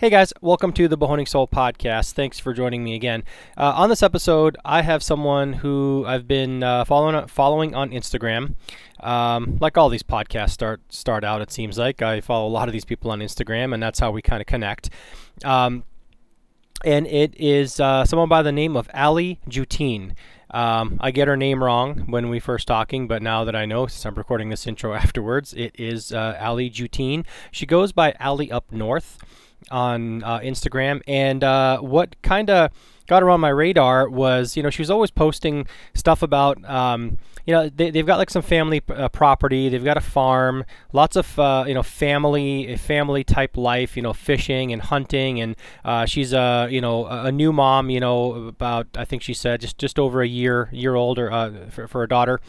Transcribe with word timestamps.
Hey 0.00 0.10
guys, 0.10 0.32
welcome 0.40 0.72
to 0.74 0.86
the 0.86 0.96
Bow 0.96 1.24
Soul 1.24 1.48
podcast. 1.48 2.12
Thanks 2.12 2.38
for 2.38 2.54
joining 2.54 2.84
me 2.84 2.94
again. 2.94 3.24
Uh, 3.56 3.72
on 3.74 3.88
this 3.88 4.00
episode, 4.00 4.56
I 4.64 4.82
have 4.82 5.02
someone 5.02 5.54
who 5.54 6.04
I've 6.06 6.28
been 6.28 6.62
uh, 6.62 6.84
following 6.84 7.26
following 7.26 7.74
on 7.74 7.90
Instagram. 7.90 8.54
Um, 9.00 9.58
like 9.60 9.76
all 9.76 9.88
these 9.88 10.04
podcasts 10.04 10.50
start 10.50 10.82
start 10.88 11.24
out, 11.24 11.42
it 11.42 11.50
seems 11.50 11.78
like 11.78 12.00
I 12.00 12.20
follow 12.20 12.46
a 12.46 12.48
lot 12.48 12.68
of 12.68 12.72
these 12.72 12.84
people 12.84 13.10
on 13.10 13.18
Instagram, 13.18 13.74
and 13.74 13.82
that's 13.82 13.98
how 13.98 14.12
we 14.12 14.22
kind 14.22 14.40
of 14.40 14.46
connect. 14.46 14.90
Um, 15.44 15.82
and 16.84 17.04
it 17.08 17.34
is 17.34 17.80
uh, 17.80 18.04
someone 18.04 18.28
by 18.28 18.42
the 18.42 18.52
name 18.52 18.76
of 18.76 18.88
Ali 18.94 19.40
Jutine. 19.48 20.12
Um, 20.52 20.98
I 21.00 21.10
get 21.10 21.26
her 21.26 21.36
name 21.36 21.60
wrong 21.60 22.04
when 22.06 22.28
we 22.28 22.38
first 22.38 22.68
talking, 22.68 23.08
but 23.08 23.20
now 23.20 23.42
that 23.42 23.56
I 23.56 23.66
know, 23.66 23.88
since 23.88 24.06
I'm 24.06 24.14
recording 24.14 24.48
this 24.48 24.64
intro 24.64 24.94
afterwards, 24.94 25.54
it 25.54 25.72
is 25.74 26.12
uh, 26.12 26.38
Ali 26.40 26.70
Jutine. 26.70 27.26
She 27.50 27.66
goes 27.66 27.90
by 27.90 28.14
Ali 28.20 28.48
Up 28.52 28.70
North 28.70 29.18
on 29.70 30.22
uh, 30.24 30.40
Instagram, 30.40 31.00
and 31.06 31.42
uh, 31.44 31.78
what 31.78 32.20
kind 32.22 32.50
of 32.50 32.70
got 33.08 33.22
her 33.22 33.30
on 33.30 33.40
my 33.40 33.48
radar 33.48 34.08
was, 34.08 34.56
you 34.56 34.62
know, 34.62 34.70
she 34.70 34.82
was 34.82 34.90
always 34.90 35.10
posting 35.10 35.66
stuff 35.94 36.22
about, 36.22 36.62
um, 36.68 37.18
you 37.46 37.54
know, 37.54 37.68
they, 37.68 37.90
have 37.90 38.06
got 38.06 38.18
like 38.18 38.28
some 38.28 38.42
family 38.42 38.82
uh, 38.90 39.08
property, 39.08 39.70
they've 39.70 39.84
got 39.84 39.96
a 39.96 40.02
farm, 40.02 40.64
lots 40.92 41.16
of, 41.16 41.38
uh, 41.38 41.64
you 41.66 41.72
know, 41.72 41.82
family, 41.82 42.76
family 42.76 43.24
type 43.24 43.56
life, 43.56 43.96
you 43.96 44.02
know, 44.02 44.12
fishing 44.12 44.72
and 44.72 44.82
hunting, 44.82 45.40
and 45.40 45.56
uh, 45.84 46.04
she's 46.04 46.32
a, 46.34 46.68
you 46.70 46.82
know, 46.82 47.06
a 47.06 47.32
new 47.32 47.52
mom, 47.52 47.88
you 47.88 47.98
know, 47.98 48.32
about 48.46 48.86
I 48.96 49.06
think 49.06 49.22
she 49.22 49.32
said 49.32 49.62
just 49.62 49.78
just 49.78 49.98
over 49.98 50.20
a 50.20 50.28
year 50.28 50.68
year 50.70 50.94
older 50.94 51.32
uh, 51.32 51.70
for, 51.70 51.88
for 51.88 52.02
a 52.02 52.08
daughter. 52.08 52.40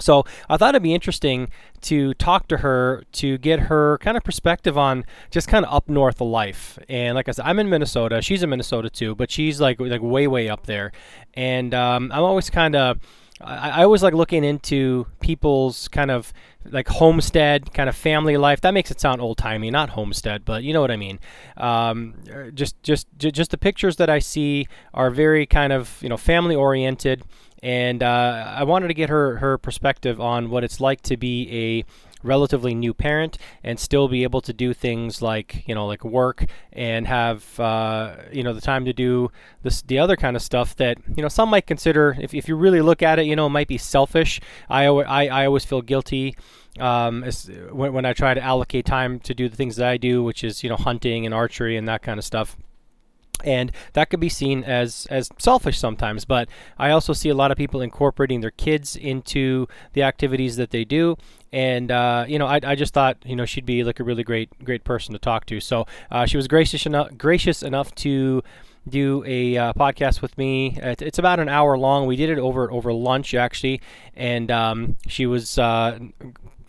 So 0.00 0.24
I 0.48 0.56
thought 0.56 0.70
it'd 0.74 0.82
be 0.82 0.94
interesting 0.94 1.48
to 1.82 2.14
talk 2.14 2.48
to 2.48 2.58
her 2.58 3.04
to 3.12 3.38
get 3.38 3.60
her 3.60 3.98
kind 3.98 4.16
of 4.16 4.24
perspective 4.24 4.76
on 4.76 5.04
just 5.30 5.48
kind 5.48 5.64
of 5.64 5.72
up 5.72 5.88
north 5.88 6.20
of 6.20 6.28
life. 6.28 6.78
And 6.88 7.14
like 7.14 7.28
I 7.28 7.32
said, 7.32 7.46
I'm 7.46 7.58
in 7.58 7.68
Minnesota. 7.68 8.20
She's 8.22 8.42
in 8.42 8.50
Minnesota 8.50 8.90
too, 8.90 9.14
but 9.14 9.30
she's 9.30 9.60
like 9.60 9.80
like 9.80 10.02
way 10.02 10.26
way 10.26 10.48
up 10.48 10.66
there. 10.66 10.92
And 11.34 11.74
um, 11.74 12.10
I'm 12.12 12.22
always 12.22 12.50
kind 12.50 12.76
of 12.76 12.98
I, 13.40 13.70
I 13.70 13.84
always 13.84 14.02
like 14.02 14.14
looking 14.14 14.44
into 14.44 15.06
people's 15.20 15.88
kind 15.88 16.10
of 16.10 16.32
like 16.64 16.88
homestead 16.88 17.72
kind 17.72 17.88
of 17.88 17.96
family 17.96 18.36
life. 18.36 18.60
That 18.60 18.74
makes 18.74 18.90
it 18.90 19.00
sound 19.00 19.20
old 19.20 19.38
timey, 19.38 19.70
not 19.70 19.90
homestead, 19.90 20.44
but 20.44 20.62
you 20.62 20.72
know 20.72 20.80
what 20.80 20.90
I 20.90 20.96
mean. 20.96 21.18
Um, 21.56 22.14
just 22.54 22.80
just 22.82 23.06
just 23.16 23.50
the 23.50 23.58
pictures 23.58 23.96
that 23.96 24.10
I 24.10 24.18
see 24.18 24.68
are 24.92 25.10
very 25.10 25.46
kind 25.46 25.72
of 25.72 25.98
you 26.02 26.08
know 26.08 26.16
family 26.16 26.54
oriented 26.54 27.22
and 27.62 28.02
uh, 28.02 28.54
I 28.56 28.64
wanted 28.64 28.88
to 28.88 28.94
get 28.94 29.10
her 29.10 29.36
her 29.36 29.58
perspective 29.58 30.20
on 30.20 30.50
what 30.50 30.64
it's 30.64 30.80
like 30.80 31.02
to 31.02 31.16
be 31.16 31.48
a 31.50 31.84
relatively 32.22 32.74
new 32.74 32.92
parent 32.92 33.38
and 33.64 33.78
still 33.78 34.08
be 34.08 34.22
able 34.22 34.40
to 34.42 34.52
do 34.52 34.74
things 34.74 35.22
like 35.22 35.66
you 35.66 35.74
know 35.74 35.86
like 35.86 36.04
work 36.04 36.44
and 36.72 37.06
have 37.06 37.58
uh, 37.58 38.14
you 38.32 38.42
know 38.42 38.52
the 38.52 38.60
time 38.60 38.84
to 38.84 38.92
do 38.92 39.30
this 39.62 39.82
the 39.82 39.98
other 39.98 40.16
kind 40.16 40.36
of 40.36 40.42
stuff 40.42 40.76
that 40.76 40.98
you 41.16 41.22
know 41.22 41.28
some 41.28 41.48
might 41.48 41.66
consider 41.66 42.16
if, 42.20 42.34
if 42.34 42.48
you 42.48 42.56
really 42.56 42.80
look 42.80 43.02
at 43.02 43.18
it 43.18 43.26
you 43.26 43.36
know 43.36 43.48
might 43.48 43.68
be 43.68 43.78
selfish. 43.78 44.40
I, 44.68 44.86
I, 44.86 45.26
I 45.26 45.46
always 45.46 45.64
feel 45.64 45.82
guilty 45.82 46.36
um, 46.78 47.24
when, 47.72 47.92
when 47.92 48.04
I 48.04 48.12
try 48.12 48.34
to 48.34 48.42
allocate 48.42 48.84
time 48.86 49.18
to 49.20 49.34
do 49.34 49.48
the 49.48 49.56
things 49.56 49.76
that 49.76 49.88
I 49.88 49.96
do 49.96 50.22
which 50.22 50.44
is 50.44 50.62
you 50.62 50.68
know 50.68 50.76
hunting 50.76 51.24
and 51.24 51.34
archery 51.34 51.76
and 51.76 51.88
that 51.88 52.02
kind 52.02 52.18
of 52.18 52.24
stuff 52.24 52.56
and 53.44 53.72
that 53.92 54.10
could 54.10 54.20
be 54.20 54.28
seen 54.28 54.64
as 54.64 55.06
as 55.10 55.30
selfish 55.38 55.78
sometimes 55.78 56.24
but 56.24 56.48
i 56.78 56.90
also 56.90 57.12
see 57.12 57.28
a 57.28 57.34
lot 57.34 57.50
of 57.50 57.56
people 57.56 57.80
incorporating 57.80 58.40
their 58.40 58.50
kids 58.50 58.96
into 58.96 59.66
the 59.92 60.02
activities 60.02 60.56
that 60.56 60.70
they 60.70 60.84
do 60.84 61.16
and 61.52 61.90
uh, 61.90 62.24
you 62.28 62.38
know 62.38 62.46
I, 62.46 62.60
I 62.62 62.74
just 62.74 62.94
thought 62.94 63.16
you 63.24 63.34
know 63.34 63.44
she'd 63.44 63.66
be 63.66 63.82
like 63.82 64.00
a 64.00 64.04
really 64.04 64.22
great 64.22 64.50
great 64.64 64.84
person 64.84 65.12
to 65.14 65.18
talk 65.18 65.46
to 65.46 65.60
so 65.60 65.86
uh, 66.10 66.26
she 66.26 66.36
was 66.36 66.46
gracious 66.48 66.86
enough 66.86 67.16
gracious 67.16 67.62
enough 67.62 67.94
to 67.96 68.42
do 68.88 69.22
a 69.26 69.56
uh, 69.56 69.72
podcast 69.74 70.22
with 70.22 70.36
me. 70.38 70.78
It's 70.82 71.18
about 71.18 71.38
an 71.38 71.48
hour 71.48 71.76
long. 71.76 72.06
We 72.06 72.16
did 72.16 72.30
it 72.30 72.38
over 72.38 72.70
over 72.70 72.92
lunch 72.92 73.34
actually, 73.34 73.80
and 74.14 74.50
um, 74.50 74.96
she 75.06 75.26
was 75.26 75.58
uh, 75.58 75.98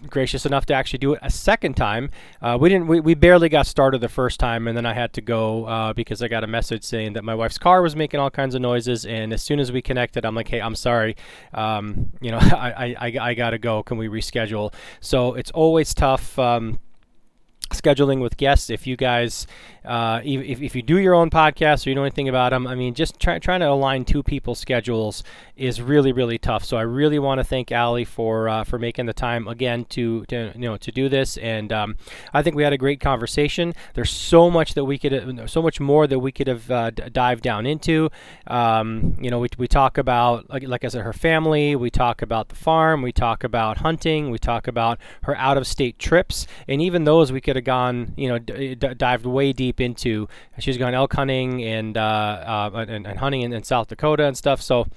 gracious 0.07 0.45
enough 0.45 0.65
to 0.67 0.73
actually 0.73 0.99
do 0.99 1.13
it 1.13 1.19
a 1.21 1.29
second 1.29 1.75
time. 1.75 2.09
Uh, 2.41 2.57
we 2.59 2.69
didn't. 2.69 2.87
We, 2.87 2.99
we 2.99 3.13
barely 3.13 3.49
got 3.49 3.67
started 3.67 4.01
the 4.01 4.09
first 4.09 4.39
time, 4.39 4.67
and 4.67 4.75
then 4.75 4.85
I 4.85 4.93
had 4.93 5.13
to 5.13 5.21
go 5.21 5.65
uh, 5.65 5.93
because 5.93 6.21
I 6.21 6.27
got 6.27 6.43
a 6.43 6.47
message 6.47 6.83
saying 6.83 7.13
that 7.13 7.23
my 7.23 7.35
wife's 7.35 7.57
car 7.57 7.81
was 7.81 7.95
making 7.95 8.19
all 8.19 8.29
kinds 8.29 8.55
of 8.55 8.61
noises. 8.61 9.05
And 9.05 9.33
as 9.33 9.41
soon 9.43 9.59
as 9.59 9.71
we 9.71 9.81
connected, 9.81 10.25
I'm 10.25 10.35
like, 10.35 10.47
"Hey, 10.47 10.61
I'm 10.61 10.75
sorry. 10.75 11.15
Um, 11.53 12.11
you 12.21 12.31
know, 12.31 12.39
I, 12.41 12.71
I, 12.71 12.95
I, 12.99 13.17
I 13.29 13.33
got 13.33 13.51
to 13.51 13.57
go. 13.57 13.83
Can 13.83 13.97
we 13.97 14.07
reschedule?" 14.07 14.73
So 14.99 15.33
it's 15.33 15.51
always 15.51 15.93
tough. 15.93 16.37
Um, 16.37 16.79
scheduling 17.73 18.21
with 18.21 18.37
guests 18.37 18.69
if 18.69 18.85
you 18.85 18.95
guys 18.95 19.47
uh, 19.83 20.21
if, 20.23 20.61
if 20.61 20.75
you 20.75 20.81
do 20.81 20.97
your 20.97 21.13
own 21.13 21.29
podcast 21.29 21.85
or 21.85 21.89
you 21.89 21.95
know 21.95 22.03
anything 22.03 22.29
about 22.29 22.51
them 22.51 22.67
i 22.67 22.75
mean 22.75 22.93
just 22.93 23.19
try, 23.19 23.39
trying 23.39 23.59
to 23.59 23.69
align 23.69 24.05
two 24.05 24.23
people's 24.23 24.59
schedules 24.59 25.23
is 25.61 25.81
really 25.81 26.11
really 26.11 26.37
tough. 26.37 26.63
So 26.65 26.77
i 26.77 26.81
really 26.81 27.19
want 27.19 27.39
to 27.39 27.43
thank 27.43 27.71
ali 27.71 28.03
for 28.03 28.49
uh, 28.49 28.63
for 28.63 28.79
making 28.79 29.05
the 29.05 29.13
time 29.13 29.47
again 29.47 29.85
to, 29.89 30.25
to 30.25 30.51
you 30.55 30.61
know 30.61 30.77
to 30.77 30.91
do 30.91 31.07
this. 31.07 31.37
And 31.37 31.71
um, 31.71 31.95
i 32.33 32.41
think 32.41 32.55
we 32.55 32.63
had 32.63 32.73
a 32.73 32.77
great 32.77 32.99
conversation. 32.99 33.73
There's 33.93 34.09
so 34.09 34.49
much 34.49 34.73
that 34.73 34.85
we 34.85 34.97
could 34.97 35.49
so 35.49 35.61
much 35.61 35.79
more 35.79 36.07
that 36.07 36.19
we 36.19 36.31
could 36.31 36.47
have 36.47 36.71
uh, 36.71 36.89
d- 36.89 37.03
dived 37.11 37.43
down 37.43 37.65
into. 37.65 38.09
Um, 38.47 39.15
you 39.21 39.29
know 39.29 39.39
we, 39.39 39.49
we 39.57 39.67
talk 39.67 39.97
about 39.97 40.49
like, 40.49 40.63
like 40.63 40.83
i 40.83 40.87
said 40.87 41.03
her 41.03 41.13
family. 41.13 41.75
We 41.75 41.89
talk 41.89 42.21
about 42.21 42.49
the 42.49 42.55
farm. 42.55 43.01
We 43.01 43.11
talk 43.11 43.43
about 43.43 43.77
hunting. 43.77 44.31
We 44.31 44.39
talk 44.39 44.67
about 44.67 44.99
her 45.23 45.37
out 45.37 45.57
of 45.57 45.67
state 45.67 45.99
trips. 45.99 46.47
And 46.67 46.81
even 46.81 47.03
those 47.03 47.31
we 47.31 47.41
could 47.41 47.55
have 47.61 47.65
gone, 47.65 48.13
you 48.17 48.27
know, 48.27 48.39
d- 48.39 48.75
d- 48.75 48.93
dived 48.95 49.25
way 49.25 49.53
deep 49.53 49.79
into. 49.79 50.27
She's 50.59 50.77
gone 50.77 50.93
elk 50.93 51.13
hunting 51.13 51.63
and 51.63 51.97
uh, 51.97 52.01
uh, 52.01 52.85
and, 52.87 53.07
and, 53.07 53.19
hunting 53.19 53.41
in, 53.41 53.53
in 53.53 53.63
South 53.63 53.87
Dakota 53.87 54.25
and 54.25 54.37
stuff. 54.37 54.61
So 54.61 54.87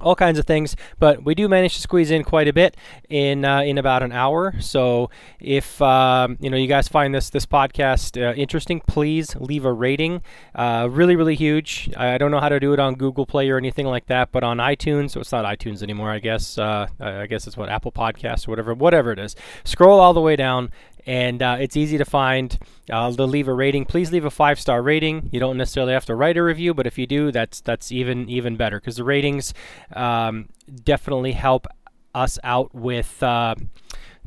all 0.00 0.14
kinds 0.14 0.38
of 0.38 0.46
things, 0.46 0.76
but 0.98 1.24
we 1.24 1.34
do 1.34 1.48
manage 1.48 1.74
to 1.74 1.80
squeeze 1.80 2.10
in 2.10 2.24
quite 2.24 2.48
a 2.48 2.52
bit 2.52 2.76
in 3.08 3.44
uh, 3.44 3.60
in 3.60 3.78
about 3.78 4.02
an 4.02 4.12
hour. 4.12 4.54
So 4.60 5.10
if 5.38 5.80
um, 5.82 6.38
you 6.40 6.50
know 6.50 6.56
you 6.56 6.66
guys 6.66 6.88
find 6.88 7.14
this 7.14 7.30
this 7.30 7.46
podcast 7.46 8.20
uh, 8.20 8.34
interesting, 8.34 8.80
please 8.80 9.36
leave 9.36 9.64
a 9.64 9.72
rating. 9.72 10.22
Uh, 10.54 10.88
really, 10.90 11.16
really 11.16 11.34
huge. 11.34 11.90
I 11.96 12.18
don't 12.18 12.30
know 12.30 12.40
how 12.40 12.48
to 12.48 12.60
do 12.60 12.72
it 12.72 12.80
on 12.80 12.94
Google 12.94 13.26
Play 13.26 13.50
or 13.50 13.58
anything 13.58 13.86
like 13.86 14.06
that, 14.06 14.32
but 14.32 14.42
on 14.42 14.58
iTunes, 14.58 15.10
so 15.10 15.20
it's 15.20 15.32
not 15.32 15.44
iTunes 15.44 15.82
anymore. 15.82 16.10
I 16.10 16.18
guess 16.18 16.56
uh, 16.58 16.86
I 16.98 17.26
guess 17.26 17.46
it's 17.46 17.56
what 17.56 17.68
Apple 17.68 17.92
Podcasts 17.92 18.48
or 18.48 18.52
whatever, 18.52 18.74
whatever 18.74 19.12
it 19.12 19.18
is. 19.18 19.36
Scroll 19.64 20.00
all 20.00 20.14
the 20.14 20.20
way 20.20 20.36
down 20.36 20.70
and 21.06 21.42
uh, 21.42 21.56
it's 21.60 21.76
easy 21.76 21.98
to 21.98 22.04
find. 22.04 22.58
Uh, 22.90 23.12
to 23.12 23.24
leave 23.24 23.46
a 23.46 23.54
rating, 23.54 23.84
please 23.84 24.10
leave 24.10 24.24
a 24.24 24.30
five 24.30 24.58
star 24.58 24.82
rating. 24.82 25.28
You 25.32 25.40
don't 25.40 25.56
necessarily 25.56 25.92
have 25.92 26.06
to 26.06 26.14
write 26.14 26.36
a 26.36 26.42
review, 26.42 26.74
but 26.74 26.86
if 26.86 26.98
you 26.98 27.06
do, 27.06 27.30
that's 27.30 27.60
that's 27.60 27.92
even 27.92 28.28
even 28.28 28.56
better 28.56 28.80
because 28.80 28.96
the 28.96 29.04
ratings 29.04 29.54
um, 29.94 30.48
definitely 30.84 31.32
help 31.32 31.66
us 32.14 32.38
out 32.42 32.74
with. 32.74 33.22
Uh, 33.22 33.54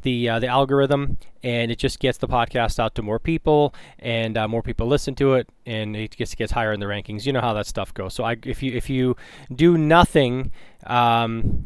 the 0.03 0.29
uh, 0.29 0.39
the 0.39 0.47
algorithm, 0.47 1.17
and 1.41 1.72
it 1.72 1.79
just 1.79 2.00
gets 2.00 2.17
the 2.19 2.28
podcast 2.28 2.78
out 2.78 2.94
to 2.95 3.01
more 3.01 3.19
people, 3.19 3.73
and 4.00 4.38
uh, 4.38 4.47
more 4.47 4.61
people 4.61 4.85
listen 4.85 5.16
to 5.16 5.34
it, 5.34 5.50
and 5.66 5.95
it 5.95 6.16
gets 6.16 6.35
gets 6.35 6.51
higher 6.51 6.72
in 6.72 6.79
the 6.79 6.85
rankings. 6.85 7.25
You 7.25 7.34
know 7.34 7.41
how 7.41 7.53
that 7.53 7.66
stuff 7.66 7.94
goes. 7.94 8.13
So 8.13 8.23
I, 8.23 8.38
if 8.44 8.61
you 8.61 8.73
if 8.73 8.90
you 8.90 9.16
do 9.53 9.78
nothing, 9.78 10.51
um, 10.85 11.63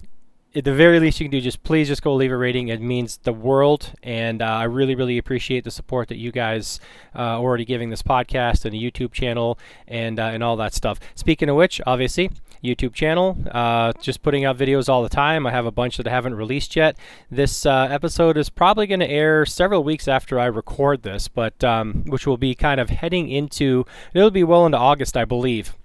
at 0.57 0.63
the 0.63 0.73
very 0.73 0.99
least 0.99 1.19
you 1.19 1.25
can 1.25 1.31
do 1.31 1.39
just 1.39 1.61
please 1.61 1.87
just 1.87 2.01
go 2.01 2.15
leave 2.15 2.31
a 2.31 2.37
rating. 2.37 2.69
It 2.69 2.81
means 2.81 3.17
the 3.17 3.31
world 3.31 3.93
and 4.01 4.41
uh, 4.41 4.45
i 4.45 4.63
really 4.63 4.95
really 4.95 5.19
appreciate 5.19 5.63
the 5.63 5.71
support 5.71 6.07
that 6.07 6.17
you 6.17 6.31
guys 6.31 6.79
uh, 7.15 7.39
already 7.39 7.63
giving 7.63 7.91
this 7.91 8.01
podcast 8.01 8.65
and 8.65 8.73
the 8.73 8.91
youtube 8.91 9.11
channel 9.11 9.59
and 9.87 10.19
uh, 10.19 10.23
and 10.23 10.43
all 10.43 10.55
that 10.57 10.73
stuff. 10.73 10.99
Speaking 11.13 11.47
of 11.47 11.55
which 11.55 11.79
obviously 11.85 12.31
youtube 12.63 12.93
channel 12.93 13.37
uh, 13.51 13.93
just 14.01 14.23
putting 14.23 14.45
out 14.45 14.57
videos 14.57 14.89
all 14.89 15.03
the 15.03 15.09
time. 15.09 15.45
I 15.45 15.51
have 15.51 15.67
a 15.67 15.71
bunch 15.71 15.97
that 15.97 16.07
i 16.07 16.09
haven't 16.09 16.33
released 16.33 16.75
yet. 16.75 16.97
This 17.29 17.67
uh, 17.67 17.87
episode 17.91 18.35
is 18.35 18.49
probably 18.49 18.87
going 18.87 19.01
to 19.01 19.09
air 19.09 19.45
several 19.45 19.83
weeks 19.83 20.07
after 20.07 20.39
i 20.39 20.45
record 20.45 21.03
this 21.03 21.27
but 21.27 21.63
um, 21.63 22.03
which 22.07 22.25
will 22.25 22.37
be 22.37 22.55
kind 22.55 22.79
of 22.79 22.89
heading 22.89 23.29
into 23.29 23.85
it'll 24.15 24.31
be 24.31 24.43
well 24.43 24.65
into 24.65 24.77
august 24.77 25.15
i 25.15 25.23
believe 25.23 25.75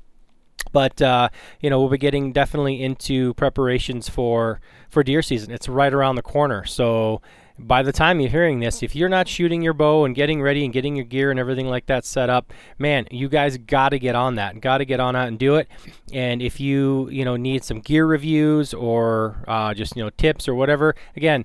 but 0.73 1.01
uh, 1.03 1.29
you 1.61 1.71
know 1.71 1.81
we'll 1.81 1.91
be 1.91 1.99
getting 1.99 2.33
definitely 2.33 2.83
into 2.83 3.35
preparations 3.35 4.09
for 4.09 4.61
for 4.89 5.03
deer 5.03 5.23
season. 5.23 5.53
It's 5.53 5.69
right 5.69 5.93
around 5.93 6.17
the 6.17 6.23
corner, 6.23 6.65
so 6.65 7.21
by 7.59 7.83
the 7.83 7.93
time 7.93 8.19
you're 8.21 8.31
hearing 8.31 8.61
this, 8.61 8.83
if 8.83 8.97
you're 8.97 9.09
not 9.09 9.29
shooting 9.29 9.63
your 9.63 9.75
bow 9.75 10.05
and 10.05 10.15
getting 10.15 10.43
ready 10.43 10.65
and 10.65 10.73
getting 10.73 10.97
your 10.97 11.05
gear 11.05 11.31
and 11.31 11.39
everything 11.39 11.67
like 11.67 11.87
that 11.87 12.05
set 12.05 12.31
up, 12.31 12.53
man, 12.79 13.07
you 13.11 13.29
guys 13.29 13.59
got 13.59 13.91
to 13.91 13.99
get 13.99 14.15
on 14.15 14.37
that. 14.37 14.61
Got 14.61 14.79
to 14.79 14.85
get 14.85 15.01
on 15.01 15.15
out 15.15 15.29
and 15.29 15.39
do 15.39 15.57
it. 15.57 15.69
And 16.13 16.43
if 16.43 16.61
you 16.61 17.09
you 17.11 17.25
know 17.25 17.37
need 17.37 17.65
some 17.65 17.81
gear 17.81 18.07
reviews 18.07 18.75
or 18.75 19.45
uh, 19.47 19.75
just 19.75 19.97
you 19.97 20.03
know 20.03 20.11
tips 20.11 20.49
or 20.49 20.55
whatever, 20.55 20.95
again, 21.17 21.45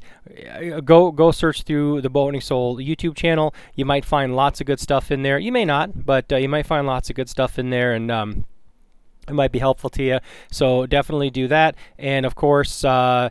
uh, 0.51 0.80
go 0.80 1.12
go 1.12 1.31
search 1.31 1.63
through 1.63 2.01
the 2.01 2.09
Bow 2.09 2.25
Hunting 2.25 2.42
Soul 2.42 2.77
YouTube 2.77 3.15
channel. 3.15 3.54
You 3.75 3.86
might 3.86 4.06
find 4.06 4.36
lots 4.36 4.62
of 4.62 4.68
good 4.68 4.80
stuff 4.80 5.12
in 5.12 5.24
there. 5.24 5.38
You 5.38 5.51
may 5.51 5.65
not, 5.65 6.06
but 6.06 6.31
uh, 6.31 6.38
you 6.38 6.50
might 6.50 6.65
find 6.65 6.88
lots 6.88 7.09
of 7.09 7.15
good 7.15 7.30
stuff 7.30 7.59
in 7.59 7.69
there 7.69 7.94
and. 7.94 8.12
Um, 8.12 8.45
it 9.27 9.33
might 9.33 9.51
be 9.51 9.59
helpful 9.59 9.89
to 9.91 10.03
you. 10.03 10.19
So 10.51 10.85
definitely 10.85 11.29
do 11.29 11.47
that. 11.47 11.75
And 11.97 12.25
of 12.25 12.35
course, 12.35 12.83
uh, 12.83 13.29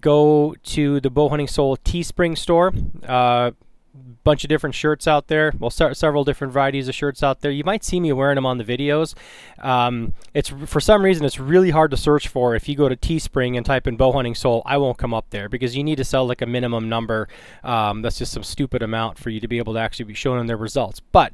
go 0.00 0.54
to 0.64 1.00
the 1.00 1.10
Bow 1.10 1.28
Hunting 1.28 1.48
Soul 1.48 1.76
Teespring 1.78 2.36
store. 2.36 2.72
Uh, 3.06 3.52
bunch 4.24 4.44
of 4.44 4.48
different 4.48 4.74
shirts 4.74 5.06
out 5.06 5.28
there. 5.28 5.52
Well, 5.58 5.70
several 5.70 6.24
different 6.24 6.52
varieties 6.52 6.88
of 6.88 6.94
shirts 6.94 7.22
out 7.22 7.40
there. 7.40 7.50
You 7.50 7.64
might 7.64 7.84
see 7.84 8.00
me 8.00 8.12
wearing 8.12 8.34
them 8.34 8.46
on 8.46 8.58
the 8.58 8.64
videos. 8.64 9.14
Um, 9.58 10.14
it's 10.34 10.48
for 10.48 10.80
some 10.80 11.04
reason 11.04 11.24
it's 11.24 11.38
really 11.38 11.70
hard 11.70 11.90
to 11.92 11.96
search 11.96 12.28
for. 12.28 12.54
If 12.54 12.68
you 12.68 12.76
go 12.76 12.88
to 12.88 12.96
Teespring 12.96 13.56
and 13.56 13.64
type 13.64 13.86
in 13.86 13.96
bow 13.96 14.12
hunting 14.12 14.34
soul, 14.34 14.62
I 14.66 14.76
won't 14.76 14.98
come 14.98 15.14
up 15.14 15.30
there 15.30 15.48
because 15.48 15.76
you 15.76 15.84
need 15.84 15.96
to 15.96 16.04
sell 16.04 16.26
like 16.26 16.42
a 16.42 16.46
minimum 16.46 16.88
number. 16.88 17.28
Um, 17.64 18.02
that's 18.02 18.18
just 18.18 18.32
some 18.32 18.42
stupid 18.42 18.82
amount 18.82 19.18
for 19.18 19.30
you 19.30 19.40
to 19.40 19.48
be 19.48 19.58
able 19.58 19.74
to 19.74 19.80
actually 19.80 20.06
be 20.06 20.14
shown 20.14 20.38
in 20.38 20.46
their 20.46 20.56
results. 20.56 21.00
But 21.00 21.32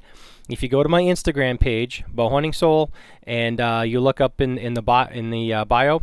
if 0.48 0.62
you 0.62 0.68
go 0.68 0.82
to 0.82 0.88
my 0.88 1.02
Instagram 1.02 1.58
page, 1.58 2.04
bow 2.08 2.30
hunting 2.30 2.52
soul, 2.52 2.90
and 3.24 3.60
uh, 3.60 3.82
you 3.84 4.00
look 4.00 4.20
up 4.20 4.40
in 4.40 4.58
in 4.58 4.74
the 4.74 4.82
bot 4.82 5.12
in 5.12 5.30
the 5.30 5.52
uh, 5.52 5.64
bio, 5.64 6.02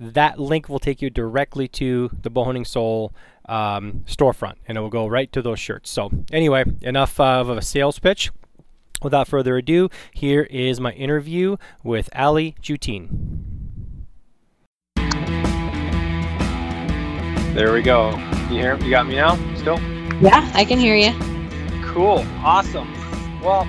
that 0.00 0.38
link 0.38 0.68
will 0.68 0.78
take 0.78 1.02
you 1.02 1.10
directly 1.10 1.68
to 1.68 2.10
the 2.22 2.30
bow 2.30 2.44
hunting 2.44 2.64
soul 2.64 3.12
um, 3.48 4.04
storefront, 4.06 4.54
and 4.66 4.78
it 4.78 4.80
will 4.80 4.90
go 4.90 5.06
right 5.06 5.32
to 5.32 5.42
those 5.42 5.58
shirts. 5.58 5.90
So 5.90 6.10
anyway, 6.32 6.64
enough 6.82 7.18
uh, 7.18 7.40
of 7.40 7.50
a 7.50 7.62
sales 7.62 7.98
pitch. 7.98 8.30
Without 9.00 9.28
further 9.28 9.56
ado, 9.56 9.90
here 10.12 10.42
is 10.42 10.80
my 10.80 10.90
interview 10.92 11.56
with 11.84 12.08
Ali 12.16 12.56
Jutine. 12.60 13.08
There 17.54 17.72
we 17.72 17.82
go. 17.82 18.10
You 18.50 18.58
hear? 18.58 18.76
You 18.78 18.90
got 18.90 19.06
me 19.06 19.14
now? 19.14 19.36
Still? 19.56 19.80
Yeah, 20.20 20.50
I 20.54 20.64
can 20.64 20.78
hear 20.78 20.96
you. 20.96 21.12
Cool. 21.84 22.24
Awesome. 22.44 22.92
Well, 23.40 23.68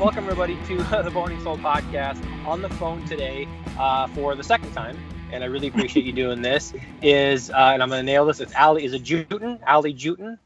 welcome 0.00 0.24
everybody 0.24 0.56
to 0.68 0.76
the 1.02 1.10
Bow 1.10 1.22
Hunting 1.22 1.40
Soul 1.42 1.58
podcast. 1.58 2.24
On 2.46 2.62
the 2.62 2.70
phone 2.70 3.04
today 3.04 3.46
uh, 3.78 4.06
for 4.08 4.34
the 4.34 4.42
second 4.42 4.72
time 4.72 4.98
and 5.32 5.42
I 5.42 5.46
really 5.46 5.68
appreciate 5.68 6.04
you 6.04 6.12
doing 6.12 6.42
this, 6.42 6.72
is, 7.00 7.50
uh, 7.50 7.54
and 7.54 7.82
I'm 7.82 7.88
going 7.88 8.00
to 8.00 8.04
nail 8.04 8.26
this, 8.26 8.40
it's 8.40 8.54
Ali, 8.54 8.84
is 8.84 8.92
it 8.92 9.02
Jutin? 9.02 9.58
Ali 9.66 9.94
Jutin? 9.94 10.38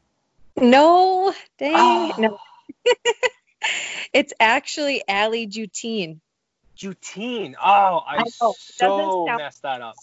No, 0.55 1.33
dang, 1.59 1.73
oh. 1.75 2.15
no. 2.17 2.39
it's 4.13 4.33
actually 4.39 5.03
Ali 5.07 5.47
Jutine. 5.47 6.19
Jutine. 6.77 7.55
Oh, 7.61 8.01
I, 8.07 8.23
I 8.23 8.23
so 8.27 9.25
messed 9.37 9.63
that 9.63 9.81
up. 9.81 9.95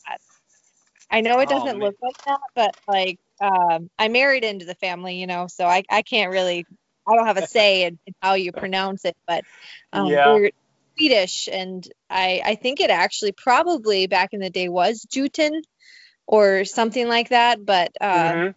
I 1.10 1.20
know 1.20 1.38
it 1.40 1.48
oh, 1.50 1.58
doesn't 1.58 1.82
oh, 1.82 1.84
look 1.86 1.96
like 2.02 2.24
that, 2.24 2.40
but 2.54 2.76
like 2.86 3.18
um, 3.40 3.90
I 3.98 4.08
married 4.08 4.44
into 4.44 4.64
the 4.66 4.74
family, 4.74 5.16
you 5.16 5.26
know, 5.26 5.46
so 5.46 5.66
I, 5.66 5.84
I 5.90 6.02
can't 6.02 6.30
really, 6.30 6.66
I 7.08 7.16
don't 7.16 7.26
have 7.26 7.36
a 7.36 7.46
say 7.46 7.84
in, 7.84 7.98
in 8.06 8.14
how 8.20 8.34
you 8.34 8.52
pronounce 8.52 9.04
it, 9.04 9.16
but 9.26 9.44
um, 9.92 10.06
yeah. 10.06 10.48
Swedish, 10.96 11.48
and 11.50 11.86
I 12.08 12.40
I 12.44 12.54
think 12.56 12.80
it 12.80 12.90
actually 12.90 13.32
probably 13.32 14.06
back 14.06 14.32
in 14.32 14.40
the 14.40 14.50
day 14.50 14.68
was 14.68 15.06
Juten 15.10 15.62
or 16.26 16.64
something 16.64 17.08
like 17.08 17.30
that, 17.30 17.64
but 17.64 17.92
uh, 18.00 18.32
mm-hmm. 18.32 18.50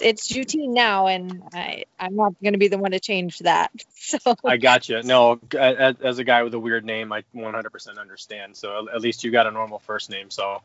it's 0.00 0.28
Jutine 0.28 0.74
now, 0.74 1.06
and 1.06 1.42
I 1.52 1.84
I'm 1.98 2.16
not 2.16 2.34
going 2.42 2.52
to 2.52 2.58
be 2.58 2.68
the 2.68 2.78
one 2.78 2.92
to 2.92 3.00
change 3.00 3.38
that. 3.40 3.70
So 4.08 4.36
I 4.42 4.56
got 4.56 4.88
you. 4.88 5.02
No, 5.02 5.38
as, 5.54 5.96
as, 6.00 6.18
a 6.18 6.24
guy 6.24 6.42
with 6.42 6.54
a 6.54 6.58
weird 6.58 6.82
name, 6.82 7.12
I 7.12 7.24
100% 7.36 7.98
understand. 7.98 8.56
So 8.56 8.88
at 8.88 9.02
least 9.02 9.22
you 9.22 9.30
got 9.30 9.46
a 9.46 9.50
normal 9.50 9.80
first 9.80 10.08
name, 10.08 10.30
so 10.30 10.62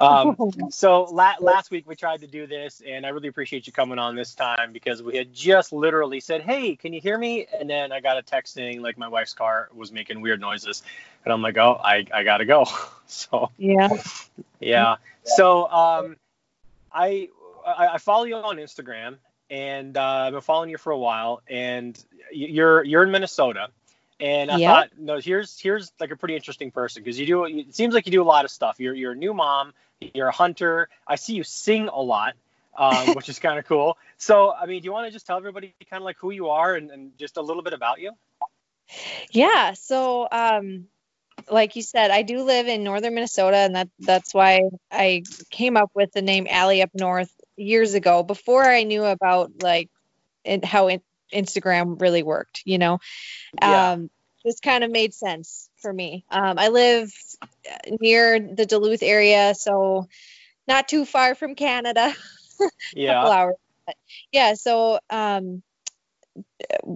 um, 0.00 0.36
so 0.70 1.04
la- 1.04 1.34
last 1.40 1.70
week 1.70 1.86
we 1.86 1.94
tried 1.94 2.20
to 2.20 2.26
do 2.26 2.46
this, 2.46 2.82
and 2.86 3.04
I 3.04 3.10
really 3.10 3.28
appreciate 3.28 3.66
you 3.66 3.72
coming 3.72 3.98
on 3.98 4.16
this 4.16 4.34
time 4.34 4.72
because 4.72 5.02
we 5.02 5.16
had 5.16 5.32
just 5.32 5.72
literally 5.72 6.20
said, 6.20 6.42
"Hey, 6.42 6.76
can 6.76 6.92
you 6.92 7.00
hear 7.00 7.18
me?" 7.18 7.46
And 7.58 7.68
then 7.68 7.92
I 7.92 8.00
got 8.00 8.16
a 8.16 8.22
text 8.22 8.54
saying 8.54 8.82
like 8.82 8.98
my 8.98 9.08
wife's 9.08 9.34
car 9.34 9.68
was 9.74 9.92
making 9.92 10.20
weird 10.20 10.40
noises, 10.40 10.82
and 11.24 11.32
I'm 11.32 11.42
like, 11.42 11.58
"Oh, 11.58 11.78
I 11.82 12.06
I 12.12 12.24
gotta 12.24 12.44
go." 12.44 12.66
so 13.06 13.50
yeah, 13.58 13.88
yeah. 14.58 14.96
So 15.24 15.68
um, 15.68 16.16
I, 16.92 17.28
I, 17.66 17.88
I 17.88 17.98
follow 17.98 18.24
you 18.24 18.36
on 18.36 18.56
Instagram, 18.56 19.16
and 19.50 19.96
uh, 19.96 20.02
I've 20.02 20.32
been 20.32 20.40
following 20.40 20.70
you 20.70 20.78
for 20.78 20.92
a 20.92 20.98
while, 20.98 21.42
and 21.48 22.02
you're 22.32 22.84
you're 22.84 23.02
in 23.02 23.10
Minnesota. 23.10 23.68
And 24.20 24.50
I 24.50 24.58
yep. 24.58 24.74
thought, 24.74 24.88
no, 24.98 25.18
here's 25.18 25.58
here's 25.58 25.92
like 25.98 26.10
a 26.10 26.16
pretty 26.16 26.36
interesting 26.36 26.70
person 26.70 27.02
because 27.02 27.18
you 27.18 27.26
do. 27.26 27.44
It 27.44 27.74
seems 27.74 27.94
like 27.94 28.06
you 28.06 28.12
do 28.12 28.22
a 28.22 28.24
lot 28.24 28.44
of 28.44 28.50
stuff. 28.50 28.78
You're 28.78 28.94
you're 28.94 29.12
a 29.12 29.16
new 29.16 29.32
mom. 29.32 29.72
You're 30.14 30.28
a 30.28 30.32
hunter. 30.32 30.88
I 31.06 31.16
see 31.16 31.34
you 31.34 31.42
sing 31.42 31.88
a 31.88 32.00
lot, 32.00 32.34
um, 32.76 33.08
which 33.14 33.28
is 33.28 33.38
kind 33.38 33.58
of 33.58 33.64
cool. 33.64 33.96
So, 34.18 34.52
I 34.52 34.66
mean, 34.66 34.82
do 34.82 34.86
you 34.86 34.92
want 34.92 35.06
to 35.06 35.12
just 35.12 35.26
tell 35.26 35.38
everybody 35.38 35.74
kind 35.88 36.02
of 36.02 36.04
like 36.04 36.18
who 36.18 36.30
you 36.30 36.50
are 36.50 36.74
and, 36.74 36.90
and 36.90 37.18
just 37.18 37.38
a 37.38 37.42
little 37.42 37.62
bit 37.62 37.72
about 37.72 38.00
you? 38.00 38.12
Yeah. 39.30 39.72
So, 39.74 40.28
um, 40.30 40.86
like 41.50 41.76
you 41.76 41.82
said, 41.82 42.10
I 42.10 42.22
do 42.22 42.42
live 42.42 42.68
in 42.68 42.84
northern 42.84 43.14
Minnesota, 43.14 43.56
and 43.56 43.74
that 43.74 43.88
that's 43.98 44.34
why 44.34 44.60
I 44.90 45.22
came 45.50 45.76
up 45.76 45.90
with 45.94 46.12
the 46.12 46.22
name 46.22 46.46
Ali 46.50 46.82
Up 46.82 46.90
North 46.94 47.32
years 47.56 47.94
ago, 47.94 48.22
before 48.22 48.64
I 48.64 48.82
knew 48.82 49.04
about 49.04 49.62
like 49.62 49.88
it, 50.44 50.64
how 50.64 50.88
it, 50.88 51.02
Instagram 51.32 52.00
really 52.00 52.22
worked. 52.22 52.62
You 52.64 52.78
know, 52.78 52.98
yeah. 53.60 53.92
um, 53.92 54.10
this 54.44 54.60
kind 54.60 54.84
of 54.84 54.90
made 54.90 55.14
sense 55.14 55.68
for 55.76 55.92
me. 55.92 56.24
Um, 56.30 56.58
I 56.58 56.68
live 56.68 57.12
near 58.00 58.40
the 58.40 58.66
Duluth 58.66 59.02
area, 59.02 59.54
so 59.54 60.08
not 60.66 60.88
too 60.88 61.04
far 61.04 61.34
from 61.34 61.54
Canada. 61.54 62.12
yeah. 62.94 63.26
hours. 63.26 63.56
Yeah. 64.32 64.54
So 64.54 65.00
um, 65.10 65.62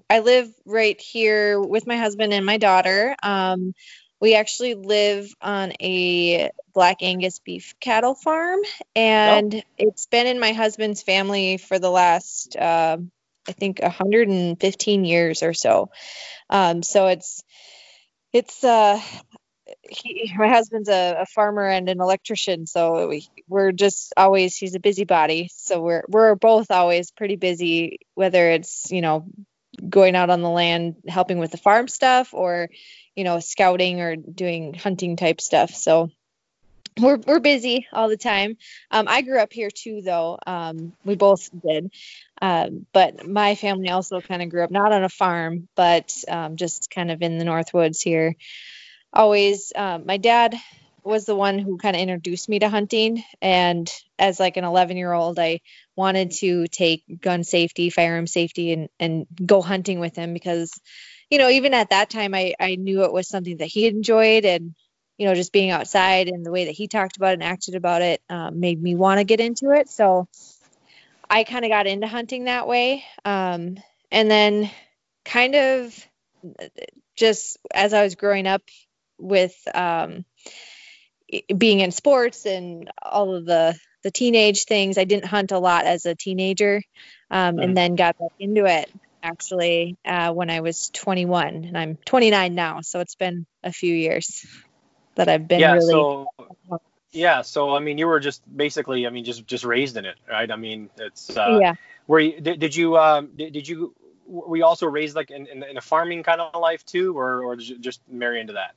I 0.08 0.20
live 0.20 0.48
right 0.64 1.00
here 1.00 1.60
with 1.60 1.86
my 1.86 1.96
husband 1.96 2.32
and 2.32 2.46
my 2.46 2.56
daughter. 2.56 3.16
Um, 3.22 3.74
we 4.20 4.34
actually 4.34 4.74
live 4.74 5.28
on 5.40 5.72
a 5.82 6.50
black 6.72 7.02
Angus 7.02 7.40
beef 7.40 7.74
cattle 7.80 8.14
farm, 8.14 8.60
and 8.96 9.56
oh. 9.56 9.62
it's 9.76 10.06
been 10.06 10.26
in 10.26 10.40
my 10.40 10.52
husband's 10.52 11.02
family 11.02 11.58
for 11.58 11.78
the 11.78 11.90
last, 11.90 12.56
uh, 12.56 12.98
I 13.48 13.52
think, 13.52 13.80
115 13.80 15.04
years 15.04 15.42
or 15.42 15.54
so. 15.54 15.90
Um, 16.50 16.82
so 16.82 17.06
it's 17.08 17.42
it's 18.32 18.64
uh 18.64 19.00
he, 19.88 20.32
my 20.36 20.48
husband's 20.48 20.88
a, 20.88 21.22
a, 21.22 21.26
farmer 21.26 21.66
and 21.66 21.88
an 21.88 22.00
electrician, 22.00 22.66
so 22.66 23.08
we, 23.08 23.26
we're 23.48 23.72
just 23.72 24.12
always 24.16 24.56
he's 24.56 24.74
a 24.74 24.80
busybody. 24.80 25.50
So 25.54 25.80
we're 25.80 26.04
we're 26.08 26.34
both 26.34 26.70
always 26.70 27.10
pretty 27.10 27.36
busy, 27.36 27.98
whether 28.14 28.50
it's 28.50 28.90
you 28.90 29.00
know 29.00 29.26
going 29.88 30.16
out 30.16 30.30
on 30.30 30.42
the 30.42 30.50
land 30.50 30.96
helping 31.08 31.38
with 31.38 31.50
the 31.50 31.56
farm 31.56 31.88
stuff 31.88 32.32
or 32.32 32.68
you 33.16 33.24
know 33.24 33.40
scouting 33.40 34.00
or 34.00 34.16
doing 34.16 34.74
hunting 34.74 35.16
type 35.16 35.40
stuff. 35.40 35.74
So 35.74 36.10
we're 37.00 37.16
we're 37.16 37.40
busy 37.40 37.86
all 37.92 38.08
the 38.08 38.16
time. 38.16 38.56
Um, 38.90 39.06
I 39.08 39.22
grew 39.22 39.38
up 39.38 39.52
here 39.52 39.70
too, 39.70 40.02
though. 40.02 40.38
Um, 40.46 40.92
we 41.04 41.16
both 41.16 41.50
did, 41.66 41.90
um, 42.40 42.86
but 42.92 43.26
my 43.26 43.54
family 43.56 43.90
also 43.90 44.20
kind 44.20 44.42
of 44.42 44.48
grew 44.48 44.62
up 44.62 44.70
not 44.70 44.92
on 44.92 45.04
a 45.04 45.08
farm, 45.08 45.68
but 45.74 46.12
um, 46.28 46.56
just 46.56 46.90
kind 46.90 47.10
of 47.10 47.22
in 47.22 47.38
the 47.38 47.44
North 47.44 47.74
Woods 47.74 48.00
here. 48.00 48.36
Always, 49.12 49.72
um, 49.74 50.06
my 50.06 50.16
dad 50.18 50.54
was 51.02 51.24
the 51.26 51.36
one 51.36 51.58
who 51.58 51.76
kind 51.78 51.96
of 51.96 52.02
introduced 52.02 52.48
me 52.48 52.60
to 52.60 52.68
hunting, 52.68 53.22
and 53.42 53.90
as 54.18 54.38
like 54.38 54.56
an 54.56 54.64
11 54.64 54.96
year 54.96 55.12
old, 55.12 55.38
I 55.38 55.60
wanted 55.96 56.30
to 56.32 56.68
take 56.68 57.02
gun 57.20 57.44
safety, 57.44 57.90
firearm 57.90 58.26
safety, 58.26 58.72
and 58.72 58.88
and 59.00 59.26
go 59.44 59.62
hunting 59.62 59.98
with 59.98 60.14
him 60.14 60.32
because, 60.32 60.72
you 61.28 61.38
know, 61.38 61.48
even 61.48 61.74
at 61.74 61.90
that 61.90 62.10
time, 62.10 62.34
I 62.34 62.54
I 62.60 62.76
knew 62.76 63.02
it 63.02 63.12
was 63.12 63.28
something 63.28 63.56
that 63.56 63.66
he 63.66 63.88
enjoyed 63.88 64.44
and 64.44 64.74
you 65.18 65.26
know, 65.26 65.34
just 65.34 65.52
being 65.52 65.70
outside 65.70 66.28
and 66.28 66.44
the 66.44 66.50
way 66.50 66.66
that 66.66 66.72
he 66.72 66.88
talked 66.88 67.16
about 67.16 67.30
it 67.30 67.34
and 67.34 67.42
acted 67.44 67.74
about 67.74 68.02
it 68.02 68.20
um, 68.28 68.60
made 68.60 68.82
me 68.82 68.96
want 68.96 69.18
to 69.18 69.24
get 69.24 69.40
into 69.40 69.70
it. 69.70 69.88
So 69.88 70.26
I 71.28 71.44
kind 71.44 71.64
of 71.64 71.70
got 71.70 71.86
into 71.86 72.06
hunting 72.06 72.44
that 72.44 72.66
way. 72.66 73.04
Um, 73.24 73.76
and 74.10 74.30
then 74.30 74.70
kind 75.24 75.54
of 75.54 76.08
just 77.16 77.58
as 77.72 77.94
I 77.94 78.02
was 78.02 78.16
growing 78.16 78.46
up 78.46 78.62
with 79.18 79.56
um, 79.72 80.24
being 81.56 81.80
in 81.80 81.92
sports 81.92 82.46
and 82.46 82.90
all 83.00 83.34
of 83.34 83.46
the 83.46 83.76
the 84.02 84.10
teenage 84.10 84.64
things, 84.64 84.98
I 84.98 85.04
didn't 85.04 85.24
hunt 85.24 85.50
a 85.50 85.58
lot 85.58 85.86
as 85.86 86.04
a 86.04 86.14
teenager, 86.14 86.82
um, 87.30 87.58
and 87.58 87.74
then 87.74 87.94
got 87.94 88.18
back 88.18 88.32
into 88.38 88.66
it 88.66 88.90
actually 89.22 89.96
uh, 90.04 90.30
when 90.30 90.50
I 90.50 90.60
was 90.60 90.90
21, 90.90 91.64
and 91.64 91.78
I'm 91.78 91.96
29 92.04 92.54
now, 92.54 92.82
so 92.82 93.00
it's 93.00 93.14
been 93.14 93.46
a 93.62 93.72
few 93.72 93.94
years 93.94 94.44
that 95.16 95.28
I've 95.28 95.48
been 95.48 95.60
yeah, 95.60 95.74
really. 95.74 95.92
So, 95.92 96.28
yeah, 97.12 97.42
so 97.42 97.74
I 97.74 97.78
mean, 97.78 97.98
you 97.98 98.06
were 98.06 98.20
just 98.20 98.42
basically, 98.54 99.06
I 99.06 99.10
mean, 99.10 99.24
just 99.24 99.46
just 99.46 99.64
raised 99.64 99.96
in 99.96 100.04
it, 100.04 100.16
right? 100.28 100.50
I 100.50 100.56
mean, 100.56 100.90
it's 100.98 101.36
uh, 101.36 101.58
yeah. 101.60 101.74
Were 102.06 102.20
you 102.20 102.40
did, 102.40 102.60
did 102.60 102.76
you 102.76 102.98
um 102.98 103.30
did, 103.36 103.52
did 103.52 103.68
you 103.68 103.94
were 104.26 104.56
you 104.56 104.64
also 104.64 104.86
raised 104.86 105.14
like 105.14 105.30
in, 105.30 105.46
in, 105.46 105.62
in, 105.62 105.76
a 105.76 105.80
farming 105.80 106.22
kind 106.22 106.40
of 106.40 106.60
life 106.60 106.84
too, 106.84 107.16
or 107.16 107.44
or 107.44 107.56
did 107.56 107.68
you 107.68 107.78
just 107.78 108.00
marry 108.10 108.40
into 108.40 108.54
that? 108.54 108.74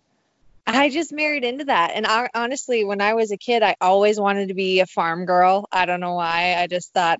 I 0.68 0.90
just 0.90 1.14
married 1.14 1.46
into 1.46 1.66
that, 1.66 1.92
and 1.96 2.06
I, 2.06 2.30
honestly, 2.36 2.84
when 2.84 3.02
I 3.02 3.14
was 3.14 3.32
a 3.32 3.38
kid, 3.38 3.64
I 3.64 3.76
always 3.80 4.20
wanted 4.20 4.50
to 4.50 4.54
be 4.54 4.82
a 4.82 4.86
farm 4.86 5.26
girl. 5.26 5.68
I 5.72 5.86
don't 5.86 6.02
know 6.02 6.14
why. 6.14 6.56
I 6.58 6.68
just 6.68 6.94
thought, 6.94 7.20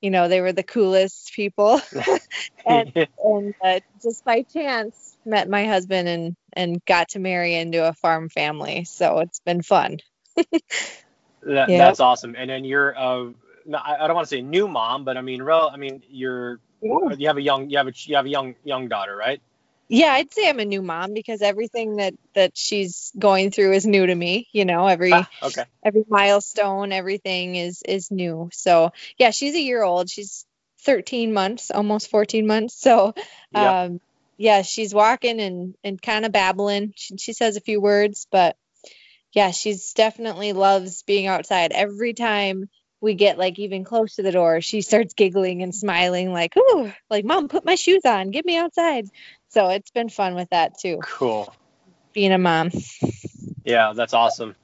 you 0.00 0.10
know, 0.10 0.28
they 0.28 0.40
were 0.40 0.52
the 0.52 0.62
coolest 0.62 1.32
people, 1.34 1.80
and, 2.66 2.92
and 3.24 3.54
uh, 3.62 3.80
just 4.02 4.24
by 4.24 4.42
chance, 4.42 5.16
met 5.26 5.48
my 5.48 5.66
husband 5.66 6.08
and 6.08 6.36
and 6.56 6.84
got 6.86 7.10
to 7.10 7.20
marry 7.20 7.54
into 7.54 7.86
a 7.88 7.94
farm 7.94 8.30
family. 8.30 8.84
So 8.84 9.20
it's 9.20 9.40
been 9.40 9.62
fun. 9.62 9.98
that, 11.42 11.76
That's 11.76 12.00
awesome. 12.00 12.34
And 12.36 12.50
then 12.50 12.64
you're 12.64 12.96
uh, 12.96 13.30
I 13.72 14.06
don't 14.06 14.14
want 14.16 14.28
to 14.28 14.34
say 14.36 14.42
new 14.42 14.68
mom, 14.68 15.04
but 15.04 15.16
I 15.16 15.22
mean, 15.22 15.42
real. 15.42 15.70
I 15.72 15.76
mean, 15.76 16.02
you're 16.08 16.60
Yeah. 16.80 17.16
You 17.16 17.28
have 17.28 17.36
a 17.38 17.42
young, 17.42 17.70
you 17.70 17.78
have 17.78 17.88
a, 17.88 17.92
you 17.96 18.16
have 18.16 18.26
a 18.26 18.30
young, 18.30 18.54
young 18.64 18.88
daughter, 18.88 19.16
right? 19.16 19.40
Yeah, 19.88 20.12
I'd 20.12 20.32
say 20.32 20.48
I'm 20.48 20.60
a 20.60 20.64
new 20.64 20.82
mom 20.82 21.14
because 21.14 21.42
everything 21.42 21.96
that 21.96 22.14
that 22.34 22.52
she's 22.56 23.12
going 23.18 23.50
through 23.52 23.72
is 23.72 23.86
new 23.86 24.06
to 24.06 24.14
me. 24.14 24.48
You 24.52 24.64
know, 24.64 24.86
every 24.86 25.12
Ah, 25.12 25.28
okay. 25.42 25.64
every 25.84 26.04
milestone, 26.08 26.92
everything 26.92 27.56
is 27.56 27.82
is 27.86 28.10
new. 28.10 28.50
So 28.52 28.92
yeah, 29.18 29.30
she's 29.30 29.54
a 29.54 29.60
year 29.60 29.82
old. 29.82 30.10
She's 30.10 30.46
13 30.82 31.32
months, 31.32 31.70
almost 31.70 32.10
14 32.10 32.46
months. 32.46 32.80
So 32.80 33.14
Yeah. 33.52 33.74
um, 33.84 34.00
yeah, 34.36 34.62
she's 34.62 34.94
walking 34.94 35.40
and 35.40 35.74
and 35.82 36.00
kind 36.00 36.24
of 36.24 36.32
babbling. 36.32 36.92
She, 36.96 37.16
she 37.16 37.32
says 37.32 37.56
a 37.56 37.60
few 37.60 37.80
words, 37.80 38.26
but 38.30 38.56
yeah, 39.32 39.50
she's 39.50 39.92
definitely 39.92 40.52
loves 40.52 41.02
being 41.02 41.26
outside. 41.26 41.72
Every 41.72 42.14
time 42.14 42.68
we 43.00 43.14
get 43.14 43.38
like 43.38 43.58
even 43.58 43.84
close 43.84 44.16
to 44.16 44.22
the 44.22 44.32
door, 44.32 44.60
she 44.60 44.80
starts 44.82 45.14
giggling 45.14 45.62
and 45.62 45.74
smiling, 45.74 46.32
like, 46.32 46.56
"Ooh, 46.56 46.92
like 47.10 47.24
mom, 47.24 47.48
put 47.48 47.64
my 47.64 47.74
shoes 47.74 48.02
on, 48.04 48.30
get 48.30 48.44
me 48.44 48.56
outside." 48.56 49.06
So 49.48 49.68
it's 49.68 49.90
been 49.90 50.08
fun 50.08 50.34
with 50.34 50.50
that 50.50 50.78
too, 50.78 51.00
Cool. 51.02 51.52
being 52.12 52.32
a 52.32 52.38
mom. 52.38 52.70
Yeah, 53.64 53.92
that's 53.94 54.14
awesome. 54.14 54.54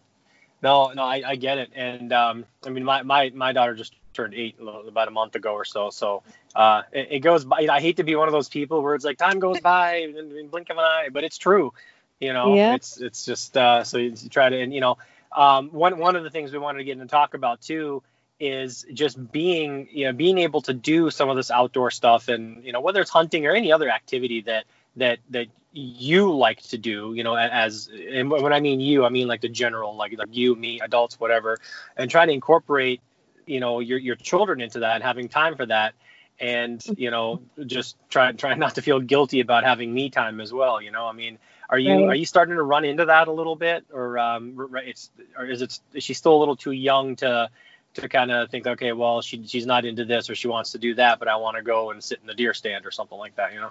No, 0.63 0.93
no, 0.93 1.03
I, 1.03 1.23
I 1.27 1.37
get 1.37 1.59
it. 1.59 1.71
And 1.75 2.13
um, 2.13 2.45
I 2.65 2.71
mean, 2.71 2.85
my, 2.85 3.03
my, 3.03 3.31
my 3.35 3.53
daughter 3.53 3.75
just 3.75 3.95
turned 4.13 4.35
eight 4.35 4.57
about 4.61 5.09
a 5.09 5.11
month 5.11 5.35
ago 5.35 5.53
or 5.55 5.65
so. 5.65 5.91
So 5.91 6.23
uh, 6.55 6.83
it, 6.93 7.09
it 7.11 7.19
goes 7.21 7.45
by. 7.45 7.67
I 7.71 7.81
hate 7.81 7.97
to 7.97 8.05
be 8.05 8.15
one 8.15 8.29
of 8.29 8.33
those 8.33 8.49
people 8.49 8.83
where 8.83 8.95
it's 8.95 9.05
like 9.05 9.19
time 9.19 9.39
goes 9.39 9.61
by 9.61 9.97
in, 9.97 10.17
in 10.17 10.49
blink 10.49 10.71
of 10.71 10.77
an 10.77 10.85
eye, 10.85 11.09
but 11.13 11.25
it's 11.25 11.39
true. 11.39 11.73
You 12.21 12.33
know, 12.33 12.55
Yeah. 12.55 12.75
it's 12.75 13.01
it's 13.01 13.25
just 13.25 13.57
uh, 13.57 13.85
so 13.85 13.99
you, 13.99 14.15
you 14.17 14.29
try 14.29 14.49
to 14.49 14.61
and 14.61 14.73
you 14.73 14.81
know 14.81 14.99
um, 15.37 15.71
one 15.71 15.99
one 15.99 16.15
of 16.15 16.23
the 16.23 16.31
things 16.31 16.53
we 16.53 16.59
wanted 16.59 16.79
to 16.79 16.85
get 16.85 16.93
into 16.93 17.07
talk 17.07 17.35
about 17.35 17.61
too 17.61 18.03
is 18.39 18.85
just 18.93 19.33
being 19.33 19.89
you 19.91 20.07
know 20.07 20.13
being 20.13 20.39
able 20.39 20.61
to 20.63 20.75
do 20.75 21.11
some 21.11 21.29
of 21.29 21.37
this 21.37 21.51
outdoor 21.51 21.91
stuff 21.91 22.29
and 22.29 22.65
you 22.65 22.73
know 22.73 22.81
whether 22.81 23.01
it's 23.01 23.11
hunting 23.11 23.47
or 23.47 23.53
any 23.53 23.73
other 23.73 23.89
activity 23.89 24.43
that 24.43 24.65
that 24.97 25.19
that 25.31 25.47
you 25.73 26.35
like 26.35 26.61
to 26.63 26.77
do 26.77 27.15
you 27.15 27.25
know 27.25 27.35
as 27.35 27.89
and 28.11 28.31
when 28.31 28.53
i 28.53 28.61
mean 28.61 28.81
you 28.81 29.05
i 29.05 29.09
mean 29.09 29.27
like 29.27 29.41
the 29.41 29.49
general 29.49 29.97
like 29.97 30.17
like 30.19 30.29
you 30.31 30.55
me 30.55 30.81
adults 30.81 31.19
whatever 31.19 31.57
and 31.97 32.11
try 32.11 32.27
to 32.27 32.33
incorporate 32.33 33.01
you 33.47 33.61
know 33.61 33.81
your 33.81 33.99
your 33.99 34.17
children 34.17 34.61
into 34.61 34.81
that 34.81 34.97
and 34.97 35.03
having 35.03 35.29
time 35.29 35.57
for 35.57 35.65
that 35.65 35.95
and 36.41 36.85
you 36.97 37.11
know 37.11 37.41
just 37.67 37.97
try 38.11 38.33
try 38.33 38.55
not 38.55 38.75
to 38.75 38.83
feel 38.83 39.01
guilty 39.01 39.41
about 39.41 39.65
having 39.65 39.93
me 39.93 40.11
time 40.11 40.41
as 40.41 40.53
well 40.53 40.81
you 40.81 40.91
know? 40.91 41.07
I 41.07 41.13
mean 41.13 41.39
are 41.71 41.79
you 41.79 42.01
Right. 42.01 42.09
are 42.11 42.15
you 42.15 42.27
starting 42.27 42.57
to 42.57 42.63
run 42.63 42.85
into 42.85 43.07
that 43.07 43.29
a 43.29 43.33
little 43.33 43.57
bit 43.57 43.87
or 43.93 44.19
um 44.19 44.69
it's 44.85 45.11
or 45.39 45.47
is 45.47 45.63
it 45.63 45.79
is 45.95 46.05
she 46.05 46.13
still 46.15 46.37
a 46.37 46.41
little 46.41 46.57
too 46.57 46.73
young 46.73 47.17
to 47.17 47.49
to 47.95 48.09
kind 48.09 48.31
of 48.31 48.51
think 48.51 48.67
okay 48.67 48.93
well 48.93 49.23
she 49.23 49.47
she's 49.47 49.67
not 49.67 49.85
into 49.85 50.05
this 50.05 50.29
or 50.29 50.35
she 50.35 50.49
wants 50.49 50.73
to 50.73 50.79
do 50.79 50.95
that 50.95 51.19
but 51.19 51.29
i 51.29 51.37
want 51.37 51.57
to 51.57 51.63
go 51.63 51.91
and 51.91 52.03
sit 52.03 52.19
in 52.21 52.27
the 52.27 52.35
deer 52.35 52.53
stand 52.53 52.85
or 52.85 52.91
something 52.91 53.19
like 53.19 53.35
that 53.37 53.53
you 53.53 53.61
know 53.61 53.71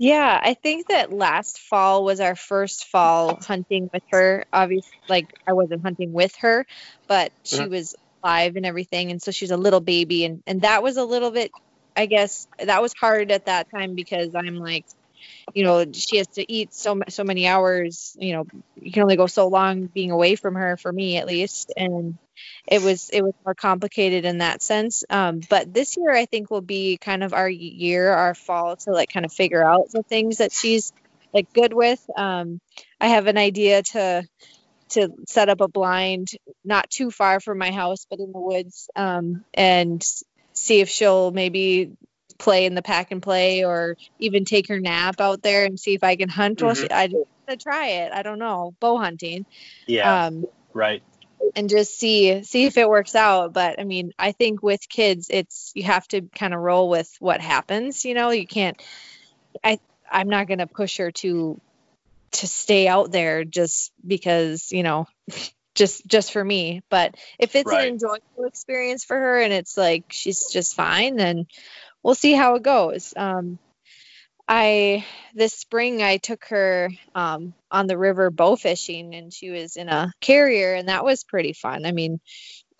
Yeah, 0.00 0.40
I 0.42 0.54
think 0.54 0.88
that 0.88 1.12
last 1.12 1.58
fall 1.58 2.04
was 2.04 2.20
our 2.20 2.34
first 2.34 2.86
fall 2.86 3.38
hunting 3.46 3.90
with 3.92 4.02
her. 4.12 4.46
Obviously, 4.50 4.90
like 5.10 5.26
I 5.46 5.52
wasn't 5.52 5.82
hunting 5.82 6.14
with 6.14 6.34
her, 6.40 6.64
but 7.06 7.32
she 7.44 7.68
was 7.68 7.94
live 8.24 8.56
and 8.56 8.64
everything, 8.64 9.10
and 9.10 9.20
so 9.20 9.30
she's 9.30 9.50
a 9.50 9.58
little 9.58 9.80
baby, 9.80 10.24
and 10.24 10.42
and 10.46 10.62
that 10.62 10.82
was 10.82 10.96
a 10.96 11.04
little 11.04 11.30
bit, 11.30 11.52
I 11.96 12.06
guess, 12.06 12.46
that 12.58 12.80
was 12.80 12.94
hard 12.98 13.30
at 13.30 13.44
that 13.44 13.68
time 13.76 13.94
because 13.94 14.34
I'm 14.34 14.56
like, 14.56 14.86
you 15.54 15.64
know, 15.64 15.84
she 15.92 16.18
has 16.18 16.28
to 16.28 16.50
eat 16.52 16.74
so 16.74 17.00
so 17.10 17.24
many 17.24 17.46
hours. 17.46 18.16
You 18.18 18.34
know, 18.34 18.44
you 18.76 18.92
can 18.92 19.02
only 19.02 19.16
go 19.16 19.26
so 19.26 19.48
long 19.48 19.86
being 19.86 20.12
away 20.12 20.36
from 20.36 20.54
her, 20.54 20.78
for 20.78 20.92
me 20.92 21.18
at 21.18 21.26
least, 21.26 21.72
and 21.76 22.18
it 22.66 22.82
was 22.82 23.10
it 23.10 23.22
was 23.22 23.34
more 23.44 23.54
complicated 23.54 24.24
in 24.24 24.38
that 24.38 24.62
sense. 24.62 25.04
Um, 25.10 25.40
but 25.48 25.72
this 25.72 25.96
year, 25.96 26.12
I 26.12 26.26
think 26.26 26.50
will 26.50 26.60
be 26.60 26.98
kind 26.98 27.22
of 27.22 27.32
our 27.34 27.48
year, 27.48 28.10
our 28.10 28.34
fall 28.34 28.76
to 28.76 28.92
like 28.92 29.12
kind 29.12 29.26
of 29.26 29.32
figure 29.32 29.64
out 29.64 29.90
the 29.90 30.02
things 30.02 30.38
that 30.38 30.52
she's 30.52 30.92
like 31.32 31.52
good 31.52 31.72
with. 31.72 32.00
Um, 32.16 32.60
I 33.00 33.08
have 33.08 33.26
an 33.26 33.38
idea 33.38 33.82
to 33.82 34.24
to 34.90 35.08
set 35.26 35.48
up 35.48 35.60
a 35.60 35.68
blind 35.68 36.28
not 36.64 36.90
too 36.90 37.10
far 37.10 37.40
from 37.40 37.58
my 37.58 37.70
house, 37.70 38.06
but 38.10 38.18
in 38.18 38.32
the 38.32 38.40
woods, 38.40 38.88
um, 38.96 39.44
and 39.54 40.04
see 40.52 40.80
if 40.80 40.88
she'll 40.88 41.30
maybe 41.30 41.92
play 42.38 42.66
in 42.66 42.74
the 42.74 42.82
pack 42.82 43.12
and 43.12 43.22
play 43.22 43.64
or 43.64 43.96
even 44.18 44.44
take 44.44 44.68
her 44.68 44.80
nap 44.80 45.20
out 45.20 45.42
there 45.42 45.64
and 45.64 45.78
see 45.78 45.94
if 45.94 46.02
I 46.02 46.16
can 46.16 46.28
hunt. 46.28 46.60
Well, 46.62 46.74
she, 46.74 46.90
I 46.90 47.06
to 47.06 47.56
try 47.56 47.86
it. 47.88 48.12
I 48.12 48.22
don't 48.22 48.38
know, 48.38 48.74
bow 48.80 48.98
hunting. 48.98 49.46
yeah 49.86 50.26
Um, 50.26 50.44
right 50.72 51.02
and 51.56 51.68
just 51.68 51.98
see 51.98 52.42
see 52.42 52.64
if 52.66 52.76
it 52.76 52.88
works 52.88 53.14
out. 53.14 53.52
But 53.52 53.80
i 53.80 53.84
mean 53.84 54.12
i 54.18 54.32
think 54.32 54.62
with 54.62 54.88
kids 54.88 55.28
it's 55.30 55.72
you 55.74 55.84
have 55.84 56.06
to 56.08 56.22
kind 56.34 56.54
of 56.54 56.60
roll 56.60 56.88
with 56.88 57.10
what 57.18 57.40
happens 57.40 58.04
you 58.04 58.14
know? 58.14 58.30
You 58.30 58.46
can't 58.46 58.80
i 59.64 59.78
i'm 60.10 60.28
not 60.28 60.46
going 60.46 60.58
to 60.58 60.66
push 60.66 60.98
her 60.98 61.10
to 61.10 61.60
to 62.32 62.46
stay 62.46 62.86
out 62.86 63.10
there 63.10 63.44
just 63.44 63.92
because 64.06 64.70
you 64.72 64.82
know 64.82 65.06
just 65.74 66.06
just 66.06 66.32
for 66.32 66.44
me. 66.44 66.82
But 66.90 67.16
if 67.38 67.54
it's 67.54 67.70
Right. 67.70 67.86
an 67.86 67.92
enjoyable 67.94 68.44
experience 68.46 69.04
for 69.04 69.16
her 69.16 69.40
and 69.40 69.52
it's 69.52 69.76
like 69.76 70.04
she's 70.10 70.46
just 70.50 70.74
fine 70.74 71.16
then 71.16 71.46
we'll 72.02 72.14
see 72.14 72.32
how 72.32 72.54
it 72.56 72.62
goes. 72.62 73.14
Um 73.16 73.58
I 74.52 75.06
this 75.32 75.52
spring 75.54 76.02
I 76.02 76.16
took 76.16 76.44
her 76.46 76.90
um, 77.14 77.54
on 77.70 77.86
the 77.86 77.96
river 77.96 78.30
bow 78.30 78.56
fishing 78.56 79.14
and 79.14 79.32
she 79.32 79.50
was 79.50 79.76
in 79.76 79.88
a 79.88 80.12
carrier 80.20 80.74
and 80.74 80.88
that 80.88 81.04
was 81.04 81.22
pretty 81.22 81.52
fun. 81.52 81.86
I 81.86 81.92
mean, 81.92 82.18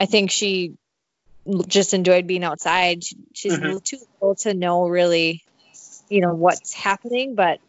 I 0.01 0.07
think 0.07 0.33
she 0.33 0.73
just 1.69 1.95
enjoyed 1.95 2.27
being 2.27 2.43
outside. 2.43 3.05
She, 3.05 3.17
she's 3.35 3.53
a 3.53 3.57
Mhm. 3.57 3.63
little 3.63 3.81
too 3.81 3.99
little 4.21 4.35
to 4.41 4.53
know 4.53 4.89
really, 4.89 5.45
you 6.09 6.21
know, 6.23 6.35
what's 6.35 6.75
happening, 6.75 7.37
but 7.37 7.61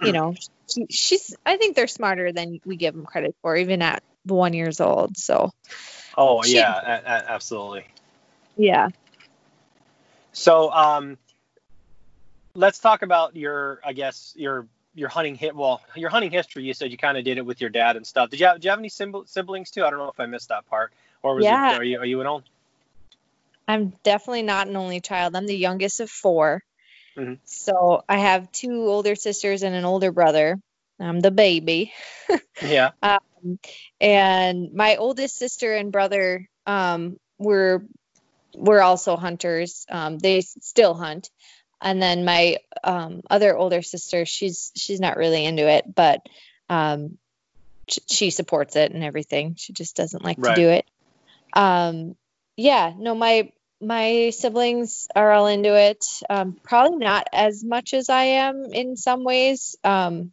you 0.00 0.12
know, 0.12 0.34
she, 0.68 0.86
she's. 0.90 1.36
I 1.46 1.56
think 1.56 1.76
they're 1.76 1.86
smarter 1.86 2.32
than 2.32 2.58
we 2.64 2.74
give 2.74 2.94
them 2.94 3.06
credit 3.06 3.36
for, 3.42 3.56
even 3.56 3.80
at 3.80 4.02
one 4.24 4.54
years 4.54 4.80
old. 4.80 5.16
So 5.16 5.50
oh 6.18 6.42
She- 6.42 6.54
yeah 6.56 6.74
a- 6.74 7.04
a- 7.06 7.30
absolutely 7.30 7.84
yeah, 8.56 8.88
So 10.32 10.70
um, 10.72 11.16
let's 12.54 12.78
talk 12.78 13.02
about 13.02 13.36
your, 13.36 13.80
I 13.84 13.92
guess 13.92 14.34
your 14.36 14.66
your 14.94 15.08
hunting 15.08 15.36
hit. 15.36 15.54
Well, 15.54 15.80
your 15.94 16.10
hunting 16.10 16.32
history. 16.32 16.64
You 16.64 16.74
said 16.74 16.90
you 16.90 16.98
kind 16.98 17.16
of 17.16 17.24
did 17.24 17.38
it 17.38 17.46
with 17.46 17.60
your 17.60 17.70
dad 17.70 17.96
and 17.96 18.06
stuff. 18.06 18.30
Did 18.30 18.40
you 18.40 18.46
have, 18.46 18.56
did 18.56 18.64
you 18.64 18.70
have 18.70 18.78
any 18.80 18.88
siblings 18.88 19.70
too? 19.70 19.84
I 19.84 19.90
don't 19.90 19.98
know 20.00 20.08
if 20.08 20.18
I 20.18 20.26
missed 20.26 20.48
that 20.48 20.66
part. 20.68 20.92
Or 21.22 21.36
was 21.36 21.44
Yeah. 21.44 21.74
it? 21.74 21.78
Are 21.78 21.84
you 21.84 21.98
are 21.98 22.04
you 22.04 22.20
an 22.20 22.26
old? 22.26 22.42
I'm 23.68 23.92
definitely 24.02 24.42
not 24.42 24.66
an 24.66 24.76
only 24.76 25.00
child. 25.00 25.36
I'm 25.36 25.46
the 25.46 25.56
youngest 25.56 26.00
of 26.00 26.10
4 26.10 26.62
Mhm. 27.16 27.38
So 27.44 28.02
I 28.08 28.18
have 28.18 28.50
two 28.52 28.86
older 28.86 29.14
sisters 29.14 29.62
and 29.62 29.74
an 29.74 29.84
older 29.84 30.12
brother. 30.12 30.58
I'm 30.98 31.20
the 31.20 31.30
baby. 31.30 31.92
Yeah. 32.62 32.90
and 34.00 34.74
my 34.74 34.96
oldest 34.96 35.38
sister 35.38 35.74
and 35.74 35.90
brother 35.90 36.46
um, 36.66 37.16
were 37.38 37.82
were 38.54 38.82
also 38.82 39.16
hunters. 39.16 39.86
Um, 39.88 40.18
they 40.18 40.42
still 40.42 40.92
hunt. 40.94 41.30
And 41.82 42.00
then 42.02 42.24
my 42.24 42.58
um, 42.84 43.22
other 43.30 43.56
older 43.56 43.82
sister, 43.82 44.26
she's 44.26 44.70
she's 44.76 45.00
not 45.00 45.16
really 45.16 45.44
into 45.44 45.68
it, 45.68 45.84
but 45.94 46.20
um, 46.68 47.18
sh- 47.90 47.98
she 48.08 48.30
supports 48.30 48.76
it 48.76 48.92
and 48.92 49.02
everything. 49.02 49.54
She 49.56 49.72
just 49.72 49.96
doesn't 49.96 50.24
like 50.24 50.38
Right. 50.38 50.54
to 50.54 50.60
do 50.60 50.68
it. 50.68 50.86
Um, 51.52 52.16
yeah, 52.56 52.92
no, 52.96 53.14
my 53.14 53.52
my 53.80 54.30
siblings 54.30 55.08
are 55.16 55.32
all 55.32 55.46
into 55.46 55.74
it. 55.74 56.04
Um, 56.28 56.56
probably 56.62 56.98
not 56.98 57.26
as 57.32 57.64
much 57.64 57.94
as 57.94 58.10
I 58.10 58.24
am 58.24 58.66
in 58.72 58.96
some 58.96 59.24
ways, 59.24 59.76
um, 59.82 60.32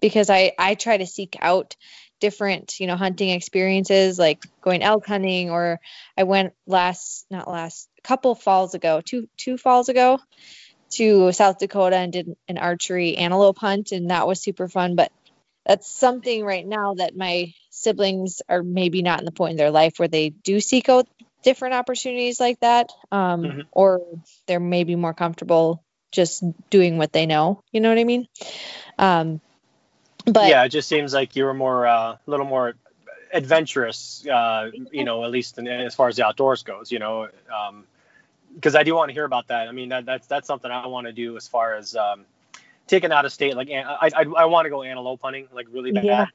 because 0.00 0.30
I 0.30 0.52
I 0.58 0.76
try 0.76 0.96
to 0.96 1.06
seek 1.06 1.36
out 1.40 1.76
different 2.20 2.78
you 2.80 2.86
know 2.86 2.96
hunting 2.96 3.30
experiences 3.30 4.18
like 4.18 4.44
going 4.60 4.82
elk 4.82 5.06
hunting 5.06 5.50
or 5.50 5.80
I 6.16 6.24
went 6.24 6.52
last 6.66 7.26
not 7.30 7.48
last 7.48 7.88
a 7.98 8.02
couple 8.02 8.34
falls 8.34 8.74
ago 8.74 9.00
two 9.00 9.28
two 9.36 9.56
falls 9.56 9.88
ago 9.88 10.18
to 10.90 11.32
South 11.32 11.58
Dakota 11.58 11.96
and 11.96 12.12
did 12.12 12.36
an 12.48 12.58
archery 12.58 13.16
antelope 13.16 13.58
hunt 13.58 13.92
and 13.92 14.10
that 14.10 14.26
was 14.26 14.40
super 14.40 14.68
fun. 14.68 14.96
But 14.96 15.12
that's 15.64 15.88
something 15.90 16.44
right 16.44 16.66
now 16.66 16.94
that 16.94 17.16
my 17.16 17.52
siblings 17.70 18.42
are 18.48 18.62
maybe 18.62 19.02
not 19.02 19.20
in 19.20 19.24
the 19.24 19.30
point 19.30 19.52
in 19.52 19.56
their 19.56 19.70
life 19.70 19.98
where 19.98 20.08
they 20.08 20.30
do 20.30 20.60
seek 20.60 20.88
out 20.88 21.06
different 21.44 21.74
opportunities 21.74 22.40
like 22.40 22.58
that 22.60 22.90
um, 23.12 23.42
Mhm. 23.44 23.66
or 23.70 24.00
they're 24.46 24.58
maybe 24.60 24.96
more 24.96 25.14
comfortable 25.14 25.82
just 26.10 26.42
doing 26.70 26.98
what 26.98 27.12
they 27.12 27.26
know. 27.26 27.62
You 27.70 27.80
know 27.80 27.88
what 27.88 27.98
i 27.98 28.04
mean? 28.04 28.26
Um, 28.98 29.40
but 30.32 30.48
yeah. 30.48 30.64
It 30.64 30.70
just 30.70 30.88
seems 30.88 31.12
like 31.12 31.36
you 31.36 31.44
were 31.44 31.54
more 31.54 31.86
uh, 31.86 32.12
a 32.12 32.18
little 32.26 32.46
more 32.46 32.74
adventurous. 33.32 34.26
Uh, 34.26 34.70
you 34.92 35.04
know, 35.04 35.24
at 35.24 35.30
least 35.30 35.58
in, 35.58 35.66
as 35.68 35.94
far 35.94 36.08
as 36.08 36.16
the 36.16 36.26
outdoors 36.26 36.62
goes. 36.62 36.90
You 36.92 36.98
know. 36.98 37.28
Um, 37.54 37.84
because 38.54 38.74
I 38.74 38.82
do 38.82 38.94
want 38.96 39.10
to 39.10 39.12
hear 39.12 39.24
about 39.24 39.48
that. 39.48 39.68
I 39.68 39.72
mean, 39.72 39.90
that, 39.90 40.04
that's 40.06 40.26
that's 40.26 40.46
something 40.46 40.70
I 40.70 40.86
want 40.88 41.06
to 41.06 41.12
do 41.12 41.36
as 41.36 41.46
far 41.46 41.74
as 41.74 41.94
um, 41.94 42.24
taking 42.86 43.12
out 43.12 43.24
of 43.24 43.32
state. 43.32 43.54
Like, 43.56 43.70
I 43.70 44.10
I, 44.12 44.24
I 44.36 44.44
want 44.46 44.66
to 44.66 44.70
go 44.70 44.82
antelope 44.82 45.20
hunting, 45.22 45.48
like 45.52 45.68
really 45.70 45.92
bad. 45.92 46.04
Yeah. 46.04 46.26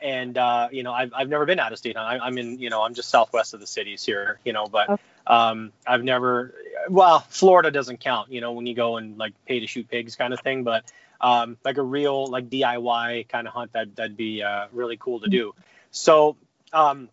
And 0.00 0.36
uh, 0.38 0.68
you 0.70 0.82
know, 0.82 0.92
I've 0.92 1.12
I've 1.14 1.28
never 1.28 1.46
been 1.46 1.58
out 1.58 1.72
of 1.72 1.78
state. 1.78 1.96
I, 1.96 2.18
I'm 2.18 2.38
in, 2.38 2.58
you 2.58 2.70
know, 2.70 2.82
I'm 2.82 2.94
just 2.94 3.08
southwest 3.08 3.54
of 3.54 3.60
the 3.60 3.66
cities 3.66 4.04
here, 4.04 4.38
you 4.44 4.52
know, 4.52 4.66
but 4.66 4.90
Okay. 4.90 5.02
um, 5.26 5.72
I've 5.86 6.04
never. 6.04 6.54
well, 6.88 7.20
Florida 7.30 7.70
doesn't 7.70 8.00
count, 8.00 8.30
you 8.30 8.40
know, 8.40 8.52
when 8.52 8.66
you 8.66 8.74
go 8.74 8.98
and 8.98 9.18
like 9.18 9.32
pay 9.46 9.58
to 9.58 9.66
shoot 9.66 9.88
pigs 9.88 10.14
kind 10.14 10.32
of 10.32 10.40
thing, 10.40 10.64
but 10.64 10.84
um, 11.20 11.56
like 11.64 11.78
a 11.78 11.82
real 11.82 12.26
like 12.26 12.48
DIY 12.48 13.28
kind 13.28 13.46
of 13.46 13.52
hunt 13.52 13.72
that 13.72 13.96
that'd 13.96 14.16
be 14.16 14.42
uh, 14.42 14.66
really 14.72 14.96
cool 14.96 15.20
to 15.20 15.28
do. 15.28 15.54
So 15.90 16.36
um, 16.72 17.08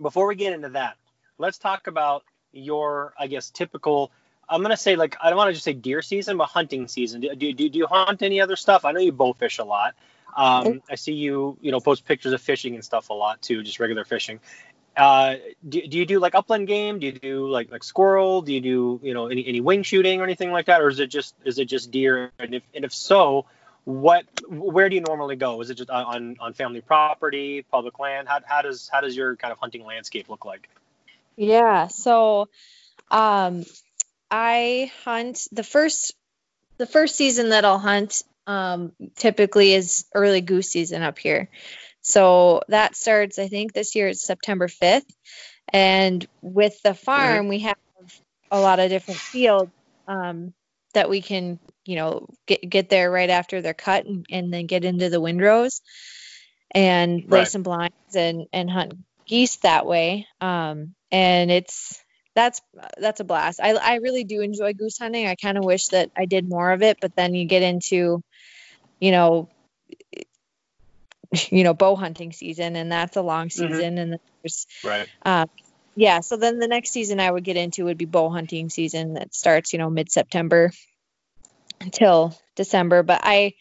before 0.00 0.26
we 0.26 0.34
get 0.34 0.52
into 0.52 0.70
that, 0.70 0.96
let's 1.38 1.58
talk 1.58 1.86
about 1.86 2.24
your 2.52 3.14
I 3.18 3.26
guess 3.26 3.50
typical. 3.50 4.10
I'm 4.48 4.62
gonna 4.62 4.76
say 4.76 4.96
like 4.96 5.16
I 5.22 5.30
don't 5.30 5.36
want 5.36 5.48
to 5.48 5.54
just 5.54 5.64
say 5.64 5.72
deer 5.72 6.02
season, 6.02 6.36
but 6.36 6.46
hunting 6.46 6.88
season. 6.88 7.20
Do, 7.20 7.34
do, 7.34 7.52
do 7.52 7.78
you 7.78 7.86
hunt 7.86 8.22
any 8.22 8.40
other 8.40 8.56
stuff? 8.56 8.84
I 8.84 8.92
know 8.92 9.00
you 9.00 9.12
bow 9.12 9.32
fish 9.32 9.58
a 9.58 9.64
lot. 9.64 9.94
Um, 10.34 10.82
I 10.90 10.94
see 10.94 11.12
you, 11.12 11.58
you 11.60 11.72
know, 11.72 11.80
post 11.80 12.06
pictures 12.06 12.32
of 12.32 12.40
fishing 12.40 12.74
and 12.74 12.84
stuff 12.84 13.10
a 13.10 13.12
lot 13.12 13.42
too, 13.42 13.62
just 13.62 13.78
regular 13.80 14.04
fishing. 14.04 14.40
Uh, 14.96 15.36
do, 15.66 15.86
do 15.86 15.98
you 15.98 16.04
do 16.04 16.18
like 16.18 16.34
upland 16.34 16.66
game? 16.66 16.98
Do 16.98 17.06
you 17.06 17.12
do 17.12 17.48
like 17.48 17.70
like 17.70 17.82
squirrel? 17.82 18.42
Do 18.42 18.52
you 18.52 18.60
do 18.60 19.00
you 19.02 19.14
know 19.14 19.26
any, 19.26 19.46
any 19.46 19.60
wing 19.60 19.82
shooting 19.82 20.20
or 20.20 20.24
anything 20.24 20.52
like 20.52 20.66
that, 20.66 20.82
or 20.82 20.88
is 20.88 21.00
it 21.00 21.08
just 21.08 21.34
is 21.44 21.58
it 21.58 21.66
just 21.66 21.90
deer? 21.90 22.30
And 22.38 22.54
if 22.54 22.62
and 22.74 22.84
if 22.84 22.92
so, 22.92 23.46
what 23.84 24.24
where 24.48 24.88
do 24.88 24.94
you 24.94 25.00
normally 25.00 25.36
go? 25.36 25.60
Is 25.60 25.70
it 25.70 25.76
just 25.76 25.90
on 25.90 26.36
on 26.40 26.52
family 26.52 26.82
property, 26.82 27.64
public 27.70 27.98
land? 27.98 28.28
How, 28.28 28.40
how 28.44 28.62
does 28.62 28.88
how 28.92 29.00
does 29.00 29.16
your 29.16 29.34
kind 29.36 29.50
of 29.50 29.58
hunting 29.58 29.84
landscape 29.84 30.28
look 30.28 30.44
like? 30.44 30.68
Yeah, 31.36 31.88
so 31.88 32.48
um, 33.10 33.64
I 34.30 34.92
hunt 35.04 35.48
the 35.52 35.64
first 35.64 36.14
the 36.76 36.86
first 36.86 37.16
season 37.16 37.50
that 37.50 37.64
I'll 37.64 37.78
hunt 37.78 38.22
um, 38.46 38.92
typically 39.16 39.72
is 39.72 40.04
early 40.14 40.40
goose 40.40 40.68
season 40.68 41.02
up 41.02 41.18
here. 41.18 41.48
So 42.02 42.62
that 42.68 42.96
starts, 42.96 43.38
I 43.38 43.48
think 43.48 43.72
this 43.72 43.94
year 43.94 44.08
is 44.08 44.20
September 44.20 44.68
5th. 44.68 45.08
And 45.72 46.26
with 46.42 46.80
the 46.82 46.94
farm, 46.94 47.48
we 47.48 47.60
have 47.60 47.76
a 48.50 48.60
lot 48.60 48.80
of 48.80 48.90
different 48.90 49.20
fields 49.20 49.72
um, 50.06 50.52
that 50.94 51.08
we 51.08 51.22
can, 51.22 51.58
you 51.86 51.96
know, 51.96 52.26
get, 52.46 52.68
get 52.68 52.88
there 52.90 53.10
right 53.10 53.30
after 53.30 53.62
they're 53.62 53.72
cut 53.72 54.04
and, 54.04 54.26
and 54.30 54.52
then 54.52 54.66
get 54.66 54.84
into 54.84 55.08
the 55.08 55.20
windrows 55.20 55.80
and 56.72 57.22
right. 57.22 57.30
lay 57.30 57.44
some 57.44 57.62
blinds 57.62 58.16
and, 58.16 58.46
and 58.52 58.70
hunt 58.70 58.94
geese 59.26 59.56
that 59.58 59.86
way. 59.86 60.26
Um, 60.40 60.94
and 61.10 61.50
it's, 61.50 62.02
that's 62.34 62.62
that's 62.96 63.20
a 63.20 63.24
blast. 63.24 63.60
I 63.62 63.72
I 63.74 63.96
really 63.96 64.24
do 64.24 64.40
enjoy 64.40 64.72
goose 64.72 64.98
hunting. 64.98 65.26
I 65.26 65.34
kind 65.34 65.58
of 65.58 65.64
wish 65.64 65.88
that 65.88 66.10
I 66.16 66.24
did 66.24 66.48
more 66.48 66.72
of 66.72 66.82
it, 66.82 66.96
but 67.00 67.14
then 67.14 67.34
you 67.34 67.44
get 67.44 67.62
into, 67.62 68.22
you 69.00 69.10
know, 69.10 69.50
you 71.50 71.64
know 71.64 71.74
bow 71.74 71.96
hunting 71.96 72.32
season 72.32 72.76
and 72.76 72.90
that's 72.90 73.16
a 73.16 73.22
long 73.22 73.48
mm-hmm. 73.48 73.72
season 73.72 73.94
mm-hmm. 73.96 74.12
and 74.12 74.20
there's 74.42 74.66
right 74.84 75.08
uh, 75.24 75.46
yeah 75.94 76.20
so 76.20 76.36
then 76.36 76.58
the 76.58 76.68
next 76.68 76.90
season 76.90 77.20
i 77.20 77.30
would 77.30 77.44
get 77.44 77.56
into 77.56 77.84
would 77.84 77.98
be 77.98 78.04
bow 78.04 78.30
hunting 78.30 78.68
season 78.68 79.14
that 79.14 79.34
starts 79.34 79.72
you 79.72 79.78
know 79.78 79.90
mid-september 79.90 80.70
until 81.80 82.36
december 82.56 83.02
but 83.02 83.20
i 83.22 83.52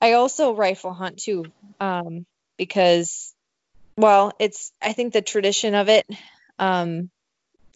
i 0.00 0.12
also 0.12 0.54
rifle 0.54 0.92
hunt 0.92 1.18
too 1.18 1.44
um, 1.80 2.26
because 2.56 3.34
well 3.96 4.32
it's 4.38 4.72
i 4.80 4.92
think 4.92 5.12
the 5.12 5.22
tradition 5.22 5.74
of 5.74 5.88
it 5.88 6.06
um, 6.58 7.10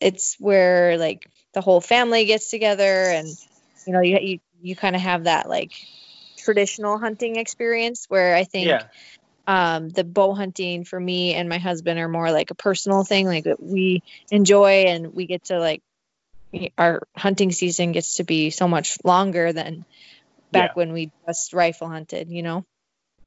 it's 0.01 0.37
where 0.39 0.97
like 0.99 1.29
the 1.53 1.61
whole 1.61 1.81
family 1.81 2.25
gets 2.27 2.51
together 2.51 2.85
and 2.85 3.29
you 3.87 3.93
know 3.93 4.01
you 4.01 4.19
you, 4.21 4.39
you 4.61 4.77
kind 4.77 4.95
of 4.95 5.03
have 5.03 5.25
that 5.25 5.49
like 5.49 5.73
traditional 6.49 6.97
hunting 6.97 7.37
experience 7.37 8.07
where 8.09 8.35
I 8.35 8.45
think 8.45 8.69
yeah. 8.69 8.85
um, 9.47 9.91
the 9.91 10.03
bow 10.03 10.33
hunting 10.33 10.85
for 10.87 10.99
me 10.99 11.35
and 11.35 11.47
my 11.47 11.59
husband 11.59 12.01
are 12.01 12.09
more 12.09 12.33
like 12.33 12.51
a 12.51 12.55
personal 12.55 13.05
thing, 13.05 13.27
like 13.27 13.47
we 13.59 14.03
enjoy 14.31 14.85
and 14.87 15.13
we 15.13 15.27
get 15.27 15.45
to 15.45 15.59
like 15.59 15.83
our 16.79 17.03
hunting 17.15 17.53
season 17.53 17.93
gets 17.93 18.17
to 18.17 18.25
be 18.25 18.49
so 18.49 18.67
much 18.67 18.97
longer 19.05 19.53
than 19.53 19.85
back 20.51 20.71
yeah. 20.71 20.75
when 20.75 20.95
we 20.95 21.13
just 21.27 21.53
rifle 21.53 21.87
hunted, 21.87 22.31
you 22.31 22.43
know? 22.43 22.65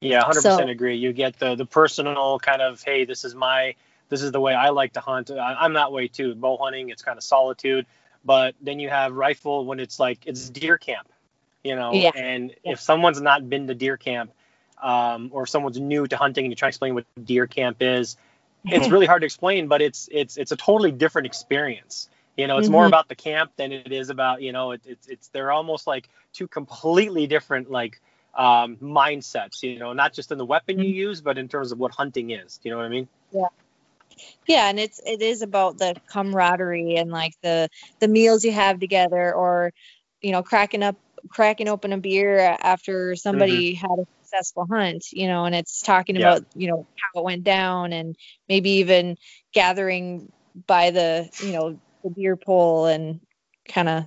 Yeah, 0.00 0.24
100% 0.24 0.42
so, 0.42 0.58
agree. 0.58 0.96
You 0.96 1.12
get 1.12 1.38
the 1.38 1.54
the 1.54 1.64
personal 1.64 2.40
kind 2.40 2.60
of, 2.60 2.82
hey, 2.82 3.04
this 3.04 3.24
is 3.24 3.36
my 3.36 3.76
this 4.08 4.20
is 4.20 4.32
the 4.32 4.40
way 4.40 4.52
I 4.52 4.70
like 4.70 4.94
to 4.94 5.00
hunt. 5.00 5.30
I, 5.30 5.64
am 5.64 5.74
that 5.74 5.92
way 5.92 6.08
too. 6.08 6.34
Bow 6.34 6.56
hunting, 6.56 6.88
it's 6.88 7.02
kind 7.02 7.16
of 7.16 7.22
solitude, 7.22 7.86
but 8.24 8.56
then 8.60 8.80
you 8.80 8.88
have 8.88 9.14
rifle 9.14 9.64
when 9.64 9.78
it's 9.78 10.00
like 10.00 10.26
it's 10.26 10.50
deer 10.50 10.76
camp 10.76 11.06
you 11.62 11.76
know 11.76 11.92
yeah. 11.92 12.10
and 12.14 12.54
yeah. 12.64 12.72
if 12.72 12.80
someone's 12.80 13.20
not 13.20 13.48
been 13.48 13.66
to 13.66 13.74
deer 13.74 13.96
camp 13.96 14.32
um, 14.82 15.30
or 15.32 15.44
if 15.44 15.48
someone's 15.48 15.78
new 15.78 16.06
to 16.06 16.16
hunting 16.16 16.44
and 16.44 16.52
you 16.52 16.56
try 16.56 16.66
to 16.66 16.70
explain 16.70 16.94
what 16.94 17.04
deer 17.22 17.46
camp 17.46 17.78
is 17.80 18.16
it's 18.64 18.88
really 18.88 19.06
hard 19.06 19.22
to 19.22 19.26
explain 19.26 19.68
but 19.68 19.82
it's 19.82 20.08
it's 20.12 20.36
it's 20.36 20.52
a 20.52 20.56
totally 20.56 20.92
different 20.92 21.26
experience 21.26 22.08
you 22.36 22.46
know 22.46 22.58
it's 22.58 22.66
mm-hmm. 22.66 22.74
more 22.74 22.86
about 22.86 23.08
the 23.08 23.14
camp 23.14 23.50
than 23.56 23.72
it 23.72 23.92
is 23.92 24.10
about 24.10 24.42
you 24.42 24.52
know 24.52 24.72
it, 24.72 24.80
it's 24.84 25.06
it's 25.08 25.28
they're 25.28 25.50
almost 25.50 25.86
like 25.86 26.08
two 26.32 26.46
completely 26.46 27.26
different 27.26 27.70
like 27.70 28.00
um, 28.34 28.76
mindsets 28.76 29.62
you 29.62 29.78
know 29.78 29.92
not 29.92 30.12
just 30.14 30.32
in 30.32 30.38
the 30.38 30.44
weapon 30.44 30.78
you 30.78 30.86
mm-hmm. 30.86 30.94
use 30.94 31.20
but 31.20 31.38
in 31.38 31.48
terms 31.48 31.72
of 31.72 31.78
what 31.78 31.92
hunting 31.92 32.30
is 32.30 32.58
do 32.58 32.68
you 32.68 32.70
know 32.70 32.78
what 32.78 32.86
i 32.86 32.88
mean 32.88 33.08
yeah 33.30 33.48
yeah 34.46 34.68
and 34.68 34.78
it's 34.78 35.00
it 35.04 35.20
is 35.20 35.42
about 35.42 35.78
the 35.78 35.94
camaraderie 36.06 36.96
and 36.96 37.10
like 37.10 37.34
the 37.42 37.68
the 37.98 38.08
meals 38.08 38.44
you 38.44 38.52
have 38.52 38.80
together 38.80 39.34
or 39.34 39.72
you 40.22 40.32
know 40.32 40.42
cracking 40.42 40.82
up 40.82 40.96
cracking 41.28 41.68
open 41.68 41.92
a 41.92 41.98
beer 41.98 42.38
after 42.38 43.14
somebody 43.16 43.74
mm-hmm. 43.74 43.86
had 43.86 43.98
a 43.98 44.06
successful 44.22 44.66
hunt, 44.70 45.12
you 45.12 45.26
know, 45.26 45.44
and 45.44 45.54
it's 45.54 45.80
talking 45.80 46.16
yeah. 46.16 46.36
about, 46.36 46.46
you 46.54 46.68
know, 46.68 46.86
how 46.96 47.20
it 47.20 47.24
went 47.24 47.44
down 47.44 47.92
and 47.92 48.16
maybe 48.48 48.70
even 48.70 49.16
gathering 49.52 50.30
by 50.66 50.90
the, 50.90 51.28
you 51.42 51.52
know, 51.52 51.78
the 52.02 52.10
beer 52.10 52.36
pole 52.36 52.86
and 52.86 53.20
kind 53.68 53.88
of 53.88 54.04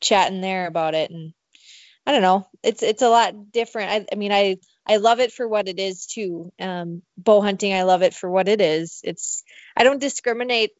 chatting 0.00 0.40
there 0.40 0.66
about 0.66 0.94
it. 0.94 1.10
And 1.10 1.32
I 2.06 2.12
don't 2.12 2.22
know, 2.22 2.46
it's, 2.62 2.82
it's 2.82 3.02
a 3.02 3.08
lot 3.08 3.52
different. 3.52 3.90
I, 3.90 4.06
I 4.12 4.16
mean, 4.16 4.32
I, 4.32 4.56
I 4.86 4.96
love 4.96 5.20
it 5.20 5.32
for 5.32 5.46
what 5.46 5.68
it 5.68 5.78
is 5.78 6.06
too. 6.06 6.52
Um, 6.58 7.02
bow 7.16 7.40
hunting, 7.40 7.74
I 7.74 7.82
love 7.82 8.02
it 8.02 8.14
for 8.14 8.30
what 8.30 8.48
it 8.48 8.60
is. 8.60 9.00
It's 9.04 9.44
I 9.80 9.82
don't 9.82 9.98
discriminate 9.98 10.72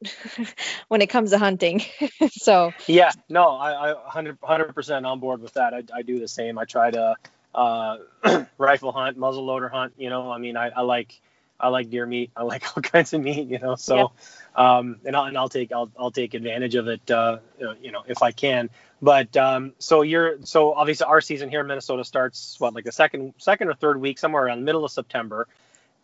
when 0.88 1.00
it 1.00 1.06
comes 1.06 1.30
to 1.30 1.38
hunting. 1.38 1.82
so 2.32 2.74
yeah, 2.86 3.10
no, 3.30 3.48
I, 3.48 3.92
I 3.92 3.94
100 3.94 4.74
percent 4.74 5.06
on 5.06 5.20
board 5.20 5.40
with 5.40 5.54
that. 5.54 5.72
I, 5.72 5.82
I 5.94 6.02
do 6.02 6.20
the 6.20 6.28
same. 6.28 6.58
I 6.58 6.66
try 6.66 6.90
to 6.90 7.14
uh, 7.54 7.96
rifle 8.58 8.92
hunt, 8.92 9.16
muzzle 9.16 9.46
loader 9.46 9.70
hunt. 9.70 9.94
You 9.96 10.10
know, 10.10 10.30
I 10.30 10.36
mean, 10.36 10.58
I, 10.58 10.68
I 10.68 10.82
like 10.82 11.18
I 11.58 11.68
like 11.68 11.88
deer 11.88 12.04
meat. 12.04 12.30
I 12.36 12.42
like 12.42 12.62
all 12.76 12.82
kinds 12.82 13.14
of 13.14 13.22
meat. 13.22 13.48
You 13.48 13.58
know, 13.58 13.74
so 13.74 14.12
yeah. 14.54 14.76
um, 14.76 14.96
and 15.06 15.16
I'll 15.16 15.24
and 15.24 15.38
I'll 15.38 15.48
take 15.48 15.72
I'll 15.72 15.90
I'll 15.98 16.10
take 16.10 16.34
advantage 16.34 16.74
of 16.74 16.86
it. 16.88 17.10
Uh, 17.10 17.38
you 17.80 17.92
know, 17.92 18.02
if 18.06 18.22
I 18.22 18.32
can. 18.32 18.68
But 19.00 19.34
um, 19.38 19.72
so 19.78 20.02
you're 20.02 20.44
so 20.44 20.74
obviously 20.74 21.06
our 21.06 21.22
season 21.22 21.48
here 21.48 21.60
in 21.62 21.66
Minnesota 21.66 22.04
starts 22.04 22.60
what 22.60 22.74
like 22.74 22.84
the 22.84 22.92
second 22.92 23.32
second 23.38 23.68
or 23.68 23.74
third 23.74 23.98
week 23.98 24.18
somewhere 24.18 24.44
around 24.44 24.58
the 24.58 24.66
middle 24.66 24.84
of 24.84 24.92
September, 24.92 25.48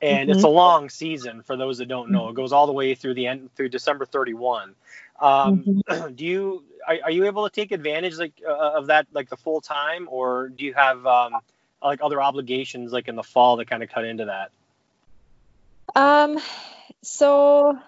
and 0.01 0.29
mm-hmm. 0.29 0.37
it's 0.37 0.45
a 0.45 0.49
long 0.49 0.89
season 0.89 1.43
for 1.43 1.57
those 1.57 1.79
that 1.79 1.87
don't 1.87 2.11
know. 2.11 2.29
It 2.29 2.35
goes 2.35 2.53
all 2.53 2.67
the 2.67 2.73
way 2.73 2.95
through 2.95 3.15
the 3.15 3.27
end 3.27 3.51
through 3.55 3.71
December 3.71 4.05
31. 4.05 4.75
Um, 5.21 5.65
mm-hmm. 5.89 6.09
Do 6.15 6.25
you 6.25 6.65
are, 6.87 6.97
are, 7.05 7.11
you 7.11 7.27
able 7.27 7.49
to 7.49 7.55
take 7.55 7.73
advantage 7.73 8.17
like 8.17 8.35
uh, 8.47 8.53
of 8.53 8.89
that 8.89 9.07
like 9.13 9.29
the 9.29 9.37
full 9.37 9.61
time, 9.61 10.09
or 10.11 10.49
do 10.51 10.65
you 10.65 10.75
have 10.75 11.05
um, 11.07 11.33
like 11.83 12.01
other 12.03 12.21
obligations 12.21 12.93
like 12.93 13.09
in 13.09 13.17
the 13.17 13.23
fall 13.23 13.57
that 13.57 13.69
kind 13.69 13.83
of 13.83 13.89
cut 13.89 14.05
into 14.05 14.27
that? 14.27 14.51
Um, 15.95 16.39
so 17.03 17.79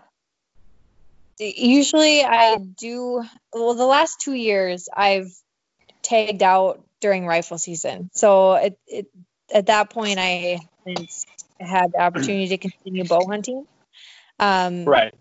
usually 1.39 2.25
I 2.25 2.57
do, 2.57 3.25
well, 3.53 3.75
the 3.75 3.87
last 3.87 4.21
two 4.21 4.33
years 4.33 4.89
I've 4.95 5.33
tagged 6.03 6.43
out 6.43 6.83
during 7.01 7.27
rifle 7.27 7.59
season. 7.59 8.11
So 8.13 8.55
it, 8.55 8.79
it 8.87 9.07
at 9.53 9.67
that 9.67 9.91
point 9.91 10.19
I 10.19 10.61
had 11.61 11.93
the 11.93 12.01
opportunity 12.01 12.49
to 12.49 12.59
continue 12.59 13.05
bow 13.05 13.27
hunting. 13.27 13.65
Um, 14.39 14.85
right. 14.85 15.15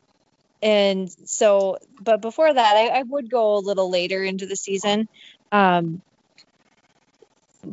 And 0.61 1.09
so, 1.25 1.77
but 2.01 2.21
before 2.21 2.51
that, 2.51 2.75
I, 2.75 2.99
I 2.99 3.03
would 3.03 3.29
go 3.29 3.57
a 3.57 3.59
little 3.59 3.89
later 3.89 4.23
into 4.23 4.45
the 4.45 4.55
season. 4.55 5.07
Um, 5.51 6.01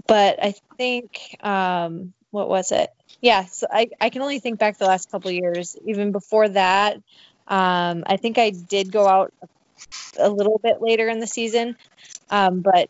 but 0.06 0.42
I 0.42 0.54
think, 0.76 1.36
um, 1.42 2.12
what 2.30 2.48
was 2.48 2.72
it? 2.72 2.90
Yeah, 3.20 3.46
so 3.46 3.66
I, 3.70 3.88
I 4.00 4.10
can 4.10 4.22
only 4.22 4.38
think 4.38 4.58
back 4.58 4.76
the 4.76 4.86
last 4.86 5.10
couple 5.10 5.30
years. 5.30 5.76
Even 5.86 6.12
before 6.12 6.48
that, 6.48 6.96
um, 7.46 8.04
I 8.06 8.16
think 8.16 8.38
I 8.38 8.50
did 8.50 8.92
go 8.92 9.06
out 9.06 9.32
a 10.18 10.28
little 10.28 10.60
bit 10.62 10.82
later 10.82 11.08
in 11.08 11.20
the 11.20 11.26
season, 11.26 11.76
um, 12.30 12.60
but 12.60 12.88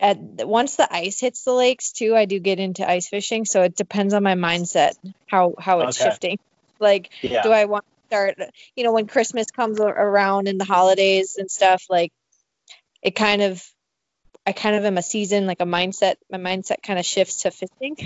at 0.00 0.18
once 0.20 0.76
the 0.76 0.92
ice 0.92 1.20
hits 1.20 1.42
the 1.44 1.52
lakes 1.52 1.92
too, 1.92 2.14
I 2.16 2.24
do 2.24 2.38
get 2.38 2.58
into 2.58 2.88
ice 2.88 3.08
fishing. 3.08 3.44
So 3.44 3.62
it 3.62 3.76
depends 3.76 4.14
on 4.14 4.22
my 4.22 4.34
mindset 4.34 4.92
how 5.26 5.54
how 5.58 5.80
it's 5.80 6.00
okay. 6.00 6.10
shifting. 6.10 6.38
Like, 6.78 7.10
yeah. 7.22 7.42
do 7.42 7.50
I 7.50 7.64
want 7.64 7.84
to 7.84 8.06
start? 8.06 8.38
You 8.76 8.84
know, 8.84 8.92
when 8.92 9.06
Christmas 9.06 9.50
comes 9.50 9.80
around 9.80 10.48
and 10.48 10.60
the 10.60 10.64
holidays 10.64 11.36
and 11.36 11.50
stuff, 11.50 11.84
like 11.90 12.12
it 13.02 13.14
kind 13.16 13.42
of 13.42 13.64
I 14.46 14.52
kind 14.52 14.76
of 14.76 14.84
am 14.84 14.96
a 14.96 15.02
season 15.02 15.46
like 15.46 15.60
a 15.60 15.66
mindset. 15.66 16.14
My 16.30 16.38
mindset 16.38 16.82
kind 16.82 16.98
of 16.98 17.04
shifts 17.04 17.42
to 17.42 17.50
fishing, 17.50 17.96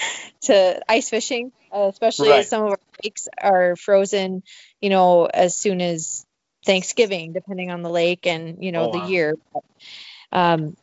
to 0.42 0.82
ice 0.88 1.08
fishing, 1.10 1.52
uh, 1.72 1.88
especially 1.92 2.30
right. 2.30 2.40
as 2.40 2.48
some 2.48 2.64
of 2.64 2.70
our 2.70 2.78
lakes 3.04 3.28
are 3.40 3.76
frozen. 3.76 4.42
You 4.80 4.90
know, 4.90 5.26
as 5.26 5.54
soon 5.56 5.80
as 5.80 6.26
Thanksgiving, 6.64 7.32
depending 7.32 7.70
on 7.70 7.82
the 7.82 7.90
lake 7.90 8.26
and 8.26 8.64
you 8.64 8.72
know 8.72 8.88
Oh, 8.88 8.92
the 8.92 8.98
wow. 8.98 9.06
year. 9.06 9.34
But, 9.52 9.62
um, 10.32 10.76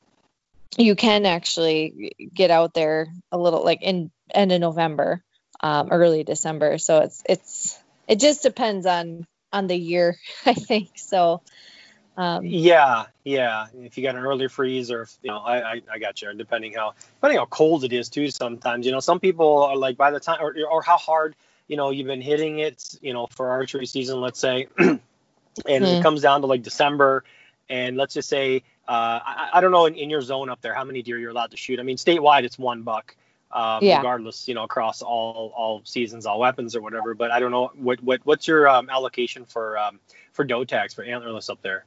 you 0.78 0.96
can 0.96 1.26
actually 1.26 2.14
get 2.34 2.52
out 2.52 2.74
there 2.74 3.08
a 3.32 3.38
little 3.38 3.64
like 3.64 3.82
in 3.82 4.12
end 4.34 4.52
of 4.52 4.62
November, 4.62 5.24
um, 5.62 5.90
early 5.92 6.24
December. 6.24 6.78
So 6.78 7.00
it's 7.00 7.24
it's 7.28 7.80
it 8.08 8.20
just 8.20 8.44
depends 8.44 8.86
on 8.86 9.26
on 9.52 9.68
the 9.68 9.76
year, 9.78 10.18
I 10.46 10.54
think. 10.54 10.92
So 10.96 11.42
um, 12.18 12.58
Yeah, 12.58 13.06
yeah. 13.24 13.68
If 13.82 13.98
you 13.98 14.04
got 14.04 14.16
an 14.16 14.24
early 14.24 14.48
freeze, 14.48 14.92
or 14.92 15.04
if, 15.04 15.18
you 15.24 15.32
know, 15.32 15.40
I, 15.40 15.74
I, 15.74 15.82
I 15.94 16.00
got 16.00 16.22
you. 16.22 16.34
Depending 16.34 16.74
how, 16.74 16.94
depending 17.16 17.40
how 17.40 17.46
cold 17.46 17.84
it 17.84 17.94
is 17.94 18.10
too. 18.10 18.30
Sometimes, 18.30 18.86
you 18.86 18.92
know, 18.92 19.00
some 19.00 19.20
people 19.20 19.64
are 19.64 19.76
like 19.76 19.98
by 19.98 20.12
the 20.12 20.20
time, 20.20 20.40
or, 20.42 20.56
or 20.70 20.82
how 20.82 20.98
hard, 20.98 21.36
you 21.68 21.78
know, 21.78 21.90
you've 21.92 22.08
been 22.08 22.22
hitting 22.22 22.60
it, 22.60 22.98
you 23.02 23.14
know, 23.14 23.28
for 23.28 23.50
archery 23.50 23.86
season, 23.86 24.22
let's 24.22 24.40
say, 24.40 24.68
and 24.80 25.00
it 25.68 26.00
Mhm. 26.00 26.02
comes 26.02 26.22
down 26.22 26.42
to 26.42 26.48
like 26.48 26.64
December, 26.64 27.24
and 27.70 27.98
let's 27.98 28.14
just 28.14 28.30
say, 28.30 28.64
uh, 28.90 29.20
I, 29.24 29.50
I 29.54 29.62
don't 29.62 29.72
know 29.72 29.86
in, 29.86 29.96
in 29.96 30.10
your 30.10 30.22
zone 30.22 30.50
up 30.50 30.62
there 30.62 30.74
how 30.74 30.84
many 30.84 31.02
deer 31.04 31.18
you're 31.20 31.30
allowed 31.30 31.52
to 31.52 31.58
shoot. 31.58 31.80
I 31.80 31.84
mean, 31.84 31.98
statewide 31.98 32.44
it's 32.44 32.58
one 32.58 32.82
buck. 32.84 33.16
Um, 33.52 33.84
Yeah. 33.84 33.98
regardless, 33.98 34.48
you 34.48 34.54
know, 34.54 34.64
across 34.64 35.02
all 35.02 35.52
all 35.58 35.82
seasons, 35.84 36.28
all 36.28 36.40
weapons 36.40 36.76
or 36.76 36.82
whatever. 36.82 37.16
But 37.16 37.32
I 37.32 37.40
don't 37.40 37.50
know 37.50 37.72
what 37.76 38.02
what 38.04 38.20
what's 38.24 38.48
your 38.48 38.68
um, 38.68 38.92
allocation 38.92 39.46
for 39.46 39.76
um, 39.76 40.00
for 40.34 40.46
doe 40.46 40.66
tags 40.66 40.94
for 40.94 41.04
antlerless 41.04 41.50
up 41.50 41.60
there. 41.64 41.84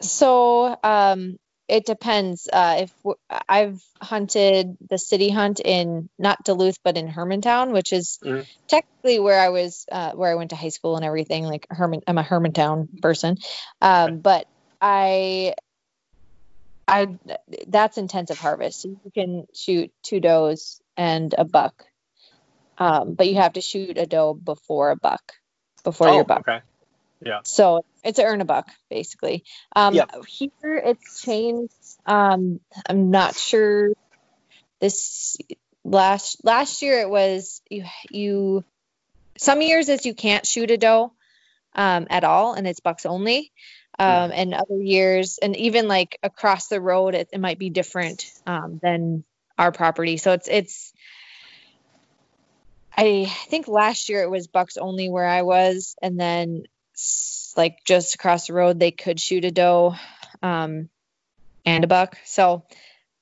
So 0.00 0.76
um, 0.84 1.38
it 1.68 1.86
depends. 1.86 2.48
Uh, 2.52 2.76
if 2.82 2.92
w- 3.02 3.16
I've 3.48 3.82
hunted 4.00 4.76
the 4.88 4.98
city 4.98 5.28
hunt 5.30 5.60
in 5.60 6.08
not 6.18 6.44
Duluth, 6.44 6.78
but 6.84 6.96
in 6.96 7.08
Hermantown, 7.08 7.72
which 7.72 7.92
is 7.92 8.20
Mhm. 8.22 8.46
technically 8.68 9.18
where 9.18 9.40
I 9.40 9.48
was, 9.48 9.86
uh, 9.90 10.12
where 10.12 10.30
I 10.30 10.34
went 10.36 10.50
to 10.50 10.56
high 10.56 10.68
school 10.68 10.96
and 10.96 11.04
everything. 11.04 11.44
Like 11.44 11.66
Herman, 11.70 12.02
I'm 12.06 12.18
a 12.18 12.22
Hermantown 12.22 13.00
person, 13.00 13.38
um, 13.80 14.20
but 14.20 14.46
I, 14.80 15.54
I 16.88 17.08
that's 17.66 17.98
intensive 17.98 18.38
harvest. 18.38 18.84
You 18.84 18.98
can 19.14 19.46
shoot 19.54 19.92
two 20.02 20.20
does 20.20 20.80
and 20.96 21.34
a 21.36 21.44
buck, 21.44 21.84
um, 22.78 23.14
but 23.14 23.28
you 23.28 23.36
have 23.36 23.54
to 23.54 23.60
shoot 23.60 23.98
a 23.98 24.06
doe 24.06 24.34
before 24.34 24.90
a 24.90 24.96
buck, 24.96 25.32
before 25.84 26.08
your 26.10 26.24
buck. 26.24 26.44
Oh, 26.46 26.52
okay. 26.52 26.62
So 27.44 27.84
it's 28.04 28.18
a 28.18 28.24
earn 28.24 28.40
a 28.40 28.44
buck 28.44 28.68
basically. 28.88 29.44
Um, 29.74 29.94
Yep. 29.94 30.10
Here 30.28 30.76
it's 30.76 31.22
changed. 31.22 31.72
Um, 32.04 32.60
I'm 32.88 33.10
not 33.10 33.34
sure. 33.34 33.90
This 34.80 35.36
last 35.84 36.44
last 36.44 36.82
year 36.82 37.00
it 37.00 37.10
was 37.10 37.62
you 37.70 37.84
you. 38.10 38.64
Some 39.38 39.60
years 39.60 39.88
is 39.88 40.06
you 40.06 40.14
can't 40.14 40.46
shoot 40.46 40.70
a 40.70 40.76
doe 40.76 41.12
um, 41.74 42.06
at 42.10 42.24
all, 42.24 42.54
and 42.54 42.66
it's 42.66 42.80
bucks 42.80 43.06
only. 43.06 43.52
Um, 43.98 44.30
and 44.30 44.52
other 44.52 44.78
years, 44.78 45.38
and 45.38 45.56
even 45.56 45.88
like 45.88 46.18
across 46.22 46.68
the 46.68 46.80
road, 46.82 47.14
it, 47.14 47.30
it 47.32 47.40
might 47.40 47.58
be 47.58 47.70
different 47.70 48.26
um, 48.46 48.78
than 48.82 49.24
our 49.56 49.72
property. 49.72 50.18
So 50.18 50.32
it's 50.32 50.48
it's. 50.48 50.92
I 52.98 53.26
think 53.48 53.68
last 53.68 54.08
year 54.08 54.22
it 54.22 54.30
was 54.30 54.46
bucks 54.46 54.76
only 54.76 55.08
where 55.08 55.26
I 55.26 55.42
was, 55.42 55.96
and 56.02 56.20
then 56.20 56.64
like 57.56 57.78
just 57.84 58.14
across 58.14 58.46
the 58.46 58.52
road 58.52 58.78
they 58.78 58.90
could 58.90 59.18
shoot 59.18 59.44
a 59.44 59.50
doe 59.50 59.94
um, 60.42 60.88
and 61.64 61.84
a 61.84 61.86
buck. 61.86 62.16
So, 62.24 62.64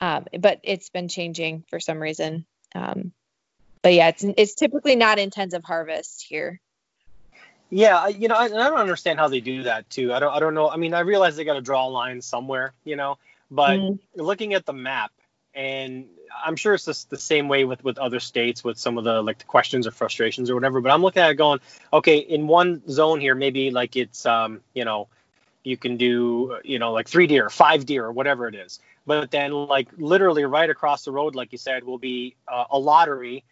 um, 0.01 0.27
but 0.39 0.61
it's 0.65 0.91
been 0.91 1.09
changing 1.09 1.65
for 1.71 1.81
some 1.81 1.99
reason. 1.99 2.47
Um, 2.75 3.13
but 3.83 3.95
yeah, 3.95 4.09
it's 4.09 4.25
it's 4.25 4.55
typically 4.55 4.97
not 4.97 5.19
intensive 5.19 5.63
harvest 5.65 6.25
here. 6.29 6.61
Yeah, 7.71 7.99
I- 7.99 8.09
you 8.09 8.29
know, 8.29 8.37
I, 8.37 8.45
I 8.45 8.49
don't 8.49 8.79
understand 8.79 9.19
how 9.19 9.29
they 9.29 9.41
do 9.41 9.65
that 9.65 9.89
too. 9.91 10.13
I 10.13 10.21
don't, 10.21 10.33
I 10.33 10.39
don't 10.41 10.55
know. 10.55 10.71
I 10.71 10.77
mean, 10.77 10.95
I 10.95 11.01
realize 11.01 11.37
they 11.37 11.45
got 11.45 11.55
to 11.55 11.61
draw 11.61 11.87
a 11.87 11.91
line 11.91 12.21
somewhere, 12.23 12.73
you 12.85 12.97
know, 12.97 13.19
but 13.51 13.81
Mhm. 13.81 13.99
looking 14.15 14.55
at 14.55 14.67
the 14.67 14.73
map, 14.73 15.13
and 15.55 16.07
I'm 16.45 16.57
sure 16.57 16.75
it's 16.75 16.85
just 16.85 17.11
the 17.11 17.17
same 17.19 17.49
way 17.49 17.65
with 17.65 17.83
with 17.85 17.99
other 17.99 18.21
states 18.21 18.65
with 18.65 18.79
some 18.79 18.99
of 18.99 19.05
the 19.05 19.23
like 19.23 19.39
the 19.39 19.45
questions 19.45 19.87
or 19.87 19.93
frustrations 19.93 20.51
or 20.51 20.55
whatever. 20.55 20.81
But 20.81 20.93
I'm 20.93 21.03
looking 21.03 21.23
at 21.23 21.31
it 21.31 21.35
going, 21.37 21.61
okay, 21.93 22.19
in 22.19 22.47
one 22.49 22.83
zone 22.91 23.21
here, 23.21 23.35
maybe 23.35 23.71
like 23.71 23.97
it's, 23.97 24.27
um, 24.27 24.61
you 24.75 24.85
know, 24.85 25.09
you 25.63 25.77
can 25.77 25.97
do, 25.97 26.59
you 26.65 26.79
know, 26.79 26.93
like 26.93 27.09
three 27.09 27.27
deer, 27.27 27.49
five 27.51 27.87
deer, 27.87 28.05
or 28.05 28.13
whatever 28.13 28.49
it 28.49 28.55
is. 28.55 28.81
But 29.07 29.31
then, 29.31 29.53
like 29.53 29.89
literally 29.97 30.45
right 30.45 30.69
across 30.69 31.05
the 31.05 31.13
road, 31.13 31.35
like 31.35 31.53
you 31.53 31.59
said, 31.59 31.85
will 31.85 31.99
be 31.99 32.35
uh, 32.49 32.65
a 32.71 32.79
lottery, 32.79 33.45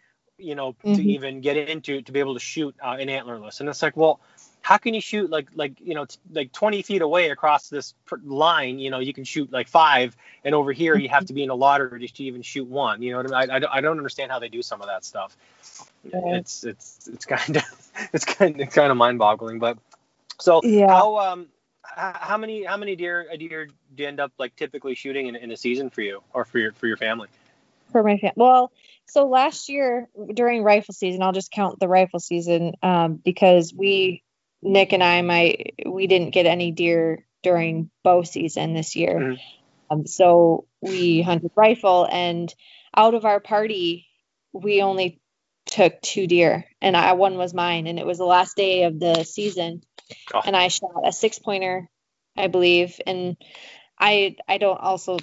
you 0.43 0.55
know, 0.55 0.75
to 0.93 1.01
Mhm. 1.01 1.05
even 1.05 1.41
get 1.41 1.57
into 1.57 2.01
to 2.01 2.11
be 2.11 2.19
able 2.19 2.33
to 2.35 2.39
shoot 2.39 2.75
uh, 2.83 2.97
an 2.99 3.07
antlerless. 3.07 3.59
And 3.59 3.69
it's 3.69 3.81
like, 3.81 3.97
well, 3.97 4.19
how 4.61 4.77
can 4.77 4.93
you 4.93 5.01
shoot 5.01 5.29
like 5.29 5.49
like 5.55 5.73
you 5.81 5.93
know 5.93 6.05
t- 6.05 6.17
like 6.31 6.51
20 6.53 6.81
feet 6.83 7.01
away 7.01 7.29
across 7.29 7.69
this 7.69 7.93
pr- 8.05 8.15
line? 8.23 8.79
You 8.79 8.91
know, 8.91 8.99
you 8.99 9.13
can 9.13 9.23
shoot 9.23 9.51
like 9.51 9.67
five, 9.67 10.15
and 10.45 10.55
over 10.55 10.71
here 10.71 10.95
you 10.97 11.09
have 11.09 11.25
to 11.25 11.33
be 11.33 11.43
in 11.43 11.49
a 11.49 11.55
lottery 11.55 12.07
to 12.07 12.23
even 12.23 12.41
shoot 12.41 12.67
one. 12.67 13.01
You 13.01 13.11
know 13.11 13.17
what 13.17 13.33
I 13.33 13.41
mean? 13.41 13.51
I, 13.51 13.55
I, 13.55 13.59
don't- 13.59 13.73
I 13.73 13.81
don't 13.81 13.97
understand 13.97 14.31
how 14.31 14.39
they 14.39 14.49
do 14.49 14.61
some 14.61 14.81
of 14.81 14.87
that 14.87 15.03
stuff. 15.05 15.35
It's 16.05 16.63
it's 16.63 17.09
it's 17.11 17.25
kind 17.25 17.57
of 17.57 17.63
it's 18.13 18.25
kind 18.25 18.59
of 18.61 18.69
kind 18.69 18.91
of 18.91 18.97
mind 18.97 19.19
boggling. 19.19 19.59
But 19.59 19.77
so 20.39 20.61
Yeah. 20.63 20.87
how 20.87 21.17
um 21.19 21.47
how 21.83 22.37
many 22.37 22.63
how 22.63 22.77
many 22.77 22.95
deer 22.95 23.27
a 23.31 23.37
deer 23.37 23.65
do 23.67 24.03
you 24.03 24.07
end 24.07 24.19
up 24.19 24.31
like 24.37 24.55
typically 24.55 24.95
shooting 24.95 25.27
in, 25.27 25.35
in 25.35 25.51
a 25.51 25.57
season 25.57 25.89
for 25.89 26.01
you 26.01 26.21
or 26.33 26.45
for 26.45 26.59
your 26.59 26.71
for 26.73 26.87
your 26.87 26.97
family? 26.97 27.27
For 27.93 28.03
my 28.03 28.17
family. 28.17 28.33
Well, 28.35 28.73
so 29.05 29.27
last 29.29 29.69
year 29.69 30.09
during 30.33 30.63
rifle 30.63 30.93
season, 30.93 31.23
I'll 31.23 31.31
just 31.31 31.51
count 31.51 31.79
the 31.79 31.87
rifle 31.87 32.19
season 32.19 32.73
um, 32.83 33.21
because 33.23 33.73
we, 33.73 34.23
Nick 34.61 34.91
and 34.93 35.03
I, 35.03 35.21
my 35.21 35.55
we 35.85 36.07
didn't 36.07 36.31
get 36.31 36.45
any 36.45 36.71
deer 36.71 37.25
during 37.43 37.89
bow 38.03 38.23
season 38.23 38.73
this 38.73 38.95
year. 38.97 39.19
Mhm. 39.19 39.39
Um, 39.91 40.05
so 40.07 40.67
we 40.81 41.21
hunted 41.21 41.51
rifle, 41.55 42.07
and 42.11 42.53
out 42.95 43.13
of 43.13 43.25
our 43.25 43.39
party, 43.39 44.07
we 44.53 44.81
only 44.81 45.21
took 45.65 46.01
two 46.01 46.27
deer, 46.27 46.65
and 46.81 46.97
I 46.97 47.13
one 47.13 47.37
was 47.37 47.53
mine, 47.53 47.87
and 47.87 47.99
it 47.99 48.05
was 48.05 48.17
the 48.17 48.25
last 48.25 48.55
day 48.57 48.83
of 48.83 48.99
the 48.99 49.23
season, 49.23 49.81
Oh. 50.33 50.41
and 50.45 50.55
I 50.55 50.67
shot 50.69 50.91
a 51.05 51.11
six 51.11 51.39
pointer, 51.39 51.89
I 52.37 52.47
believe, 52.47 52.99
and 53.05 53.37
I 53.99 54.35
I 54.47 54.57
don't 54.57 54.79
also 54.79 55.17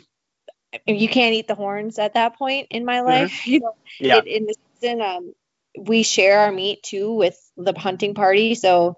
you 0.87 1.09
can't 1.09 1.35
eat 1.35 1.48
the 1.48 1.54
horns 1.54 1.98
at 1.98 2.14
that 2.14 2.37
point 2.37 2.68
in 2.70 2.85
my 2.85 3.00
life. 3.00 3.42
You 3.46 3.61
know, 3.61 3.76
Yeah. 3.98 4.18
it, 4.18 4.26
in 4.26 4.46
the 4.46 4.54
season, 4.80 5.00
um, 5.00 5.33
we 5.78 6.02
share 6.02 6.40
our 6.40 6.52
meat 6.52 6.83
too 6.83 7.14
with 7.14 7.38
the 7.56 7.72
hunting 7.78 8.14
party, 8.14 8.54
so 8.54 8.96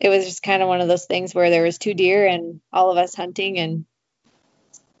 it 0.00 0.08
was 0.08 0.24
just 0.24 0.42
kind 0.42 0.62
of 0.62 0.68
one 0.68 0.80
of 0.80 0.88
those 0.88 1.06
things 1.06 1.34
where 1.34 1.50
there 1.50 1.62
was 1.62 1.78
two 1.78 1.94
deer 1.94 2.26
and 2.26 2.60
all 2.72 2.90
of 2.90 2.98
us 2.98 3.14
hunting, 3.14 3.58
and 3.58 3.84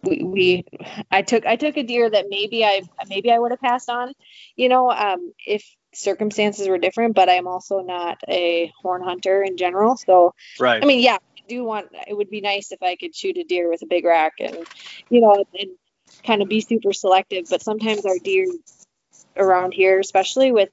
we, 0.02 0.22
we 0.22 0.64
I 1.10 1.22
took 1.22 1.46
I 1.46 1.56
took 1.56 1.76
a 1.76 1.82
deer 1.82 2.08
that 2.08 2.26
maybe 2.28 2.64
I 2.64 2.82
maybe 3.08 3.30
I 3.30 3.38
would 3.38 3.50
have 3.52 3.60
passed 3.60 3.88
on, 3.88 4.12
you 4.56 4.68
know, 4.68 4.90
um, 4.90 5.32
if 5.46 5.64
circumstances 5.94 6.68
were 6.68 6.78
different. 6.78 7.14
But 7.14 7.28
I'm 7.28 7.46
also 7.46 7.80
not 7.80 8.18
a 8.28 8.72
horn 8.80 9.02
hunter 9.02 9.42
in 9.42 9.56
general, 9.56 9.96
so 9.96 10.34
right. 10.60 10.82
I 10.82 10.86
mean, 10.86 11.00
yeah, 11.00 11.16
I 11.16 11.42
do 11.48 11.64
want. 11.64 11.88
It 12.06 12.16
would 12.16 12.30
be 12.30 12.40
nice 12.40 12.72
if 12.72 12.82
I 12.82 12.96
could 12.96 13.14
shoot 13.14 13.38
a 13.38 13.44
deer 13.44 13.68
with 13.68 13.82
a 13.82 13.86
big 13.86 14.04
rack 14.04 14.34
and, 14.40 14.66
you 15.10 15.20
know, 15.20 15.44
and 15.58 15.70
kind 16.24 16.42
of 16.42 16.48
be 16.48 16.60
super 16.60 16.92
selective. 16.92 17.46
But 17.48 17.62
sometimes 17.62 18.04
our 18.06 18.18
deer 18.22 18.46
around 19.36 19.72
here, 19.72 19.98
especially 19.98 20.52
with, 20.52 20.68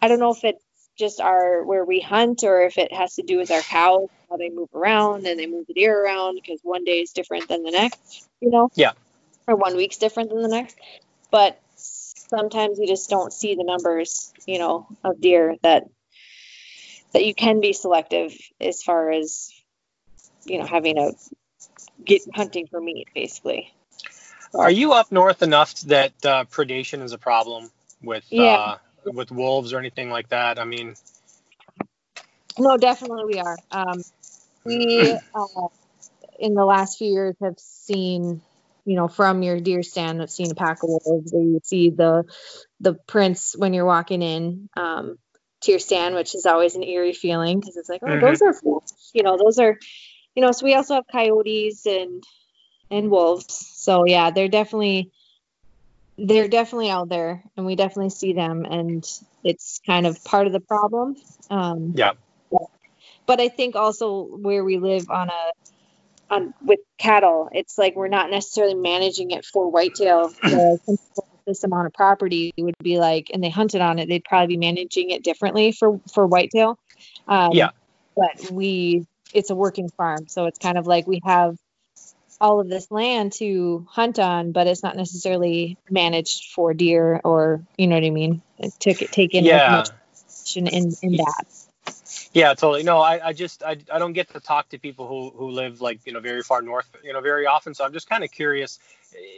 I 0.00 0.08
don't 0.08 0.20
know 0.20 0.32
if 0.32 0.44
it's 0.44 0.64
just 0.96 1.20
our 1.20 1.64
where 1.64 1.84
we 1.84 2.00
hunt 2.00 2.44
or 2.44 2.62
if 2.62 2.78
it 2.78 2.92
has 2.92 3.14
to 3.14 3.22
do 3.22 3.38
with 3.38 3.50
our 3.50 3.62
cows, 3.62 4.08
how 4.28 4.36
they 4.36 4.50
move 4.50 4.68
around 4.74 5.26
and 5.26 5.38
they 5.38 5.46
move 5.46 5.66
the 5.66 5.74
deer 5.74 6.04
around 6.04 6.36
because 6.36 6.60
one 6.62 6.84
day 6.84 7.00
is 7.00 7.12
different 7.12 7.48
than 7.48 7.62
the 7.62 7.70
next, 7.70 8.28
you 8.40 8.50
know. 8.50 8.70
Yeah. 8.74 8.92
Or 9.46 9.56
one 9.56 9.76
week's 9.76 9.96
different 9.96 10.30
than 10.30 10.42
the 10.42 10.48
next, 10.48 10.76
but 11.30 11.60
sometimes 11.76 12.78
you 12.78 12.86
just 12.86 13.10
don't 13.10 13.32
see 13.32 13.54
the 13.54 13.64
numbers, 13.64 14.32
you 14.46 14.58
know, 14.58 14.86
of 15.02 15.20
deer 15.20 15.56
that 15.62 15.84
that 17.12 17.24
you 17.24 17.34
can 17.34 17.60
be 17.60 17.72
selective 17.72 18.36
as 18.60 18.82
far 18.82 19.10
as 19.10 19.50
you 20.44 20.58
know 20.58 20.66
having 20.66 20.98
a 20.98 21.12
get 22.04 22.22
hunting 22.34 22.66
for 22.66 22.80
meat 22.80 23.08
basically 23.14 23.72
Are 24.54 24.70
you 24.70 24.92
up 24.92 25.12
north 25.12 25.42
enough 25.42 25.74
that 25.82 26.12
uh, 26.24 26.44
predation 26.44 27.02
is 27.02 27.12
a 27.12 27.18
problem 27.18 27.70
with 28.02 28.26
Yeah. 28.30 28.58
uh, 28.64 28.78
with 29.06 29.30
wolves 29.32 29.72
or 29.72 29.78
anything 29.78 30.10
like 30.10 30.28
that? 30.30 30.58
I 30.58 30.64
mean, 30.64 30.96
no 32.58 32.76
definitely 32.76 33.24
we 33.26 33.40
are 33.40 33.56
um, 33.70 34.02
we 34.64 35.18
uh, 35.34 35.68
in 36.38 36.54
the 36.54 36.64
last 36.64 36.98
few 36.98 37.10
years 37.10 37.36
have 37.42 37.58
seen 37.58 38.42
you 38.84 38.96
know 38.96 39.08
from 39.08 39.42
your 39.42 39.60
deer 39.60 39.82
stand 39.82 40.20
have 40.20 40.30
seen 40.30 40.50
a 40.50 40.54
pack 40.54 40.82
of 40.82 40.90
wolves 40.90 41.32
or 41.32 41.42
you 41.42 41.60
see 41.64 41.90
the 41.90 42.24
the 42.80 42.94
prints 43.06 43.56
when 43.56 43.74
you're 43.74 43.86
walking 43.86 44.22
in 44.22 44.68
um, 44.76 45.16
to 45.62 45.72
your 45.72 45.80
stand 45.80 46.14
which 46.14 46.34
is 46.34 46.46
always 46.46 46.76
an 46.76 46.82
eerie 46.82 47.12
feeling 47.12 47.60
because 47.60 47.76
it's 47.76 47.88
like 47.88 48.02
oh 48.04 48.16
Mhm. 48.16 48.20
those 48.20 48.42
are 48.42 48.54
you 49.14 49.22
know 49.22 49.36
those 49.38 49.58
are 49.58 49.78
you 50.34 50.42
know 50.42 50.52
so 50.52 50.64
we 50.64 50.74
also 50.74 50.94
have 50.94 51.04
coyotes 51.10 51.86
and 51.86 52.24
and 52.90 53.10
wolves 53.10 53.69
so 53.80 54.04
yeah 54.04 54.30
they're 54.30 54.48
definitely 54.48 55.10
they're 56.18 56.48
definitely 56.48 56.90
out 56.90 57.08
there 57.08 57.42
and 57.56 57.64
we 57.64 57.74
definitely 57.76 58.10
see 58.10 58.34
them 58.34 58.66
and 58.66 59.04
it's 59.42 59.80
kind 59.86 60.06
of 60.06 60.22
part 60.22 60.46
of 60.46 60.52
the 60.52 60.60
problem 60.60 61.16
um 61.48 61.92
Yeah. 61.96 62.12
but, 63.26 63.40
I 63.40 63.48
think 63.48 63.76
also 63.76 64.24
where 64.24 64.62
we 64.64 64.76
live 64.78 65.08
on 65.08 65.30
a 65.30 65.52
on 66.30 66.54
with 66.62 66.80
cattle, 66.98 67.48
it's 67.52 67.78
like 67.78 67.96
we're 67.96 68.08
not 68.08 68.30
necessarily 68.30 68.74
managing 68.74 69.30
it 69.32 69.44
for 69.44 69.68
whitetail. 69.70 70.32
this 71.46 71.64
amount 71.64 71.86
of 71.86 71.92
property 71.92 72.52
would 72.58 72.74
be 72.82 72.98
like, 72.98 73.30
and 73.32 73.42
they 73.42 73.50
hunted 73.50 73.80
on 73.80 73.98
it, 73.98 74.08
they'd 74.08 74.24
probably 74.24 74.54
be 74.54 74.56
managing 74.56 75.10
it 75.10 75.24
differently 75.24 75.72
for 75.72 76.00
for 76.12 76.26
whitetail. 76.26 76.78
Um, 77.26 77.52
yeah. 77.52 77.70
But 78.16 78.50
we, 78.50 79.06
it's 79.32 79.50
a 79.50 79.54
working 79.54 79.88
farm, 79.96 80.28
so 80.28 80.46
it's 80.46 80.58
kind 80.58 80.76
of 80.76 80.86
like 80.86 81.06
we 81.06 81.20
have 81.24 81.56
all 82.40 82.60
of 82.60 82.68
this 82.68 82.90
land 82.90 83.32
to 83.34 83.86
hunt 83.90 84.18
on, 84.18 84.52
but 84.52 84.66
it's 84.66 84.82
not 84.82 84.96
necessarily 84.96 85.76
managed 85.90 86.52
for 86.52 86.74
deer 86.74 87.20
or 87.22 87.62
you 87.76 87.86
know 87.86 87.96
what 87.96 88.04
I 88.04 88.10
mean. 88.10 88.42
To 88.80 88.94
take 88.94 89.34
in 89.34 89.44
yeah. 89.44 89.84
in 90.56 90.66
in 90.66 91.16
that. 91.16 91.44
Yeah, 92.32 92.54
totally. 92.54 92.82
No, 92.82 93.00
I, 93.00 93.28
I 93.28 93.32
just 93.32 93.62
I, 93.62 93.76
I 93.92 93.98
don't 93.98 94.12
get 94.12 94.30
to 94.30 94.40
talk 94.40 94.68
to 94.70 94.78
people 94.78 95.06
who, 95.06 95.30
who 95.36 95.50
live 95.50 95.80
like 95.80 96.00
you 96.06 96.12
know 96.12 96.20
very 96.20 96.42
far 96.42 96.62
north 96.62 96.88
you 97.02 97.12
know 97.12 97.20
very 97.20 97.46
often. 97.46 97.74
So 97.74 97.84
I'm 97.84 97.92
just 97.92 98.08
kind 98.08 98.22
of 98.24 98.30
curious 98.30 98.78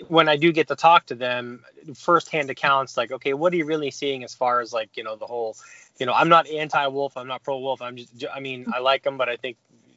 when 0.08 0.28
I 0.28 0.36
do 0.36 0.52
get 0.52 0.68
to 0.68 0.76
talk 0.76 1.06
to 1.06 1.14
them, 1.14 1.64
firsthand 1.94 2.50
accounts 2.50 2.96
like 2.96 3.12
okay, 3.12 3.34
what 3.34 3.52
are 3.52 3.56
you 3.56 3.64
really 3.64 3.90
seeing 3.90 4.24
as 4.24 4.34
far 4.34 4.60
as 4.60 4.72
like 4.72 4.96
you 4.96 5.04
know 5.04 5.16
the 5.16 5.26
whole 5.26 5.56
you 5.98 6.06
know 6.06 6.12
I'm 6.12 6.28
not 6.28 6.48
anti-wolf, 6.48 7.16
I'm 7.16 7.28
not 7.28 7.42
pro-wolf. 7.42 7.80
I'm 7.80 7.96
just 7.96 8.24
I 8.32 8.40
mean 8.40 8.66
I 8.72 8.80
like 8.80 9.02
them, 9.02 9.16
but 9.16 9.28
I 9.28 9.36
think 9.36 9.56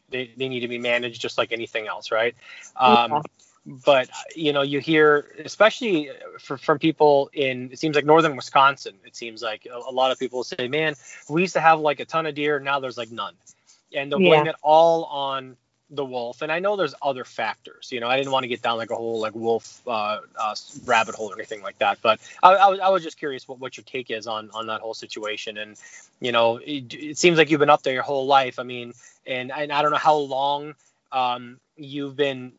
they, 0.10 0.32
they 0.38 0.48
need 0.48 0.62
to 0.62 0.68
be 0.68 0.78
managed 0.78 1.22
just 1.22 1.38
like 1.38 1.52
anything 1.52 1.88
else, 1.88 2.12
right? 2.12 2.36
Um, 2.76 3.12
yeah 3.12 3.22
but 3.66 4.10
you 4.36 4.54
know 4.54 4.62
you 4.62 4.80
hear 4.80 5.32
especially 5.44 6.12
for, 6.40 6.58
from 6.58 6.78
people 6.78 7.30
in 7.34 7.70
it 7.72 7.80
seems 7.80 7.96
like 7.96 8.06
northern 8.06 8.36
wisconsin 8.36 8.94
it 9.04 9.16
seems 9.16 9.42
like 9.42 9.66
a, 9.66 9.76
a, 9.76 9.92
lot 9.92 10.12
of 10.12 10.20
people 10.20 10.44
say 10.44 10.68
man 10.68 10.94
we 11.30 11.42
used 11.42 11.54
to 11.54 11.60
have 11.60 11.80
like 11.80 12.00
a 12.00 12.06
ton 12.06 12.26
of 12.26 12.36
deer 12.36 12.60
now 12.60 12.80
there's 12.80 12.98
like 12.98 13.12
none 13.12 13.34
and 13.96 14.12
they'll 14.12 14.20
blame 14.20 14.46
yeah. 14.46 14.52
it 14.52 14.56
all 14.62 15.06
on 15.06 15.58
the 15.92 16.04
wolf 16.04 16.42
and 16.42 16.52
i 16.52 16.60
know 16.60 16.76
there's 16.76 16.96
other 17.02 17.24
factors 17.24 17.92
you 17.92 18.00
know 18.00 18.08
i 18.08 18.18
didn't 18.18 18.32
want 18.32 18.44
to 18.44 18.48
get 18.48 18.62
down 18.62 18.78
like 18.78 18.90
a 18.90 18.96
whole 18.96 19.20
like 19.20 19.36
wolf 19.36 19.82
uh, 19.88 20.20
uh, 20.40 20.56
rabbit 20.86 21.14
hole 21.14 21.30
or 21.32 21.36
anything 21.36 21.62
like 21.62 21.78
that 21.78 22.00
but 22.02 22.20
I, 22.42 22.54
I, 22.54 22.68
was, 22.70 22.80
I 22.80 22.90
was 22.90 23.04
just 23.04 23.20
curious 23.20 23.48
what, 23.48 23.60
what 23.60 23.78
your 23.78 23.84
take 23.84 24.10
is 24.10 24.26
on 24.26 24.50
on 24.52 24.66
that 24.68 24.82
whole 24.82 24.96
situation 24.96 25.58
and 25.58 25.76
you 26.20 26.32
know 26.32 26.58
it, 26.58 26.94
it 26.94 27.18
seems 27.20 27.38
like 27.38 27.52
you've 27.52 27.60
been 27.60 27.70
up 27.70 27.84
there 27.84 27.94
your 27.94 28.04
whole 28.04 28.26
life 28.26 28.58
i 28.58 28.64
mean 28.64 28.94
and, 29.28 29.52
and 29.52 29.72
i 29.72 29.82
don't 29.82 29.92
know 29.92 29.98
how 29.98 30.16
long 30.16 30.74
um, 31.12 31.60
you've 31.78 32.16
been 32.16 32.52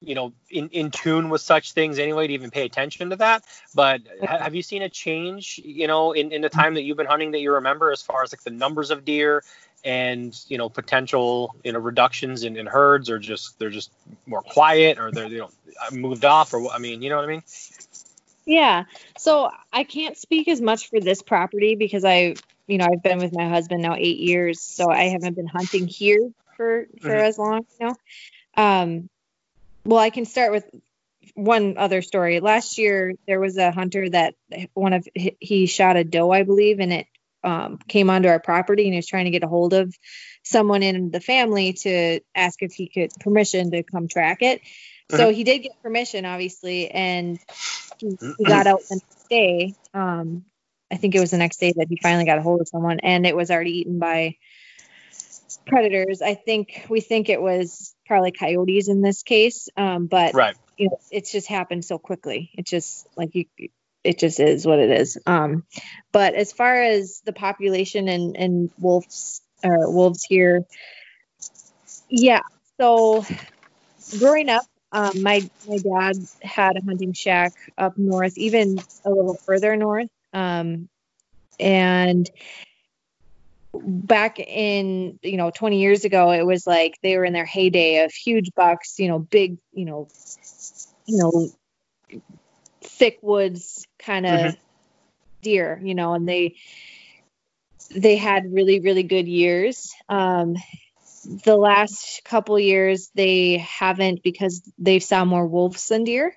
you 0.00 0.14
know 0.14 0.32
in, 0.48 0.68
in 0.70 0.90
tune 0.90 1.28
with 1.28 1.40
such 1.40 1.72
things 1.72 1.98
anyway 1.98 2.26
to 2.26 2.32
even 2.32 2.50
pay 2.50 2.64
attention 2.64 3.10
to 3.10 3.16
that 3.16 3.44
but 3.74 4.00
ha- 4.22 4.38
have 4.38 4.54
you 4.54 4.62
seen 4.62 4.82
a 4.82 4.88
change 4.88 5.60
you 5.62 5.86
know 5.86 6.12
in, 6.12 6.32
in 6.32 6.40
the 6.40 6.48
time 6.48 6.74
that 6.74 6.82
you've 6.82 6.96
been 6.96 7.06
hunting 7.06 7.32
that 7.32 7.40
you 7.40 7.52
remember 7.52 7.90
as 7.90 8.00
far 8.00 8.22
as 8.22 8.32
like 8.32 8.42
the 8.42 8.50
numbers 8.50 8.90
of 8.90 9.04
deer 9.04 9.42
and 9.84 10.38
you 10.48 10.58
know 10.58 10.68
potential 10.68 11.54
you 11.64 11.72
know 11.72 11.78
reductions 11.78 12.44
in, 12.44 12.56
in 12.56 12.66
herds 12.66 13.10
or 13.10 13.18
just 13.18 13.58
they're 13.58 13.70
just 13.70 13.90
more 14.26 14.42
quiet 14.42 14.98
or 14.98 15.10
they're 15.10 15.28
you 15.28 15.38
know 15.38 15.50
moved 15.92 16.24
off 16.24 16.52
or 16.52 16.70
i 16.70 16.78
mean 16.78 17.02
you 17.02 17.08
know 17.08 17.16
what 17.16 17.24
i 17.24 17.28
mean 17.28 17.42
yeah 18.44 18.84
so 19.16 19.50
i 19.72 19.84
can't 19.84 20.16
speak 20.16 20.48
as 20.48 20.60
much 20.60 20.90
for 20.90 21.00
this 21.00 21.22
property 21.22 21.76
because 21.76 22.04
i 22.04 22.34
you 22.66 22.78
know 22.78 22.86
i've 22.90 23.02
been 23.02 23.18
with 23.18 23.32
my 23.32 23.48
husband 23.48 23.82
now 23.82 23.94
eight 23.96 24.18
years 24.18 24.60
so 24.60 24.90
i 24.90 25.04
haven't 25.04 25.34
been 25.34 25.46
hunting 25.46 25.86
here 25.86 26.30
for 26.56 26.86
for 27.00 27.08
mm-hmm. 27.08 27.26
as 27.26 27.38
long 27.38 27.64
you 27.80 27.86
know 27.86 27.94
um 28.56 29.08
well, 29.84 29.98
I 29.98 30.10
can 30.10 30.26
start 30.26 30.52
with 30.52 30.64
one 31.34 31.78
other 31.78 32.02
story. 32.02 32.40
Last 32.40 32.78
year, 32.78 33.14
there 33.26 33.40
was 33.40 33.56
a 33.56 33.70
hunter 33.70 34.08
that 34.10 34.34
one 34.74 34.92
of 34.92 35.06
he 35.14 35.66
shot 35.66 35.96
a 35.96 36.04
doe, 36.04 36.30
I 36.30 36.42
believe, 36.42 36.80
and 36.80 36.92
it 36.92 37.06
um, 37.42 37.78
came 37.88 38.10
onto 38.10 38.28
our 38.28 38.40
property, 38.40 38.84
and 38.84 38.92
he 38.92 38.98
was 38.98 39.06
trying 39.06 39.26
to 39.26 39.30
get 39.30 39.44
a 39.44 39.48
hold 39.48 39.74
of 39.74 39.94
someone 40.42 40.82
in 40.82 41.10
the 41.10 41.20
family 41.20 41.72
to 41.74 42.20
ask 42.34 42.62
if 42.62 42.72
he 42.72 42.88
could 42.88 43.12
permission 43.20 43.70
to 43.70 43.82
come 43.82 44.08
track 44.08 44.42
it. 44.42 44.60
So 45.10 45.24
uh-huh. 45.24 45.28
he 45.30 45.44
did 45.44 45.58
get 45.60 45.82
permission, 45.82 46.24
obviously, 46.24 46.88
and 46.90 47.38
he, 47.98 48.16
he 48.38 48.44
got 48.44 48.66
out 48.66 48.80
the 48.88 48.96
next 48.96 49.28
day. 49.28 49.74
Um, 49.92 50.44
I 50.90 50.96
think 50.96 51.14
it 51.14 51.20
was 51.20 51.30
the 51.30 51.38
next 51.38 51.58
day 51.58 51.72
that 51.76 51.86
he 51.88 51.98
finally 52.02 52.24
got 52.24 52.38
a 52.38 52.42
hold 52.42 52.60
of 52.60 52.68
someone, 52.68 53.00
and 53.00 53.26
it 53.26 53.36
was 53.36 53.50
already 53.50 53.80
eaten 53.80 53.98
by 53.98 54.36
predators. 55.66 56.22
I 56.22 56.34
think 56.34 56.86
we 56.88 57.00
think 57.00 57.28
it 57.28 57.40
was 57.40 57.94
probably 58.06 58.32
coyotes 58.32 58.88
in 58.88 59.02
this 59.02 59.22
case, 59.22 59.68
um, 59.76 60.06
but 60.06 60.34
right. 60.34 60.56
you 60.76 60.88
know, 60.90 60.98
it's 61.10 61.32
just 61.32 61.48
happened 61.48 61.84
so 61.84 61.98
quickly. 61.98 62.50
It 62.54 62.66
just 62.66 63.06
like 63.16 63.34
you, 63.34 63.46
it 64.04 64.18
just 64.18 64.40
is 64.40 64.66
what 64.66 64.78
it 64.78 64.90
is. 64.90 65.18
Um, 65.26 65.64
but 66.12 66.34
as 66.34 66.52
far 66.52 66.80
as 66.82 67.20
the 67.24 67.32
population 67.32 68.08
and 68.08 68.36
and 68.36 68.70
wolves 68.78 69.42
uh, 69.64 69.88
wolves 69.90 70.24
here, 70.24 70.64
yeah. 72.08 72.40
So 72.80 73.24
growing 74.18 74.48
up, 74.48 74.64
um, 74.92 75.22
my 75.22 75.48
my 75.68 75.78
dad 75.78 76.16
had 76.42 76.76
a 76.76 76.84
hunting 76.84 77.12
shack 77.12 77.52
up 77.76 77.98
north, 77.98 78.38
even 78.38 78.80
a 79.04 79.10
little 79.10 79.34
further 79.34 79.76
north, 79.76 80.08
um, 80.32 80.88
and 81.58 82.28
back 83.72 84.40
in 84.40 85.18
you 85.22 85.36
know 85.36 85.50
20 85.50 85.80
years 85.80 86.04
ago 86.04 86.32
it 86.32 86.44
was 86.44 86.66
like 86.66 86.98
they 87.02 87.16
were 87.16 87.24
in 87.24 87.32
their 87.32 87.46
heyday 87.46 88.04
of 88.04 88.12
huge 88.12 88.50
bucks 88.56 88.98
you 88.98 89.06
know 89.06 89.20
big 89.20 89.58
you 89.72 89.84
know 89.84 90.08
you 91.06 91.18
know 91.18 91.48
thick 92.82 93.18
woods 93.22 93.86
kind 93.98 94.26
of 94.26 94.32
mm-hmm. 94.32 94.60
deer 95.42 95.80
you 95.82 95.94
know 95.94 96.14
and 96.14 96.28
they 96.28 96.56
they 97.94 98.16
had 98.16 98.52
really 98.52 98.80
really 98.80 99.02
good 99.02 99.28
years 99.28 99.92
um 100.08 100.56
the 101.44 101.56
last 101.56 102.22
couple 102.24 102.58
years 102.58 103.10
they 103.14 103.58
haven't 103.58 104.22
because 104.22 104.62
they've 104.78 105.02
saw 105.02 105.24
more 105.24 105.46
wolves 105.46 105.88
than 105.88 106.04
deer 106.04 106.34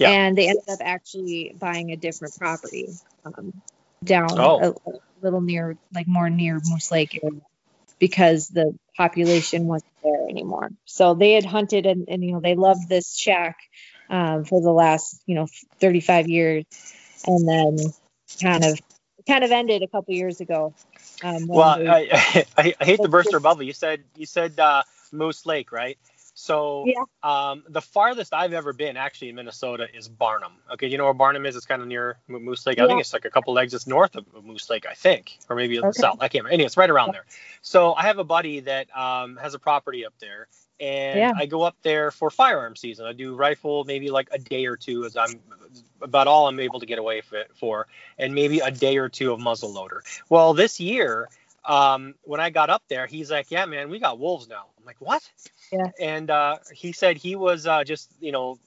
yeah. 0.00 0.10
and 0.10 0.36
they 0.36 0.48
ended 0.48 0.68
up 0.68 0.78
actually 0.80 1.54
buying 1.58 1.92
a 1.92 1.96
different 1.96 2.34
property 2.36 2.88
um, 3.24 3.52
down 4.02 4.28
oh. 4.32 4.78
a, 4.86 4.90
a, 4.90 4.92
little 5.22 5.42
near, 5.42 5.76
like 5.92 6.08
more 6.08 6.30
near 6.30 6.58
Moose 6.64 6.90
Lake 6.90 7.20
area 7.22 7.42
because 7.98 8.48
the 8.48 8.74
population 8.96 9.66
wasn't 9.66 9.92
there 10.02 10.28
anymore. 10.30 10.70
So 10.86 11.12
they 11.12 11.32
had 11.32 11.44
hunted 11.44 11.84
and, 11.84 12.08
and 12.08 12.24
you 12.24 12.32
know, 12.32 12.40
they 12.40 12.54
loved 12.54 12.88
this 12.88 13.14
shack 13.14 13.58
um, 14.10 14.44
for 14.44 14.60
the 14.60 14.72
last, 14.72 15.22
you 15.26 15.34
know, 15.34 15.46
35 15.78 16.28
years. 16.28 16.64
And 17.26 17.48
then 17.48 17.78
kind 18.42 18.64
of, 18.64 18.80
kind 19.26 19.44
of 19.44 19.50
ended 19.50 19.82
a 19.82 19.86
couple 19.86 20.14
years 20.14 20.40
ago. 20.40 20.74
Um, 21.22 21.46
well, 21.46 21.80
I, 21.88 22.08
I, 22.58 22.74
I, 22.80 22.84
hate 22.84 23.00
to 23.02 23.08
burst 23.08 23.30
your 23.30 23.40
bubble. 23.40 23.62
You 23.62 23.72
said, 23.72 24.02
you 24.16 24.26
said 24.26 24.58
uh, 24.58 24.82
Moose 25.12 25.46
Lake, 25.46 25.72
right? 25.72 25.98
So 26.34 26.86
yeah. 26.86 27.02
um, 27.22 27.64
the 27.68 27.82
farthest 27.82 28.32
I've 28.32 28.54
ever 28.54 28.72
been 28.72 28.96
actually 28.96 29.28
in 29.28 29.34
Minnesota 29.34 29.86
is 29.92 30.08
Barnum. 30.08 30.52
Okay, 30.72 30.86
you 30.86 30.96
know 30.96 31.04
where 31.04 31.12
Barnum 31.12 31.44
is? 31.44 31.54
It's 31.54 31.66
kind 31.66 31.82
of 31.82 31.88
near 31.88 32.18
Moose 32.28 32.66
Lake. 32.66 32.78
Yeah. 32.78 32.84
I 32.84 32.86
think 32.86 33.00
it's 33.00 33.12
like 33.12 33.26
a 33.26 33.30
couple 33.30 33.58
exits 33.58 33.86
north 33.86 34.16
of 34.16 34.24
Moose 34.42 34.70
Lake, 34.70 34.86
I 34.88 34.94
think, 34.94 35.38
or 35.50 35.56
maybe 35.56 35.78
okay. 35.78 35.90
south. 35.92 36.16
I 36.20 36.28
can't 36.28 36.44
remember. 36.44 36.54
Anyway, 36.54 36.66
it's 36.66 36.78
right 36.78 36.88
around 36.88 37.12
there. 37.12 37.26
So 37.60 37.92
I 37.92 38.04
have 38.04 38.18
a 38.18 38.24
buddy 38.24 38.60
that 38.60 38.96
um, 38.96 39.36
has 39.36 39.52
a 39.52 39.58
property 39.58 40.06
up 40.06 40.14
there, 40.18 40.48
and 40.80 41.18
yeah. 41.18 41.32
I 41.36 41.46
go 41.46 41.62
up 41.62 41.76
there 41.82 42.10
for 42.10 42.30
firearm 42.30 42.74
season. 42.74 43.06
I 43.06 43.12
do 43.12 43.34
rifle 43.34 43.84
maybe 43.84 44.10
like 44.10 44.28
a 44.32 44.38
day 44.38 44.66
or 44.66 44.76
two, 44.76 45.04
as 45.04 45.16
I'm 45.16 45.40
about 46.00 46.26
all 46.26 46.48
I'm 46.48 46.58
able 46.58 46.80
to 46.80 46.86
get 46.86 46.98
away 46.98 47.22
for, 47.54 47.86
and 48.18 48.34
maybe 48.34 48.60
a 48.60 48.70
day 48.70 48.96
or 48.96 49.08
two 49.08 49.32
of 49.32 49.40
muzzle 49.40 49.72
loader. 49.72 50.02
Well, 50.28 50.54
this 50.54 50.80
year 50.80 51.28
um, 51.64 52.14
when 52.22 52.40
I 52.40 52.50
got 52.50 52.70
up 52.70 52.82
there, 52.88 53.06
he's 53.06 53.30
like, 53.30 53.50
"Yeah, 53.50 53.66
man, 53.66 53.90
we 53.90 53.98
got 53.98 54.18
wolves 54.18 54.48
now." 54.48 54.66
I'm 54.78 54.84
like, 54.84 55.00
"What?" 55.00 55.28
Yeah. 55.70 55.90
And 56.00 56.30
uh, 56.30 56.58
he 56.72 56.92
said 56.92 57.16
he 57.16 57.36
was 57.36 57.66
uh, 57.66 57.84
just, 57.84 58.10
you 58.20 58.32
know, 58.32 58.58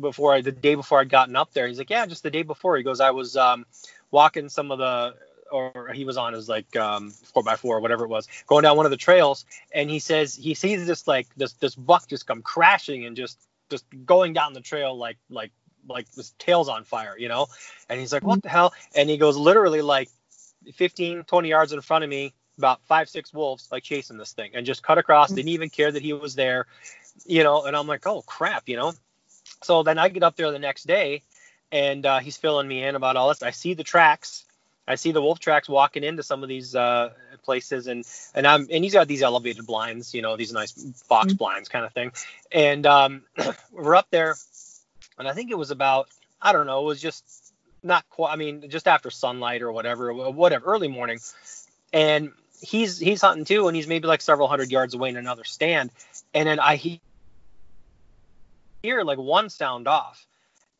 before 0.00 0.34
I, 0.34 0.40
the 0.40 0.52
day 0.52 0.74
before 0.74 1.00
I'd 1.00 1.10
gotten 1.10 1.36
up 1.36 1.52
there, 1.52 1.68
he's 1.68 1.78
like, 1.78 1.90
"Yeah, 1.90 2.06
just 2.06 2.22
the 2.22 2.30
day 2.30 2.42
before." 2.42 2.76
He 2.76 2.82
goes, 2.82 3.00
"I 3.00 3.10
was 3.10 3.36
um, 3.36 3.66
walking 4.10 4.48
some 4.48 4.70
of 4.70 4.78
the." 4.78 5.14
Or 5.52 5.92
he 5.92 6.04
was 6.04 6.16
on 6.16 6.32
his 6.32 6.48
like 6.48 6.74
um, 6.76 7.10
four 7.10 7.42
by 7.42 7.56
four 7.56 7.76
or 7.76 7.80
whatever 7.80 8.04
it 8.04 8.08
was, 8.08 8.26
going 8.46 8.62
down 8.62 8.76
one 8.76 8.86
of 8.86 8.90
the 8.90 8.96
trails, 8.96 9.44
and 9.74 9.90
he 9.90 9.98
says 9.98 10.34
he 10.34 10.54
sees 10.54 10.86
this 10.86 11.06
like 11.06 11.28
this 11.36 11.52
this 11.54 11.74
buck 11.74 12.08
just 12.08 12.26
come 12.26 12.40
crashing 12.40 13.04
and 13.04 13.16
just 13.16 13.38
just 13.70 13.84
going 14.06 14.32
down 14.32 14.54
the 14.54 14.60
trail 14.60 14.96
like 14.96 15.18
like 15.28 15.52
like 15.88 16.06
his 16.14 16.30
tail's 16.38 16.68
on 16.68 16.84
fire, 16.84 17.16
you 17.18 17.28
know? 17.28 17.48
And 17.88 18.00
he's 18.00 18.12
like, 18.12 18.22
what 18.22 18.42
the 18.42 18.48
hell? 18.48 18.72
And 18.94 19.08
he 19.08 19.16
goes 19.16 19.36
literally 19.36 19.82
like 19.82 20.08
15, 20.74 21.24
20 21.24 21.48
yards 21.48 21.72
in 21.72 21.80
front 21.80 22.04
of 22.04 22.10
me, 22.10 22.32
about 22.58 22.80
five, 22.84 23.08
six 23.08 23.32
wolves 23.32 23.68
like 23.72 23.82
chasing 23.82 24.16
this 24.16 24.32
thing 24.32 24.52
and 24.54 24.66
just 24.66 24.82
cut 24.82 24.98
across. 24.98 25.30
Didn't 25.30 25.48
even 25.48 25.70
care 25.70 25.90
that 25.90 26.02
he 26.02 26.12
was 26.12 26.34
there, 26.34 26.66
you 27.26 27.42
know. 27.42 27.64
And 27.64 27.76
I'm 27.76 27.86
like, 27.86 28.06
oh 28.06 28.22
crap, 28.22 28.68
you 28.68 28.76
know. 28.76 28.92
So 29.62 29.82
then 29.82 29.98
I 29.98 30.08
get 30.08 30.22
up 30.22 30.36
there 30.36 30.50
the 30.50 30.58
next 30.58 30.84
day, 30.84 31.22
and 31.70 32.04
uh, 32.04 32.18
he's 32.20 32.36
filling 32.36 32.68
me 32.68 32.84
in 32.84 32.94
about 32.94 33.16
all 33.16 33.28
this. 33.28 33.42
I 33.42 33.50
see 33.50 33.74
the 33.74 33.84
tracks. 33.84 34.44
I 34.86 34.96
see 34.96 35.12
the 35.12 35.22
wolf 35.22 35.38
tracks 35.38 35.68
walking 35.68 36.02
into 36.02 36.22
some 36.22 36.42
of 36.42 36.48
these 36.48 36.74
uh, 36.74 37.10
places, 37.44 37.86
and 37.86 38.04
and 38.34 38.46
I'm 38.46 38.66
and 38.70 38.82
he's 38.84 38.94
got 38.94 39.08
these 39.08 39.22
elevated 39.22 39.66
blinds, 39.66 40.14
you 40.14 40.22
know, 40.22 40.36
these 40.36 40.52
nice 40.52 40.72
box 41.08 41.28
mm-hmm. 41.28 41.36
blinds 41.36 41.68
kind 41.68 41.84
of 41.84 41.92
thing. 41.92 42.12
And 42.50 42.84
um, 42.86 43.22
we're 43.72 43.94
up 43.94 44.08
there, 44.10 44.34
and 45.18 45.28
I 45.28 45.34
think 45.34 45.50
it 45.50 45.58
was 45.58 45.70
about 45.70 46.08
I 46.40 46.52
don't 46.52 46.66
know, 46.66 46.80
it 46.80 46.86
was 46.86 47.00
just 47.00 47.24
not 47.82 48.08
quite. 48.10 48.32
I 48.32 48.36
mean, 48.36 48.68
just 48.68 48.88
after 48.88 49.10
sunlight 49.10 49.62
or 49.62 49.72
whatever, 49.72 50.12
whatever, 50.12 50.66
early 50.66 50.88
morning, 50.88 51.20
and 51.92 52.32
he's 52.60 52.98
he's 52.98 53.20
hunting 53.20 53.44
too, 53.44 53.68
and 53.68 53.76
he's 53.76 53.86
maybe 53.86 54.08
like 54.08 54.20
several 54.20 54.48
hundred 54.48 54.72
yards 54.72 54.94
away 54.94 55.10
in 55.10 55.16
another 55.16 55.44
stand, 55.44 55.90
and 56.34 56.48
then 56.48 56.58
I 56.58 56.76
hear 58.82 59.02
like 59.02 59.18
one 59.18 59.48
sound 59.48 59.86
off, 59.86 60.26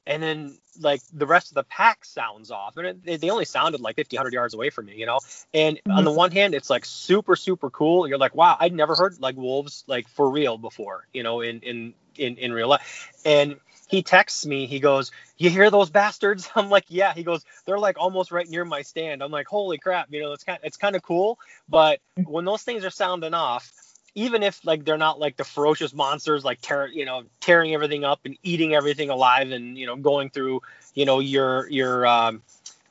and 0.07 0.23
then 0.23 0.59
like 0.81 1.01
the 1.13 1.27
rest 1.27 1.51
of 1.51 1.55
the 1.55 1.65
pack 1.65 2.05
sounds 2.05 2.51
off. 2.51 2.77
And 2.77 3.01
it, 3.05 3.21
they 3.21 3.31
only 3.31 3.45
sounded 3.45 3.81
like 3.81 3.97
50 3.97 4.17
100 4.17 4.33
yards 4.33 4.55
away 4.55 4.71
from 4.71 4.87
me 4.87 4.97
you 4.97 5.07
know? 5.07 5.21
And 5.53 5.77
mm-hmm. 5.77 5.93
on 5.93 6.05
the 6.05 6.13
one 6.13 6.31
hand 6.31 6.55
it's 6.55 6.71
like 6.71 6.85
super 6.85 7.37
super 7.37 7.71
cool. 7.71 8.09
You're 8.09 8.19
like 8.19 8.35
wow 8.35 8.57
i'd 8.61 8.73
never 8.73 8.95
heard 8.95 9.21
like 9.21 9.37
wolves 9.37 9.85
like 9.87 10.09
for 10.09 10.31
real 10.31 10.59
before 10.59 11.07
you 11.13 11.23
know 11.23 11.41
in 11.41 11.61
in 11.61 11.95
in, 12.17 12.37
in 12.37 12.53
real 12.53 12.69
life. 12.69 13.11
And 13.25 13.57
he 13.89 14.03
texts 14.03 14.47
me. 14.47 14.67
He 14.67 14.81
goes 14.81 15.13
you 15.37 15.51
hear 15.51 15.71
those 15.71 15.91
bastards? 15.91 16.49
I'm 16.57 16.71
like 16.71 16.85
yeah. 16.89 17.15
He 17.15 17.23
goes 17.23 17.45
they're 17.67 17.79
like 17.79 17.99
almost 17.99 18.33
right 18.33 18.49
near 18.49 18.65
my 18.65 18.83
stand. 18.83 19.23
I'm 19.23 19.31
like 19.31 19.47
holy 19.47 19.79
crap. 19.79 20.09
You 20.11 20.23
know 20.23 20.33
it's 20.33 20.45
kind 20.45 20.59
it's 20.63 20.77
kind 20.77 20.97
of 20.97 21.03
cool 21.03 21.39
but 21.69 22.01
when 22.25 22.45
those 22.45 22.63
things 22.63 22.85
are 22.85 22.91
sounding 22.91 23.35
off 23.35 23.73
even 24.15 24.43
if 24.43 24.65
like 24.65 24.85
they're 24.85 24.99
not 24.99 25.19
like 25.19 25.37
the 25.37 25.45
ferocious 25.45 25.95
monsters 25.95 26.45
like 26.45 26.61
tear 26.61 26.87
you 26.87 27.05
know 27.05 27.25
tearing 27.41 27.75
everything 27.75 28.05
up 28.05 28.21
and 28.25 28.37
eating 28.43 28.75
everything 28.75 29.11
alive 29.11 29.51
and 29.51 29.79
you 29.79 29.87
know 29.87 29.97
going 29.97 30.31
through 30.31 30.61
you 30.95 31.05
know 31.05 31.21
your 31.21 31.69
your 31.69 32.07
um, 32.07 32.43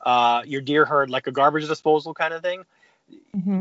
uh, 0.02 0.42
your 0.44 0.60
deer 0.60 0.84
herd 0.84 1.10
like 1.10 1.26
a 1.26 1.32
garbage 1.32 1.66
disposal 1.68 2.14
kind 2.14 2.34
of 2.34 2.42
thing. 2.42 2.64
Mm-hmm. 3.36 3.60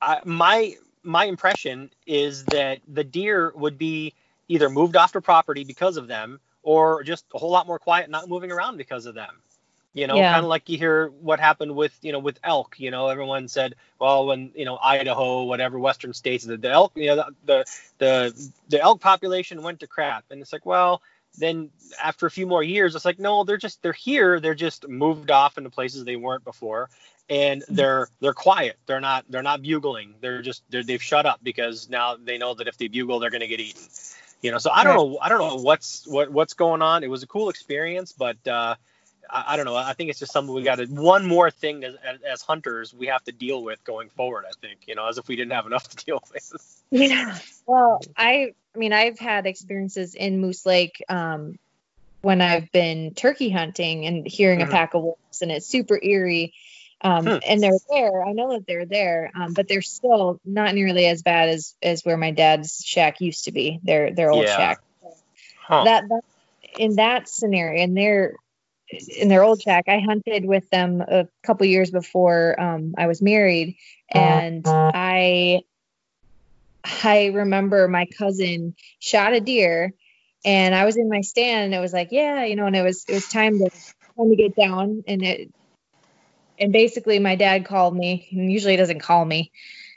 I, 0.00 0.20
my 0.24 0.76
my 1.02 1.24
impression 1.24 1.90
is 2.06 2.44
that 2.46 2.80
the 2.86 3.04
deer 3.04 3.52
would 3.54 3.78
be 3.78 4.14
either 4.48 4.68
moved 4.68 4.96
off 4.96 5.12
the 5.12 5.20
property 5.20 5.64
because 5.64 5.96
of 5.96 6.08
them 6.08 6.40
or 6.62 7.02
just 7.02 7.24
a 7.34 7.38
whole 7.38 7.50
lot 7.50 7.66
more 7.66 7.78
quiet 7.78 8.10
not 8.10 8.28
moving 8.28 8.52
around 8.52 8.76
because 8.76 9.06
of 9.06 9.14
them 9.14 9.40
you 9.92 10.06
know 10.06 10.16
yeah. 10.16 10.32
kind 10.32 10.44
of 10.44 10.48
like 10.48 10.68
you 10.68 10.78
hear 10.78 11.08
what 11.20 11.40
happened 11.40 11.74
with 11.74 11.96
you 12.02 12.12
know 12.12 12.18
with 12.18 12.38
elk 12.44 12.78
you 12.78 12.90
know 12.90 13.08
everyone 13.08 13.48
said 13.48 13.74
well 13.98 14.26
when 14.26 14.52
you 14.54 14.64
know 14.64 14.78
idaho 14.82 15.42
whatever 15.42 15.78
western 15.78 16.12
states 16.12 16.44
the, 16.44 16.56
the 16.56 16.70
elk 16.70 16.92
you 16.94 17.08
know 17.08 17.16
the, 17.16 17.34
the 17.46 17.64
the 18.00 18.50
the 18.68 18.80
elk 18.80 19.00
population 19.00 19.62
went 19.62 19.80
to 19.80 19.86
crap. 19.86 20.24
And 20.30 20.40
it's 20.40 20.52
like 20.52 20.66
well 20.66 21.02
then 21.38 21.70
after 22.02 22.26
a 22.26 22.30
few 22.30 22.46
more 22.46 22.62
years 22.62 22.96
it's 22.96 23.04
like 23.04 23.20
no 23.20 23.44
they're 23.44 23.56
just 23.56 23.80
they're 23.82 23.92
here 23.92 24.40
they're 24.40 24.54
just 24.54 24.88
moved 24.88 25.30
off 25.30 25.58
into 25.58 25.70
places 25.70 26.04
they 26.04 26.16
weren't 26.16 26.42
before. 26.42 26.90
And 27.28 27.62
mm-hmm. 27.62 27.76
they're 27.76 28.08
they're 28.20 28.32
quiet. 28.32 28.76
They're 28.86 29.00
not 29.00 29.24
they're 29.28 29.42
not 29.42 29.62
bugling. 29.62 30.14
They're 30.20 30.42
just 30.42 30.64
they 30.70 30.82
have 30.92 31.02
shut 31.02 31.26
up 31.26 31.38
because 31.42 31.88
now 31.88 32.16
they 32.16 32.38
know 32.38 32.54
that 32.54 32.66
if 32.66 32.76
they 32.76 32.88
bugle 32.88 33.20
they're 33.20 33.30
going 33.30 33.42
to 33.42 33.46
get 33.46 33.60
eaten. 33.60 33.82
You 34.42 34.50
know 34.50 34.58
so 34.58 34.70
i 34.70 34.84
don't 34.84 34.96
know 34.96 35.18
i 35.20 35.28
don't 35.28 35.38
know 35.38 35.62
what's 35.62 36.06
what 36.06 36.32
what's 36.32 36.54
going 36.54 36.82
on. 36.82 37.04
It 37.04 37.10
was 37.10 37.22
a 37.22 37.26
cool 37.26 37.50
experience 37.50 38.12
but 38.12 38.38
uh 38.48 38.74
I, 39.32 39.44
I, 39.48 39.56
don't 39.56 39.64
know. 39.64 39.76
I 39.76 39.92
think 39.92 40.10
it's 40.10 40.18
just 40.18 40.32
something 40.32 40.54
we 40.54 40.62
got 40.62 40.76
to 40.76 40.86
one 40.86 41.26
more 41.26 41.50
thing 41.50 41.84
as, 41.84 41.94
as, 42.28 42.42
hunters 42.42 42.92
we 42.92 43.06
have 43.06 43.22
to 43.24 43.32
deal 43.32 43.62
with 43.62 43.82
going 43.84 44.08
forward. 44.10 44.44
I 44.48 44.52
think 44.60 44.80
you 44.86 44.94
know, 44.94 45.08
as 45.08 45.18
if 45.18 45.28
we 45.28 45.36
didn't 45.36 45.52
have 45.52 45.66
enough 45.66 45.88
to 45.88 46.04
deal 46.04 46.22
with. 46.32 46.52
Yeah. 46.92 47.38
Well, 47.66 48.00
I 48.16 48.54
I 48.74 48.78
mean, 48.78 48.92
I've 48.92 49.18
had 49.20 49.46
experiences 49.46 50.16
in 50.16 50.40
Moose 50.40 50.66
Lake 50.66 51.04
um, 51.08 51.56
when 52.20 52.40
I've 52.40 52.72
been 52.72 53.14
turkey 53.14 53.48
hunting 53.48 54.06
and 54.06 54.26
hearing 54.26 54.58
mm-hmm. 54.58 54.70
a 54.70 54.72
pack 54.72 54.94
of 54.94 55.02
wolves, 55.02 55.40
and 55.40 55.52
it's 55.52 55.66
super 55.66 55.98
eerie. 56.02 56.52
Um, 57.00 57.24
hmm. 57.24 57.36
And 57.46 57.62
they're 57.62 57.78
there. 57.88 58.24
I 58.24 58.32
know 58.32 58.52
that 58.54 58.66
they're 58.66 58.86
there, 58.86 59.30
um, 59.34 59.54
but 59.54 59.68
they're 59.68 59.82
still 59.82 60.40
not 60.44 60.74
nearly 60.74 61.06
as 61.06 61.22
bad 61.22 61.48
as 61.48 61.74
as 61.80 62.04
where 62.04 62.16
my 62.16 62.32
dad's 62.32 62.82
shack 62.84 63.20
used 63.20 63.44
to 63.44 63.52
be. 63.52 63.78
Their 63.84 64.12
their 64.12 64.32
old 64.32 64.44
yeah. 64.44 64.56
shack. 64.56 64.80
Huh. 65.62 65.84
That, 65.84 66.08
that 66.08 66.24
in 66.76 66.96
that 66.96 67.28
scenario, 67.28 67.82
and 67.82 67.96
they're 67.96 68.34
in 68.90 69.28
their 69.28 69.42
old 69.42 69.62
shack. 69.62 69.84
I 69.88 70.00
hunted 70.00 70.44
with 70.44 70.68
them 70.70 71.00
a 71.00 71.28
couple 71.42 71.66
years 71.66 71.90
before 71.90 72.60
um, 72.60 72.94
I 72.98 73.06
was 73.06 73.22
married, 73.22 73.76
and 74.12 74.64
I 74.66 75.60
I 76.84 77.26
remember 77.26 77.88
my 77.88 78.06
cousin 78.06 78.74
shot 78.98 79.32
a 79.32 79.40
deer, 79.40 79.92
and 80.44 80.74
I 80.74 80.84
was 80.84 80.96
in 80.96 81.08
my 81.08 81.20
stand, 81.20 81.66
and 81.66 81.74
it 81.74 81.80
was 81.80 81.92
like, 81.92 82.08
yeah, 82.10 82.44
you 82.44 82.56
know, 82.56 82.66
and 82.66 82.76
it 82.76 82.82
was 82.82 83.04
it 83.08 83.14
was 83.14 83.28
time 83.28 83.58
to 83.58 83.70
time 83.70 84.30
to 84.30 84.36
get 84.36 84.56
down, 84.56 85.04
and 85.06 85.22
it 85.22 85.52
and 86.58 86.72
basically 86.72 87.18
my 87.18 87.36
dad 87.36 87.64
called 87.64 87.96
me, 87.96 88.28
and 88.32 88.52
usually 88.52 88.74
he 88.74 88.78
doesn't 88.78 89.00
call 89.00 89.24
me. 89.24 89.52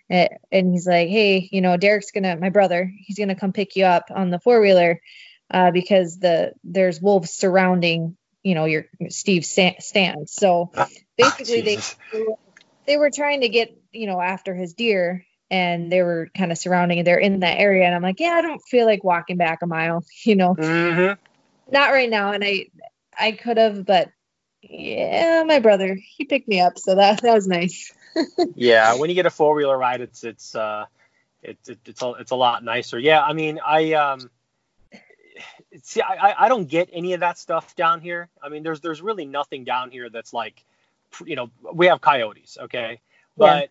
Eh, 0.09 0.27
and 0.51 0.71
he's 0.71 0.87
like, 0.87 1.09
"Hey, 1.09 1.49
you 1.51 1.61
know, 1.61 1.77
Derek's 1.77 2.11
gonna, 2.11 2.35
my 2.35 2.49
brother, 2.49 2.91
he's 2.97 3.17
gonna 3.17 3.35
come 3.35 3.53
pick 3.53 3.75
you 3.75 3.85
up 3.85 4.05
on 4.13 4.29
the 4.29 4.39
four 4.39 4.61
wheeler, 4.61 5.01
uh, 5.51 5.71
because 5.71 6.19
the 6.19 6.53
there's 6.63 7.01
wolves 7.01 7.31
surrounding 7.31 8.17
you 8.43 8.55
know 8.55 8.65
your 8.65 8.85
Steve 9.09 9.45
stand. 9.45 10.29
So 10.29 10.71
ah, 10.75 10.87
basically, 11.17 11.61
oh, 11.61 11.63
they 11.63 12.35
they 12.85 12.97
were 12.97 13.09
trying 13.09 13.41
to 13.41 13.49
get 13.49 13.75
you 13.91 14.07
know 14.07 14.21
after 14.21 14.53
his 14.53 14.73
deer, 14.73 15.25
and 15.49 15.91
they 15.91 16.01
were 16.01 16.29
kind 16.35 16.51
of 16.51 16.57
surrounding 16.57 16.99
it. 16.99 17.03
They're 17.03 17.17
in 17.17 17.39
that 17.39 17.59
area, 17.59 17.85
and 17.85 17.95
I'm 17.95 18.01
like, 18.01 18.19
yeah, 18.19 18.31
I 18.31 18.41
don't 18.41 18.61
feel 18.61 18.85
like 18.85 19.03
walking 19.03 19.37
back 19.37 19.61
a 19.61 19.67
mile, 19.67 20.03
you 20.25 20.35
know, 20.35 20.55
mm-hmm. 20.55 21.13
not 21.73 21.91
right 21.91 22.09
now. 22.09 22.31
And 22.31 22.43
I 22.43 22.67
I 23.17 23.31
could 23.31 23.57
have, 23.57 23.85
but 23.85 24.09
yeah, 24.61 25.43
my 25.45 25.59
brother 25.59 25.97
he 26.17 26.25
picked 26.25 26.47
me 26.47 26.59
up, 26.59 26.77
so 26.77 26.95
that 26.95 27.21
that 27.21 27.33
was 27.33 27.47
nice. 27.47 27.93
yeah, 28.55 28.95
when 28.95 29.09
you 29.09 29.15
get 29.15 29.25
a 29.25 29.31
four 29.31 29.55
wheeler 29.55 29.77
ride, 29.77 30.01
it's 30.01 30.23
it's 30.23 30.55
uh 30.55 30.85
it's 31.41 31.69
it, 31.69 31.79
it's 31.85 32.01
a, 32.01 32.11
it's 32.13 32.31
a 32.31 32.35
lot 32.35 32.63
nicer. 32.63 32.99
Yeah, 32.99 33.21
I 33.21 33.33
mean, 33.33 33.59
I 33.65 33.93
um 33.93 34.29
see, 35.81 36.01
I, 36.01 36.45
I 36.45 36.49
don't 36.49 36.67
get 36.67 36.89
any 36.91 37.13
of 37.13 37.21
that 37.21 37.37
stuff 37.37 37.75
down 37.75 38.01
here. 38.01 38.29
I 38.41 38.49
mean, 38.49 38.63
there's 38.63 38.81
there's 38.81 39.01
really 39.01 39.25
nothing 39.25 39.63
down 39.63 39.91
here 39.91 40.09
that's 40.09 40.33
like, 40.33 40.63
you 41.25 41.35
know, 41.35 41.49
we 41.73 41.87
have 41.87 42.01
coyotes, 42.01 42.57
okay, 42.61 42.99
but 43.37 43.69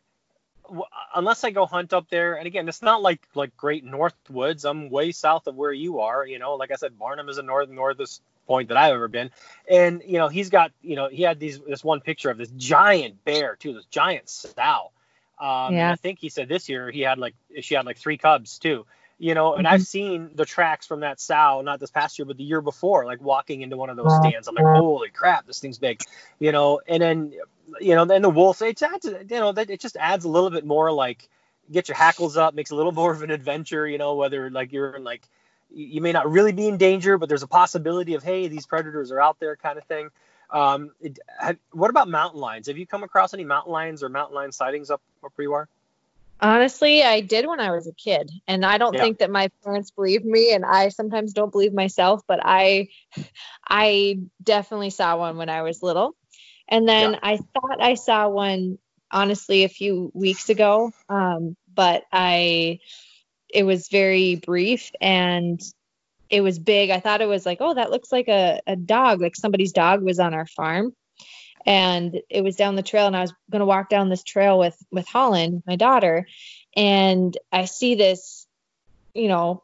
yeah. 0.70 0.80
unless 1.14 1.44
I 1.44 1.50
go 1.50 1.66
hunt 1.66 1.92
up 1.92 2.08
there, 2.08 2.34
and 2.34 2.46
again, 2.46 2.68
it's 2.68 2.82
not 2.82 3.02
like 3.02 3.26
like 3.34 3.56
great 3.56 3.84
north 3.84 4.16
woods. 4.28 4.64
I'm 4.64 4.90
way 4.90 5.12
south 5.12 5.46
of 5.46 5.54
where 5.54 5.72
you 5.72 6.00
are. 6.00 6.26
You 6.26 6.38
know, 6.38 6.54
like 6.54 6.70
I 6.70 6.76
said, 6.76 6.98
Barnum 6.98 7.28
is 7.28 7.36
the 7.36 7.42
north 7.42 7.68
northest 7.68 8.22
point 8.46 8.68
that 8.68 8.76
I've 8.76 8.94
ever 8.94 9.08
been, 9.08 9.30
and 9.68 10.02
you 10.04 10.18
know, 10.18 10.28
he's 10.28 10.50
got 10.50 10.72
you 10.82 10.96
know 10.96 11.08
he 11.08 11.22
had 11.22 11.38
these 11.38 11.60
this 11.60 11.84
one 11.84 12.00
picture 12.00 12.30
of 12.30 12.38
this 12.38 12.50
giant 12.56 13.24
bear 13.24 13.56
too, 13.56 13.74
this 13.74 13.86
giant 13.86 14.28
sow. 14.28 14.90
Um, 15.38 15.74
yeah. 15.74 15.90
I 15.90 15.96
think 15.96 16.20
he 16.20 16.28
said 16.28 16.48
this 16.48 16.68
year 16.68 16.90
he 16.90 17.00
had 17.00 17.18
like 17.18 17.34
she 17.62 17.74
had 17.74 17.86
like 17.86 17.98
three 17.98 18.16
cubs 18.16 18.58
too 18.58 18.86
you 19.22 19.34
know 19.34 19.54
and 19.54 19.66
mm-hmm. 19.66 19.74
i've 19.74 19.86
seen 19.86 20.30
the 20.34 20.44
tracks 20.44 20.84
from 20.84 21.00
that 21.00 21.20
sow 21.20 21.62
not 21.62 21.78
this 21.78 21.92
past 21.92 22.18
year 22.18 22.26
but 22.26 22.36
the 22.36 22.42
year 22.42 22.60
before 22.60 23.06
like 23.06 23.22
walking 23.22 23.62
into 23.62 23.76
one 23.76 23.88
of 23.88 23.96
those 23.96 24.12
stands. 24.16 24.48
I'm 24.48 24.56
like 24.56 24.64
holy 24.64 25.10
crap 25.10 25.46
this 25.46 25.60
thing's 25.60 25.78
big 25.78 26.02
you 26.40 26.50
know? 26.50 26.80
And 26.88 27.00
then 27.00 27.32
you 27.80 27.94
know 27.94 28.04
then 28.04 28.22
the 28.22 28.30
wolf 28.30 28.60
it 28.62 28.82
adds 28.82 29.06
you 29.06 29.24
know 29.30 29.52
that 29.52 29.70
it 29.70 29.80
just 29.80 29.96
adds 29.96 30.24
a 30.24 30.28
little 30.28 30.50
bit 30.50 30.66
more 30.66 30.90
like 30.90 31.28
get 31.70 31.88
your 31.88 31.96
hackles 31.96 32.36
up 32.36 32.54
makes 32.54 32.72
a 32.72 32.74
little 32.74 32.90
more 33.00 33.12
of 33.12 33.22
an 33.22 33.30
adventure 33.30 33.86
you 33.86 33.96
know 33.96 34.16
whether 34.16 34.50
like 34.50 34.72
you're 34.72 34.96
in 34.96 35.04
like 35.04 35.22
you 35.72 36.00
may 36.00 36.10
not 36.10 36.28
really 36.28 36.52
be 36.52 36.66
in 36.66 36.76
danger 36.76 37.16
but 37.16 37.28
there's 37.28 37.44
a 37.44 37.48
possibility 37.48 38.14
of 38.14 38.24
hey 38.24 38.48
these 38.48 38.66
predators 38.66 39.12
are 39.12 39.20
out 39.20 39.38
there 39.38 39.54
kind 39.56 39.78
of 39.78 39.84
thing. 39.84 40.10
Um, 40.50 40.90
it, 41.00 41.18
have, 41.38 41.56
what 41.70 41.88
about 41.88 42.08
mountain 42.08 42.38
lions? 42.38 42.66
Have 42.66 42.76
you 42.76 42.86
come 42.86 43.04
across 43.04 43.32
any 43.32 43.44
mountain 43.44 43.72
lions 43.72 44.02
or 44.02 44.10
mountain 44.10 44.34
lion 44.34 44.52
sightings 44.52 44.90
up, 44.90 45.00
up 45.24 45.32
where 45.36 45.44
you 45.44 45.52
are 45.54 45.66
Honestly, 46.42 47.04
I 47.04 47.20
did 47.20 47.46
when 47.46 47.60
I 47.60 47.70
was 47.70 47.86
a 47.86 47.92
kid, 47.92 48.28
and 48.48 48.66
I 48.66 48.76
don't 48.76 48.94
yeah. 48.94 49.02
think 49.02 49.18
that 49.18 49.30
my 49.30 49.48
parents 49.62 49.92
believed 49.92 50.24
me, 50.24 50.52
and 50.52 50.64
I 50.64 50.88
sometimes 50.88 51.32
don't 51.32 51.52
believe 51.52 51.72
myself. 51.72 52.22
But 52.26 52.40
I, 52.42 52.88
I 53.68 54.18
definitely 54.42 54.90
saw 54.90 55.16
one 55.16 55.36
when 55.36 55.48
I 55.48 55.62
was 55.62 55.84
little, 55.84 56.16
and 56.68 56.88
then 56.88 57.12
yeah. 57.12 57.18
I 57.22 57.36
thought 57.36 57.80
I 57.80 57.94
saw 57.94 58.28
one 58.28 58.78
honestly 59.12 59.62
a 59.62 59.68
few 59.68 60.10
weeks 60.14 60.48
ago, 60.50 60.90
um, 61.08 61.56
but 61.72 62.02
I, 62.10 62.80
it 63.48 63.62
was 63.62 63.88
very 63.88 64.34
brief 64.34 64.90
and 65.00 65.60
it 66.30 66.40
was 66.40 66.58
big. 66.58 66.90
I 66.90 66.98
thought 66.98 67.20
it 67.20 67.26
was 67.26 67.44
like, 67.44 67.58
oh, 67.60 67.74
that 67.74 67.90
looks 67.90 68.10
like 68.10 68.28
a, 68.28 68.60
a 68.66 68.74
dog, 68.74 69.20
like 69.20 69.36
somebody's 69.36 69.72
dog 69.72 70.02
was 70.02 70.18
on 70.18 70.32
our 70.32 70.46
farm 70.46 70.94
and 71.66 72.20
it 72.28 72.42
was 72.42 72.56
down 72.56 72.76
the 72.76 72.82
trail 72.82 73.06
and 73.06 73.16
i 73.16 73.20
was 73.20 73.32
going 73.50 73.60
to 73.60 73.66
walk 73.66 73.88
down 73.88 74.08
this 74.08 74.22
trail 74.22 74.58
with 74.58 74.76
with 74.90 75.06
holland 75.08 75.62
my 75.66 75.76
daughter 75.76 76.26
and 76.76 77.36
i 77.52 77.64
see 77.64 77.94
this 77.94 78.46
you 79.14 79.28
know 79.28 79.62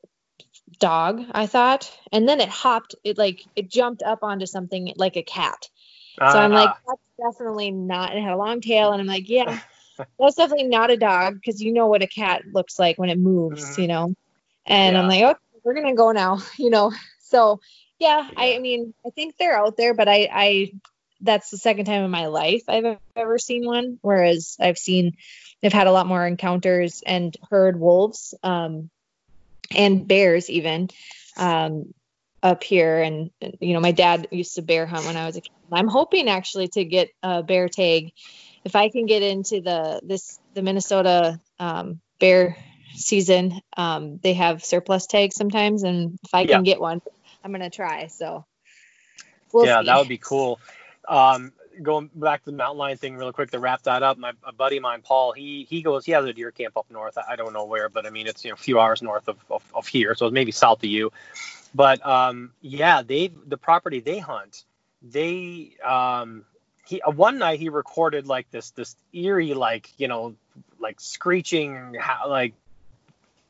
dog 0.79 1.25
i 1.33 1.47
thought 1.47 1.91
and 2.13 2.29
then 2.29 2.41
it 2.41 2.49
hopped 2.49 2.95
it 3.05 3.19
like 3.19 3.45
it 3.57 3.71
jumped 3.71 4.03
up 4.03 4.23
onto 4.23 4.47
something 4.47 4.93
like 4.97 5.17
a 5.17 5.23
cat 5.23 5.69
uh-huh. 6.21 6.33
so 6.33 6.39
i'm 6.39 6.53
like 6.53 6.69
ah. 6.69 6.79
that's 6.87 7.35
definitely 7.35 7.71
not 7.71 8.15
it 8.15 8.23
had 8.23 8.33
a 8.33 8.37
long 8.37 8.61
tail 8.61 8.93
and 8.93 9.01
i'm 9.01 9.07
like 9.07 9.29
yeah 9.29 9.59
that's 10.19 10.37
definitely 10.37 10.69
not 10.69 10.91
a 10.91 10.97
dog 10.97 11.35
because 11.35 11.61
you 11.61 11.73
know 11.73 11.87
what 11.87 12.03
a 12.03 12.07
cat 12.07 12.43
looks 12.53 12.79
like 12.79 12.99
when 12.99 13.11
it 13.11 13.19
moves 13.19 13.65
mm-hmm. 13.65 13.83
you 13.83 13.89
know 13.89 14.15
and 14.67 14.95
yeah. 14.95 15.03
i'm 15.03 15.09
like 15.09 15.23
okay 15.23 15.41
we're 15.65 15.75
gonna 15.75 15.95
go 15.95 16.13
now 16.13 16.39
you 16.59 16.71
know 16.71 16.93
so 17.21 17.61
yeah, 17.99 18.29
yeah, 18.29 18.31
I, 18.37 18.55
I 18.55 18.59
mean 18.59 18.95
i 19.05 19.11
think 19.11 19.37
they're 19.37 19.59
out 19.59 19.77
there 19.77 19.95
but 19.95 20.09
i 20.09 20.29
i 20.33 20.73
that's 21.21 21.51
the 21.51 21.59
second 21.59 21.85
time 21.87 22.05
in 22.05 22.11
my 22.11 22.27
life 22.27 22.63
I've 22.69 22.99
ever 23.17 23.39
seen 23.39 23.67
one. 23.67 23.99
Whereas 24.03 24.57
I've 24.61 24.79
seen, 24.79 25.13
I've 25.63 25.73
had 25.73 25.87
a 25.87 25.93
lot 25.93 26.07
more 26.07 26.27
encounters 26.27 27.03
and 27.05 27.37
heard 27.51 27.79
wolves 27.79 28.35
um, 28.43 28.91
and 29.77 30.07
bears 30.07 30.49
even 30.51 30.89
um, 31.37 31.93
up 32.43 32.63
here. 32.63 33.01
And 33.03 33.31
you 33.61 33.75
know, 33.75 33.81
my 33.81 33.93
dad 33.93 34.29
used 34.31 34.55
to 34.57 34.63
bear 34.63 34.87
hunt 34.87 35.07
when 35.07 35.17
I 35.17 35.27
was 35.27 35.37
a 35.37 35.41
kid. 35.41 35.51
I'm 35.73 35.89
hoping 35.89 36.29
actually 36.29 36.69
to 36.69 36.85
get 36.85 37.11
a 37.23 37.43
bear 37.43 37.69
tag 37.69 38.13
if 38.65 38.77
I 38.77 38.91
can 38.91 39.07
get 39.07 39.23
into 39.23 39.61
the 39.61 40.01
this 40.05 40.39
the 40.55 40.63
Minnesota 40.63 41.41
um, 41.59 42.01
bear 42.21 42.57
season, 42.95 43.61
um, 43.77 44.19
they 44.23 44.35
have 44.35 44.65
surplus 44.65 45.07
tags 45.07 45.37
sometimes, 45.37 45.83
and 45.85 46.19
if 46.23 46.35
I 46.35 46.45
can 46.45 46.65
Yeah. 46.65 46.73
get 46.73 46.81
one, 46.81 47.01
I'm 47.43 47.53
gonna 47.53 47.71
try. 47.71 48.09
So 48.09 48.45
we'll 49.53 49.67
yeah, 49.67 49.81
see. 49.81 49.87
that 49.87 49.99
would 49.99 50.09
be 50.09 50.19
cool. 50.19 50.61
Um, 51.09 51.53
going 51.83 52.11
back 52.15 52.45
to 52.45 52.51
the 52.51 52.57
mountain 52.57 52.79
lion 52.79 52.99
thing 52.99 53.17
real 53.17 53.33
quick 53.33 53.51
to 53.53 53.59
wrap 53.59 53.83
that 53.85 54.03
up. 54.03 54.19
My 54.19 54.33
buddy 54.57 54.77
of 54.77 54.83
mine, 54.83 55.03
Paul, 55.03 55.33
he 55.33 55.67
he 55.69 55.83
goes, 55.83 56.05
he 56.05 56.13
has 56.13 56.25
a 56.25 56.33
deer 56.33 56.51
camp 56.51 56.77
up 56.77 56.87
north. 56.91 57.17
I, 57.17 57.37
don't 57.37 57.53
know 57.53 57.65
where, 57.65 57.89
but 57.89 58.07
I 58.07 58.11
mean 58.11 58.27
it's 58.27 58.45
you 58.45 58.51
know 58.51 58.55
a 58.55 58.59
few 58.59 58.79
hours 58.81 59.03
north 59.03 59.29
of, 59.29 59.39
of, 59.51 59.63
of 59.75 59.87
here, 59.87 60.15
so 60.15 60.27
it's 60.27 60.33
maybe 60.33 60.53
south 60.53 60.79
of 60.79 60.91
you. 60.91 61.13
But 61.75 62.05
um, 62.07 62.53
yeah, 62.61 63.03
they 63.03 63.29
the 63.29 63.57
property 63.57 64.01
they 64.01 64.19
hunt, 64.19 64.65
they 65.03 65.73
um, 65.85 66.45
he 66.87 67.01
uh, 67.03 67.11
one 67.11 67.39
night 67.39 67.61
he 67.61 67.69
recorded 67.69 68.27
like 68.27 68.51
this 68.51 68.71
this 68.71 68.97
eerie 69.13 69.55
like 69.55 69.91
you 69.99 70.09
know 70.09 70.35
like 70.81 71.01
screeching 71.01 71.97
like 72.27 72.55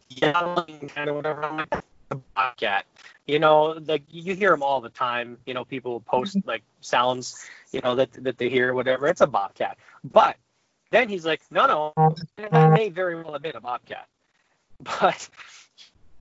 yelling 0.08 0.90
kind 0.94 1.10
of 1.10 1.16
whatever. 1.16 1.66
I'm 2.10 2.18
like, 2.18 2.24
"That's 2.34 2.34
a 2.34 2.34
bobcat. 2.34 2.86
You 3.26 3.38
know 3.38 3.78
like 3.86 4.02
you 4.10 4.34
hear 4.34 4.50
them 4.50 4.62
all 4.62 4.80
the 4.80 4.88
time 4.90 5.38
you 5.46 5.54
know 5.54 5.64
people 5.64 6.00
post 6.00 6.38
like 6.46 6.62
sounds 6.80 7.48
you 7.72 7.80
know 7.82 7.94
that 7.96 8.12
that 8.24 8.38
they 8.38 8.48
hear 8.48 8.72
whatever. 8.74 9.06
It's 9.06 9.20
a 9.20 9.26
bobcat. 9.26 9.78
But 10.04 10.36
then 10.90 11.08
he's 11.08 11.26
like 11.26 11.42
no 11.50 11.66
no 11.66 11.94
that 12.38 12.70
may 12.72 12.88
very 12.88 13.16
well 13.22 13.32
have 13.34 13.42
been 13.42 13.56
a 13.56 13.60
bobcat. 13.60 14.06
But 15.00 15.28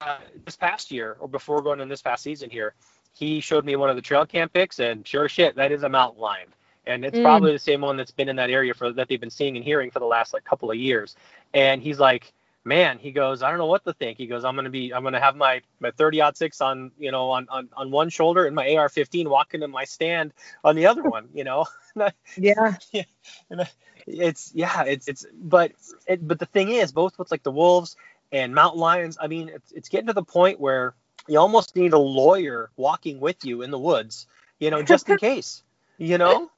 uh, 0.01 0.17
this 0.45 0.55
past 0.55 0.91
year 0.91 1.17
or 1.19 1.27
before 1.27 1.61
going 1.61 1.79
in 1.79 1.89
this 1.89 2.01
past 2.01 2.23
season 2.23 2.49
here 2.49 2.73
he 3.13 3.39
showed 3.39 3.65
me 3.65 3.75
one 3.75 3.89
of 3.89 3.95
the 3.95 4.01
trail 4.01 4.25
cam 4.25 4.49
pics 4.49 4.79
and 4.79 5.07
sure 5.07 5.27
shit 5.29 5.55
that 5.55 5.71
is 5.71 5.83
a 5.83 5.89
mountain 5.89 6.21
lion. 6.21 6.47
And 6.85 7.03
it's 7.03 7.17
Mm. 7.17 7.23
probably 7.23 7.51
the 7.51 7.59
same 7.59 7.81
one 7.81 7.97
that's 7.97 8.11
been 8.11 8.29
in 8.29 8.35
that 8.37 8.49
area 8.49 8.73
for 8.73 8.91
that 8.93 9.07
they've 9.09 9.19
been 9.19 9.29
seeing 9.29 9.55
and 9.57 9.65
hearing 9.65 9.91
for 9.91 9.99
the 9.99 10.05
last 10.05 10.33
like 10.33 10.43
couple 10.43 10.69
of 10.71 10.77
years. 10.77 11.15
And 11.53 11.81
he's 11.81 11.99
like 11.99 12.31
man, 12.67 12.99
he 12.99 13.11
goes, 13.11 13.41
I 13.41 13.49
don't 13.49 13.57
know 13.57 13.65
what 13.67 13.83
to 13.85 13.93
think. 13.93 14.17
He 14.17 14.27
goes, 14.27 14.43
I'm 14.45 14.55
gonna 14.55 14.69
be, 14.69 14.93
I'm 14.93 15.03
gonna 15.03 15.19
have 15.19 15.35
my 15.35 15.61
my 15.79 15.91
30 15.91 16.21
aught 16.21 16.37
six 16.37 16.61
on, 16.61 16.91
you 16.99 17.11
know, 17.11 17.29
on, 17.31 17.47
on 17.49 17.69
on 17.75 17.91
one 17.91 18.09
shoulder 18.09 18.45
and 18.45 18.55
my 18.55 18.75
AR-15 18.75 19.27
walking 19.27 19.61
to 19.61 19.67
my 19.67 19.85
stand 19.85 20.33
on 20.63 20.75
the 20.75 20.85
other 20.87 21.03
one. 21.03 21.29
You 21.33 21.45
know, 21.45 21.65
yeah. 22.37 22.75
Yeah. 22.91 23.65
it's 24.07 24.51
yeah, 24.53 24.83
it's 24.83 25.07
it's 25.07 25.25
but 25.33 25.71
it, 26.07 26.25
but 26.27 26.39
the 26.39 26.45
thing 26.45 26.69
is, 26.69 26.91
both 26.91 27.17
with 27.17 27.31
like 27.31 27.43
the 27.43 27.51
wolves 27.51 27.95
and 28.31 28.53
mountain 28.53 28.79
lions, 28.79 29.17
I 29.19 29.27
mean, 29.27 29.49
it's 29.49 29.71
it's 29.71 29.89
getting 29.89 30.07
to 30.07 30.13
the 30.13 30.23
point 30.23 30.59
where 30.59 30.93
you 31.27 31.39
almost 31.39 31.75
need 31.75 31.93
a 31.93 31.97
lawyer 31.99 32.69
walking 32.77 33.19
with 33.19 33.43
you 33.45 33.61
in 33.61 33.71
the 33.71 33.79
woods, 33.79 34.27
you 34.59 34.69
know, 34.71 34.81
just 34.83 35.09
in 35.09 35.17
case, 35.17 35.63
you 35.97 36.17
know, 36.17 36.49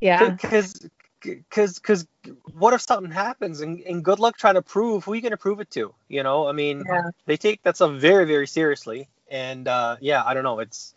Yeah. 0.00 0.36
because 0.36 0.88
because 1.22 1.78
because 1.78 2.06
what 2.54 2.74
if 2.74 2.82
something 2.82 3.12
happens 3.12 3.60
and, 3.60 3.80
and 3.82 4.04
good 4.04 4.18
luck 4.20 4.36
trying 4.38 4.54
to 4.54 4.62
prove 4.62 5.04
who 5.04 5.14
you 5.14 5.22
going 5.22 5.32
to 5.32 5.36
prove 5.38 5.60
it 5.60 5.70
to 5.72 5.94
you 6.08 6.22
know? 6.22 6.48
I 6.48 6.52
mean 6.52 6.84
Yeah. 6.86 7.10
they 7.26 7.36
take 7.36 7.62
that 7.64 7.76
stuff 7.76 7.92
very 8.00 8.26
very 8.26 8.46
seriously. 8.46 9.08
And 9.30 9.68
uh, 9.68 9.96
yeah 10.00 10.22
i 10.24 10.34
don't 10.34 10.44
know. 10.44 10.60
It's 10.60 10.94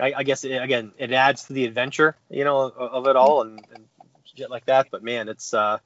i, 0.00 0.14
I 0.16 0.22
guess 0.24 0.44
it, 0.44 0.56
again 0.56 0.92
it 0.98 1.12
adds 1.12 1.44
to 1.46 1.52
the 1.54 1.66
adventure 1.66 2.16
you 2.30 2.44
know 2.44 2.62
of, 2.62 2.76
of 2.76 3.06
it 3.08 3.16
all 3.16 3.42
and, 3.42 3.60
and 3.74 3.86
shit 4.36 4.50
like 4.50 4.66
that. 4.66 4.88
But 4.90 5.04
man 5.04 5.28
it's 5.28 5.54
uh 5.54 5.78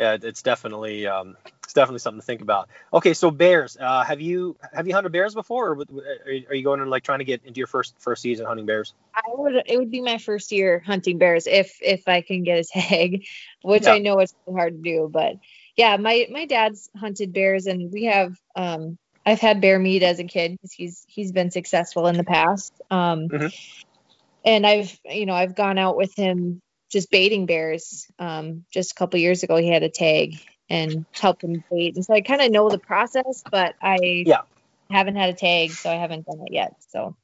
yeah 0.00 0.16
it's 0.20 0.42
definitely 0.42 1.06
um 1.06 1.36
it's 1.62 1.74
definitely 1.74 1.98
something 1.98 2.20
to 2.20 2.26
think 2.26 2.40
about 2.40 2.68
okay 2.92 3.14
so 3.14 3.30
bears 3.30 3.76
uh 3.78 4.02
have 4.02 4.20
you 4.20 4.56
have 4.72 4.88
you 4.88 4.94
hunted 4.94 5.12
bears 5.12 5.34
before 5.34 5.72
or 5.72 5.84
are 6.26 6.54
you- 6.54 6.64
going 6.64 6.80
to 6.80 6.86
like 6.86 7.04
trying 7.04 7.18
to 7.20 7.24
get 7.24 7.44
into 7.44 7.58
your 7.58 7.66
first 7.66 7.94
first 7.98 8.22
season 8.22 8.46
hunting 8.46 8.66
bears 8.66 8.94
I 9.14 9.20
would 9.34 9.54
it 9.66 9.76
would 9.78 9.90
be 9.90 10.00
my 10.00 10.18
first 10.18 10.52
year 10.52 10.82
hunting 10.84 11.18
bears 11.18 11.46
if 11.46 11.76
if 11.82 12.06
I 12.06 12.20
can 12.22 12.44
get 12.44 12.60
a 12.60 12.64
tag, 12.64 13.26
which 13.62 13.86
Yeah. 13.86 13.94
I 13.94 13.98
know 13.98 14.18
it's 14.20 14.34
hard 14.48 14.74
to 14.74 14.82
do, 14.82 15.08
but 15.12 15.34
yeah, 15.76 15.96
my 15.96 16.26
my 16.30 16.46
dad's 16.46 16.88
hunted 16.96 17.32
bears 17.32 17.66
and 17.66 17.92
we 17.92 18.04
have 18.04 18.32
um 18.56 18.96
I've 19.26 19.40
had 19.40 19.60
bear 19.60 19.78
meat 19.78 20.02
as 20.02 20.18
a 20.20 20.24
kid 20.24 20.52
because 20.52 20.72
he's 20.72 21.04
he's 21.08 21.32
been 21.32 21.50
successful 21.50 22.06
in 22.06 22.16
the 22.16 22.24
past. 22.24 22.72
Um 22.90 23.28
Mhm. 23.28 23.52
and 24.44 24.66
I've 24.66 24.96
you 25.04 25.26
know, 25.26 25.34
I've 25.34 25.56
gone 25.56 25.76
out 25.78 25.96
with 25.96 26.14
him 26.16 26.62
just 26.90 27.10
baiting 27.10 27.46
bears. 27.46 28.06
Um 28.18 28.64
just 28.70 28.92
a 28.92 28.94
couple 28.94 29.18
years 29.18 29.42
ago 29.42 29.56
he 29.56 29.68
had 29.68 29.82
a 29.82 29.88
tag 29.88 30.38
and 30.68 31.06
helped 31.12 31.42
him 31.42 31.64
bait. 31.70 31.96
And 31.96 32.04
so 32.04 32.14
I 32.14 32.20
kind 32.20 32.40
of 32.42 32.50
know 32.52 32.68
the 32.68 32.78
process, 32.78 33.42
but 33.50 33.74
I 33.82 34.24
Yeah. 34.26 34.42
haven't 34.90 35.16
had 35.16 35.30
a 35.30 35.34
tag, 35.34 35.70
so 35.70 35.90
I 35.90 35.94
haven't 35.94 36.26
done 36.26 36.40
it 36.46 36.52
yet. 36.52 36.74
So 36.90 37.16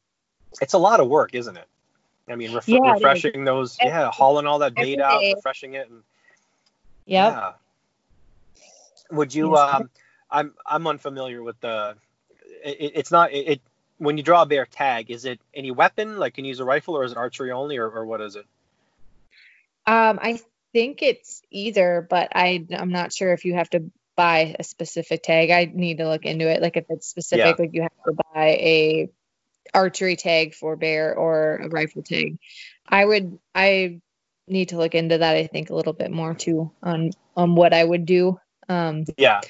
it's 0.62 0.72
a 0.74 0.78
lot 0.78 1.00
of 1.00 1.08
work 1.08 1.34
isn't 1.34 1.56
it 1.56 1.68
i 2.28 2.34
mean 2.34 2.52
ref- 2.54 2.66
Yeah, 2.66 2.92
refreshing 2.94 3.44
those 3.44 3.76
Every- 3.78 3.90
yeah 3.92 4.10
hauling 4.10 4.46
all 4.46 4.60
that 4.60 4.74
bait 4.74 4.98
out 5.00 5.20
day. 5.20 5.34
refreshing 5.34 5.74
it 5.74 5.90
and 5.90 6.02
yep. 7.04 7.32
Yeah. 7.34 7.52
Would 9.10 9.34
you? 9.34 9.54
Um, 9.56 9.90
I'm 10.30 10.54
I'm 10.64 10.86
unfamiliar 10.86 11.42
with 11.42 11.60
the. 11.60 11.96
It, 12.64 12.92
it's 12.94 13.12
not 13.12 13.32
it, 13.32 13.48
it. 13.48 13.60
When 13.98 14.16
you 14.16 14.22
draw 14.24 14.42
a 14.42 14.46
bear 14.46 14.66
tag, 14.66 15.10
is 15.10 15.24
it 15.24 15.40
any 15.54 15.70
weapon? 15.70 16.18
Like, 16.18 16.34
can 16.34 16.44
you 16.44 16.48
use 16.50 16.60
a 16.60 16.64
rifle, 16.64 16.96
or 16.96 17.04
is 17.04 17.12
it 17.12 17.18
archery 17.18 17.52
only, 17.52 17.76
or, 17.78 17.88
or 17.88 18.04
what 18.04 18.20
is 18.20 18.34
it? 18.36 18.44
Um, 19.86 20.18
I 20.20 20.40
think 20.72 21.02
it's 21.02 21.42
either, 21.50 22.06
but 22.08 22.32
I 22.34 22.66
I'm 22.76 22.90
not 22.90 23.12
sure 23.12 23.32
if 23.32 23.44
you 23.44 23.54
have 23.54 23.70
to 23.70 23.90
buy 24.16 24.56
a 24.58 24.64
specific 24.64 25.22
tag. 25.22 25.50
I 25.50 25.70
need 25.72 25.98
to 25.98 26.08
look 26.08 26.24
into 26.24 26.48
it. 26.48 26.60
Like 26.62 26.76
if 26.76 26.86
it's 26.88 27.06
specific, 27.06 27.58
like 27.58 27.70
you 27.74 27.82
have 27.82 27.92
to 28.06 28.12
buy 28.34 28.46
a 28.48 29.10
archery 29.74 30.16
tag 30.16 30.54
for 30.54 30.76
bear 30.76 31.14
or 31.14 31.56
a 31.56 31.68
rifle 31.68 32.02
tag. 32.02 32.38
I 32.88 33.04
would 33.04 33.38
I 33.54 34.00
need 34.48 34.70
to 34.70 34.78
look 34.78 34.94
into 34.94 35.18
that. 35.18 35.36
I 35.36 35.46
think 35.46 35.70
a 35.70 35.74
little 35.74 35.92
bit 35.92 36.10
more 36.10 36.34
too 36.34 36.72
on 36.82 37.10
on 37.36 37.54
what 37.54 37.74
I 37.74 37.84
would 37.84 38.06
do. 38.06 38.38
Um, 38.68 39.04
Yeah. 39.16 39.40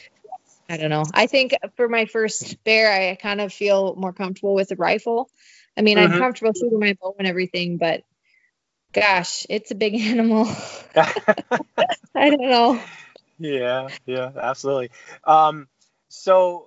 I 0.68 0.78
don't 0.78 0.90
know. 0.90 1.04
I 1.14 1.28
think 1.28 1.54
for 1.76 1.88
my 1.88 2.06
first 2.06 2.62
bear, 2.64 2.90
I 2.92 3.14
kind 3.14 3.40
of 3.40 3.52
feel 3.52 3.94
more 3.94 4.12
comfortable 4.12 4.54
with 4.54 4.68
the 4.68 4.76
rifle. 4.76 5.30
I 5.76 5.82
mean, 5.82 5.96
I'm 5.96 6.10
Mhm. 6.10 6.18
comfortable 6.18 6.52
shooting 6.54 6.80
my 6.80 6.96
bow 7.00 7.14
and 7.18 7.28
everything, 7.28 7.76
but 7.76 8.02
gosh, 8.96 9.46
it's 9.48 9.70
a 9.70 9.74
big 9.74 9.94
animal. 10.00 10.48
I 10.96 12.30
don't 12.30 12.40
know. 12.40 12.80
yeah. 13.38 13.88
Yeah. 14.06 14.30
Absolutely. 14.36 14.90
Um. 15.24 15.68
So. 16.08 16.66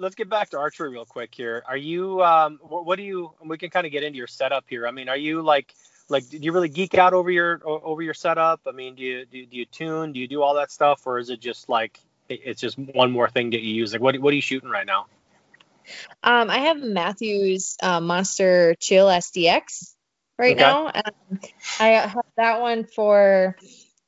Let's 0.00 0.14
get 0.14 0.28
back 0.28 0.50
to 0.50 0.58
archery 0.58 0.90
real 0.90 1.04
quick 1.04 1.34
here. 1.34 1.64
Are 1.66 1.76
you 1.76 2.22
um 2.22 2.60
what, 2.62 2.86
what 2.86 2.98
do 2.98 3.02
you 3.02 3.32
we 3.44 3.58
can 3.58 3.68
kind 3.68 3.84
of 3.84 3.90
get 3.90 4.04
into 4.04 4.16
your 4.16 4.28
setup 4.28 4.64
here. 4.68 4.86
I 4.86 4.92
mean, 4.92 5.08
are 5.08 5.16
you 5.16 5.42
like 5.42 5.74
like 6.08 6.28
do 6.30 6.38
you 6.38 6.52
really 6.52 6.68
geek 6.68 6.94
out 6.94 7.14
over 7.14 7.32
your 7.32 7.60
over 7.64 8.00
your 8.00 8.14
setup? 8.14 8.60
I 8.64 8.70
mean, 8.70 8.94
do 8.94 9.02
you 9.02 9.26
do, 9.26 9.44
do 9.44 9.56
you 9.56 9.64
tune? 9.64 10.12
Do 10.12 10.20
you 10.20 10.28
do 10.28 10.40
all 10.40 10.54
that 10.54 10.70
stuff 10.70 11.04
or 11.04 11.18
is 11.18 11.30
it 11.30 11.40
just 11.40 11.68
like 11.68 11.98
it's 12.28 12.60
just 12.60 12.78
one 12.78 13.10
more 13.10 13.28
thing 13.28 13.50
that 13.50 13.60
you 13.60 13.74
use? 13.74 13.92
Like 13.92 14.00
what 14.00 14.16
what 14.20 14.30
are 14.32 14.36
you 14.36 14.40
shooting 14.40 14.70
right 14.70 14.86
now? 14.86 15.06
Um, 16.22 16.48
I 16.48 16.58
have 16.58 16.78
Mathews 16.80 17.76
uh, 17.82 18.00
Monster 18.00 18.76
Chill 18.78 19.08
SDX 19.08 19.96
right 20.38 20.52
Okay. 20.52 20.60
now. 20.60 20.86
Um, 20.86 21.40
I 21.80 21.88
have 21.88 22.24
that 22.36 22.60
one 22.60 22.84
for, 22.84 23.56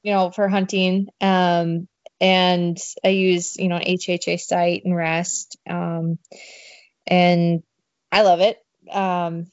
you 0.02 0.12
know, 0.12 0.30
for 0.30 0.48
hunting. 0.48 1.08
Um, 1.20 1.88
and 2.20 2.78
I 3.04 3.08
use, 3.08 3.56
you 3.56 3.68
know, 3.68 3.78
HHA 3.78 4.40
sight 4.40 4.82
and 4.84 4.94
rest. 4.94 5.56
Um, 5.68 6.18
and 7.06 7.62
I 8.12 8.22
love 8.22 8.40
it. 8.40 8.58
Um, 8.90 9.46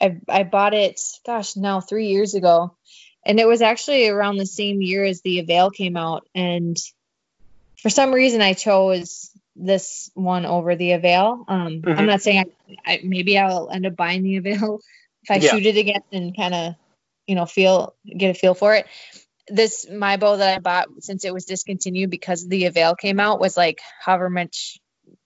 I 0.00 0.18
I 0.28 0.42
bought 0.44 0.74
it, 0.74 1.00
gosh, 1.26 1.56
now 1.56 1.80
three 1.80 2.08
years 2.08 2.34
ago, 2.34 2.76
and 3.24 3.40
it 3.40 3.46
was 3.46 3.62
actually 3.62 4.08
around 4.08 4.36
the 4.36 4.46
same 4.46 4.80
year 4.80 5.04
as 5.04 5.20
the 5.22 5.40
Avail 5.40 5.70
came 5.70 5.96
out. 5.96 6.26
And 6.34 6.76
for 7.82 7.90
some 7.90 8.12
reason, 8.12 8.40
I 8.40 8.52
chose 8.52 9.30
this 9.56 10.10
one 10.14 10.46
over 10.46 10.76
the 10.76 10.92
Avail. 10.92 11.44
Um, 11.48 11.82
Mhm. 11.82 11.98
I'm 11.98 12.06
not 12.06 12.22
saying 12.22 12.44
I, 12.86 12.92
I 12.92 13.00
maybe 13.02 13.38
I'll 13.38 13.70
end 13.70 13.86
up 13.86 13.96
buying 13.96 14.22
the 14.22 14.36
Avail 14.36 14.80
if 15.28 15.36
I 15.36 15.44
Yeah. 15.44 15.52
shoot 15.52 15.66
it 15.66 15.76
again 15.76 16.02
and 16.12 16.36
kind 16.36 16.54
of, 16.54 16.74
you 17.26 17.34
know, 17.34 17.46
feel 17.46 17.94
get 18.04 18.30
a 18.30 18.34
feel 18.34 18.54
for 18.54 18.74
it. 18.74 18.86
This 19.48 19.86
my 19.90 20.16
bow 20.16 20.36
that 20.36 20.56
I 20.56 20.60
bought 20.60 20.88
since 21.00 21.24
it 21.24 21.32
was 21.32 21.44
discontinued 21.44 22.10
because 22.10 22.46
the 22.46 22.66
Avail 22.66 22.94
came 22.94 23.20
out 23.20 23.40
was 23.40 23.56
like 23.56 23.80
however 24.00 24.28
much 24.30 24.78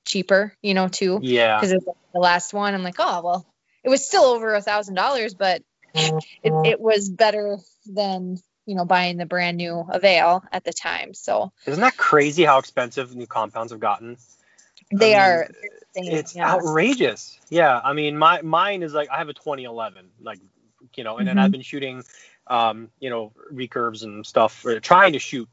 cheaper, 0.04 0.54
you 0.62 0.74
know, 0.74 0.88
too 0.88 1.20
Yeah. 1.22 1.58
because 1.58 1.72
it 1.72 1.76
was 1.76 1.86
like 1.86 1.96
the 2.12 2.20
last 2.20 2.54
one. 2.54 2.74
I'm 2.74 2.82
like, 2.82 2.96
oh 2.98 3.22
well, 3.24 3.46
it 3.84 3.88
was 3.88 4.06
still 4.06 4.24
over 4.24 4.54
a 4.54 4.62
thousand 4.62 4.94
dollars, 4.94 5.34
but 5.34 5.62
it, 5.94 6.24
it 6.44 6.80
was 6.80 7.08
better 7.08 7.58
than 7.86 8.38
you 8.66 8.76
know 8.76 8.84
buying 8.84 9.16
the 9.16 9.26
brand 9.26 9.56
new 9.56 9.84
Avail 9.88 10.42
at 10.52 10.64
the 10.64 10.72
time. 10.72 11.14
So 11.14 11.52
Isn't 11.66 11.80
that 11.80 11.96
crazy 11.96 12.44
how 12.44 12.58
expensive 12.58 13.14
new 13.14 13.26
compounds 13.26 13.72
have 13.72 13.80
gotten? 13.80 14.16
They 14.92 15.14
I 15.14 15.16
are 15.16 15.48
insane, 15.96 16.22
It's 16.22 16.34
yeah. 16.34 16.44
outrageous. 16.44 17.38
Yeah, 17.50 17.80
I 17.82 17.92
mean, 17.92 18.18
my 18.18 18.42
mine 18.42 18.82
is 18.82 18.94
like 18.94 19.10
I 19.10 19.18
have 19.18 19.28
a 19.28 19.34
2011, 19.34 20.10
like 20.20 20.40
you 20.96 21.04
know, 21.04 21.18
and 21.18 21.28
then 21.28 21.38
Mhm. 21.38 21.38
I've 21.38 21.50
been 21.50 21.62
shooting, 21.62 22.04
um, 22.48 22.90
you 23.00 23.10
know, 23.10 23.32
recurves 23.52 24.04
and 24.04 24.26
stuff, 24.26 24.64
or 24.64 24.80
trying 24.80 25.12
to 25.14 25.18
shoot 25.18 25.48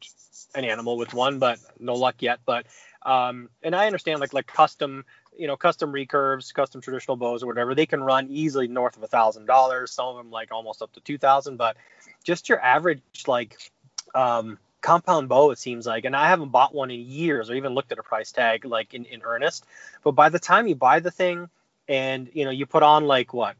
an 0.55 0.65
animal 0.65 0.97
with 0.97 1.13
one, 1.13 1.39
but 1.39 1.59
no 1.79 1.95
luck 1.95 2.15
yet. 2.21 2.39
But 2.45 2.65
um, 3.03 3.49
and 3.63 3.75
I 3.75 3.85
understand 3.87 4.21
like 4.21 4.33
like 4.33 4.47
custom, 4.47 5.05
you 5.37 5.47
know, 5.47 5.57
custom 5.57 5.91
recurves, 5.93 6.53
custom 6.53 6.81
traditional 6.81 7.17
bows 7.17 7.43
or 7.43 7.47
whatever, 7.47 7.75
they 7.75 7.85
can 7.85 8.03
run 8.03 8.27
easily 8.29 8.67
north 8.67 8.97
of 8.97 9.03
a 9.03 9.07
thousand 9.07 9.45
dollars. 9.45 9.91
Some 9.91 10.07
of 10.07 10.17
them 10.17 10.31
like 10.31 10.51
almost 10.51 10.81
up 10.81 10.93
to 10.93 11.01
two 11.01 11.17
thousand, 11.17 11.57
but 11.57 11.77
just 12.23 12.49
your 12.49 12.61
average 12.61 13.01
like 13.27 13.57
um 14.15 14.57
compound 14.81 15.29
bow. 15.29 15.51
It 15.51 15.59
seems 15.59 15.85
like, 15.85 16.05
and 16.05 16.15
I 16.15 16.27
haven't 16.27 16.49
bought 16.49 16.73
one 16.73 16.91
in 16.91 16.99
years 16.99 17.49
or 17.49 17.55
even 17.55 17.73
looked 17.73 17.91
at 17.91 17.99
a 17.99 18.03
price 18.03 18.31
tag 18.31 18.65
like 18.65 18.93
in, 18.93 19.05
in 19.05 19.21
earnest. 19.23 19.65
But 20.03 20.11
by 20.11 20.29
the 20.29 20.39
time 20.39 20.67
you 20.67 20.75
buy 20.75 20.99
the 20.99 21.11
thing, 21.11 21.49
and 21.89 22.29
you 22.33 22.45
know 22.45 22.51
you 22.51 22.65
put 22.65 22.83
on 22.83 23.05
like 23.05 23.33
what 23.33 23.55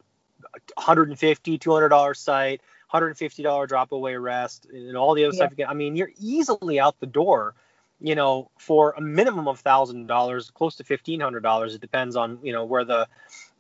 150 0.76 1.58
200 1.58 1.90
dollar 1.90 2.14
sight 2.14 2.62
150 2.92 3.44
dollar 3.44 3.68
drop 3.68 3.92
away 3.92 4.16
rest 4.16 4.68
and 4.72 4.96
all 4.96 5.16
the 5.16 5.26
other 5.26 5.36
yeah. 5.36 5.48
stuff 5.48 5.68
i 5.68 5.74
mean 5.74 5.96
you're 5.96 6.12
easily 6.20 6.80
out 6.80 6.98
the 7.00 7.08
door 7.08 7.56
you 8.00 8.16
know 8.16 8.50
for 8.58 8.94
a 8.98 9.02
minimum 9.02 9.48
of 9.48 9.60
thousand 9.60 10.08
dollars 10.08 10.52
close 10.52 10.76
to 10.76 10.84
fifteen 10.84 11.20
hundred 11.20 11.42
dollars 11.42 11.76
it 11.76 11.82
depends 11.82 12.16
on 12.16 12.40
you 12.44 12.54
know 12.54 12.64
where 12.64 12.86
the 12.86 13.08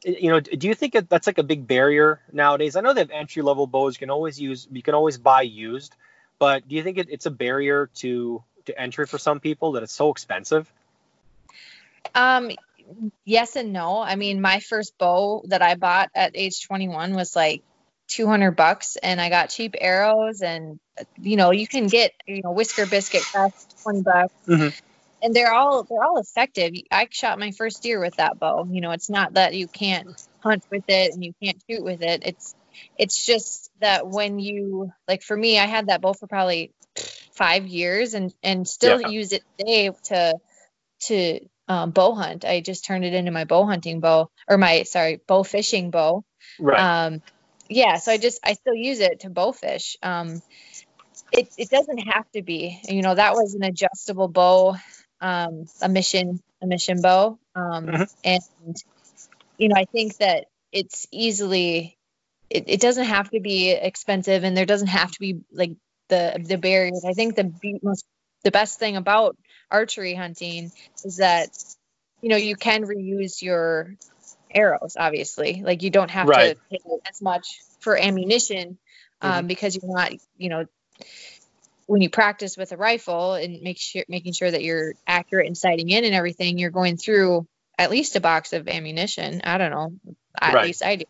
you 0.05 0.29
know 0.29 0.39
do 0.39 0.67
you 0.67 0.73
think 0.73 0.95
that's 1.09 1.27
like 1.27 1.39
a 1.39 1.43
big 1.43 1.67
barrier 1.67 2.21
nowadays 2.31 2.75
i 2.75 2.81
know 2.81 2.93
they 2.93 3.01
have 3.01 3.11
entry 3.11 3.41
level 3.41 3.67
bows 3.67 3.95
you 3.95 3.99
can 3.99 4.09
always 4.09 4.39
use 4.39 4.67
you 4.71 4.81
can 4.81 4.93
always 4.93 5.17
buy 5.17 5.41
used 5.41 5.95
but 6.39 6.67
do 6.67 6.75
you 6.75 6.83
think 6.83 6.97
it, 6.97 7.07
it's 7.09 7.25
a 7.25 7.31
barrier 7.31 7.89
to 7.95 8.43
to 8.65 8.79
entry 8.79 9.05
for 9.05 9.17
some 9.17 9.39
people 9.39 9.73
that 9.73 9.83
it's 9.83 9.93
so 9.93 10.09
expensive 10.09 10.71
um 12.15 12.51
yes 13.25 13.55
and 13.55 13.73
no. 13.73 13.99
I 13.99 14.15
mean, 14.15 14.41
my 14.41 14.59
first 14.59 14.97
bow 14.97 15.43
that 15.47 15.61
I 15.61 15.75
bought 15.75 16.09
at 16.15 16.31
age 16.35 16.65
21 16.65 17.15
was 17.15 17.35
like 17.35 17.63
200 18.07 18.51
bucks 18.51 18.95
and 18.95 19.21
I 19.21 19.29
got 19.29 19.49
cheap 19.49 19.75
arrows 19.79 20.41
and 20.41 20.79
you 21.21 21.37
know, 21.37 21.51
you 21.51 21.67
can 21.67 21.87
get, 21.87 22.13
you 22.27 22.41
know, 22.43 22.51
whisker 22.51 22.85
biscuit 22.85 23.23
cost 23.31 23.81
20 23.83 24.01
bucks. 24.01 24.33
Mm-hmm. 24.47 24.77
And 25.21 25.35
they're 25.35 25.53
all 25.53 25.83
they're 25.83 26.03
all 26.03 26.17
effective. 26.17 26.73
I 26.91 27.07
shot 27.11 27.39
my 27.39 27.51
first 27.51 27.83
deer 27.83 27.99
with 27.99 28.15
that 28.15 28.39
bow. 28.39 28.67
You 28.69 28.79
know, 28.81 28.91
it's 28.91 29.09
not 29.09 29.33
that 29.33 29.53
you 29.53 29.67
can't 29.67 30.09
hunt 30.41 30.63
with 30.71 30.85
it 30.87 31.13
and 31.13 31.23
you 31.23 31.33
can't 31.43 31.61
shoot 31.69 31.83
with 31.83 32.01
it. 32.01 32.23
It's 32.25 32.55
it's 32.97 33.25
just 33.25 33.71
that 33.79 34.07
when 34.07 34.39
you 34.39 34.91
like 35.07 35.23
for 35.23 35.35
me, 35.35 35.59
I 35.59 35.65
had 35.65 35.87
that 35.87 36.01
bow 36.01 36.13
for 36.13 36.27
probably 36.27 36.71
five 37.33 37.67
years 37.67 38.13
and 38.13 38.33
and 38.43 38.67
still 38.67 39.01
yeah. 39.01 39.07
use 39.07 39.31
it 39.31 39.43
today 39.57 39.91
to 40.05 40.33
to 41.01 41.39
um, 41.67 41.91
bow 41.91 42.13
hunt. 42.15 42.45
I 42.45 42.61
just 42.61 42.85
turned 42.85 43.05
it 43.05 43.13
into 43.13 43.31
my 43.31 43.45
bow 43.45 43.65
hunting 43.65 43.99
bow 43.99 44.29
or 44.47 44.57
my 44.57 44.83
sorry 44.83 45.21
bow 45.25 45.43
fishing 45.43 45.91
bow. 45.91 46.23
Right. 46.59 46.79
Um, 46.79 47.21
yeah, 47.69 47.97
so 47.97 48.11
I 48.11 48.17
just 48.17 48.39
I 48.43 48.53
still 48.53 48.73
use 48.73 48.99
it 48.99 49.21
to 49.21 49.29
bow 49.29 49.51
fish. 49.51 49.95
Um, 50.01 50.41
it 51.31 51.49
it 51.57 51.69
doesn't 51.69 51.99
have 51.99 52.29
to 52.31 52.41
be. 52.41 52.79
You 52.83 53.01
know, 53.01 53.13
that 53.13 53.33
was 53.33 53.53
an 53.53 53.63
adjustable 53.63 54.27
bow, 54.27 54.75
um, 55.21 55.65
a 55.81 55.87
mission 55.87 56.41
a 56.61 56.67
mission 56.67 57.01
bow, 57.01 57.37
um, 57.55 57.85
mm-hmm. 57.85 58.03
and 58.23 58.75
you 59.57 59.69
know 59.69 59.75
I 59.77 59.85
think 59.85 60.17
that 60.17 60.45
it's 60.71 61.07
easily. 61.11 61.95
It, 62.49 62.65
it 62.67 62.81
doesn't 62.81 63.05
have 63.05 63.29
to 63.31 63.39
be 63.39 63.71
expensive, 63.71 64.43
and 64.43 64.55
there 64.55 64.65
doesn't 64.65 64.87
have 64.87 65.11
to 65.11 65.19
be 65.19 65.41
like 65.51 65.71
the 66.09 66.43
the 66.43 66.57
barriers. 66.57 67.03
I 67.05 67.13
think 67.13 67.35
the 67.35 67.53
most 67.83 68.05
the 68.43 68.51
best 68.51 68.79
thing 68.79 68.95
about 68.95 69.37
archery 69.71 70.13
hunting 70.13 70.71
is 71.03 71.17
that 71.17 71.49
you 72.21 72.29
know 72.29 72.37
you 72.37 72.55
can 72.55 72.83
reuse 72.85 73.41
your 73.41 73.95
arrows 74.51 74.95
obviously 74.97 75.61
like 75.63 75.83
you 75.83 75.89
don't 75.89 76.09
have 76.09 76.27
right. 76.27 76.55
to 76.55 76.61
pay 76.71 76.79
as 77.07 77.21
much 77.21 77.59
for 77.79 77.95
ammunition 77.95 78.77
um, 79.21 79.31
mm-hmm. 79.31 79.47
because 79.47 79.75
you're 79.75 79.93
not 79.93 80.11
you 80.37 80.49
know 80.49 80.65
when 81.85 82.01
you 82.01 82.09
practice 82.09 82.57
with 82.57 82.71
a 82.71 82.77
rifle 82.77 83.33
and 83.33 83.61
make 83.61 83.77
sure 83.77 84.03
making 84.07 84.33
sure 84.33 84.49
that 84.49 84.63
you're 84.63 84.93
accurate 85.05 85.47
and 85.47 85.57
sighting 85.57 85.89
in 85.89 86.03
and 86.03 86.15
everything 86.15 86.57
you're 86.57 86.71
going 86.71 86.97
through 86.97 87.47
at 87.77 87.91
least 87.91 88.15
a 88.15 88.19
box 88.19 88.53
of 88.53 88.67
ammunition 88.67 89.41
i 89.43 89.57
don't 89.57 89.71
know 89.71 89.93
at 90.41 90.55
right. 90.55 90.65
least 90.65 90.83
i 90.83 90.95
do 90.95 91.05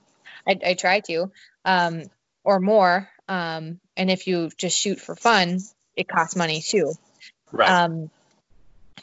i, 0.50 0.60
I 0.72 0.74
try 0.74 1.00
to 1.02 1.32
um, 1.66 2.04
or 2.44 2.60
more 2.60 3.08
um, 3.28 3.80
and 3.96 4.10
if 4.10 4.28
you 4.28 4.50
just 4.58 4.78
shoot 4.78 5.00
for 5.00 5.16
fun 5.16 5.60
it 5.96 6.08
costs 6.08 6.36
money 6.36 6.62
too 6.62 6.94
right 7.52 7.70
um, 7.70 8.10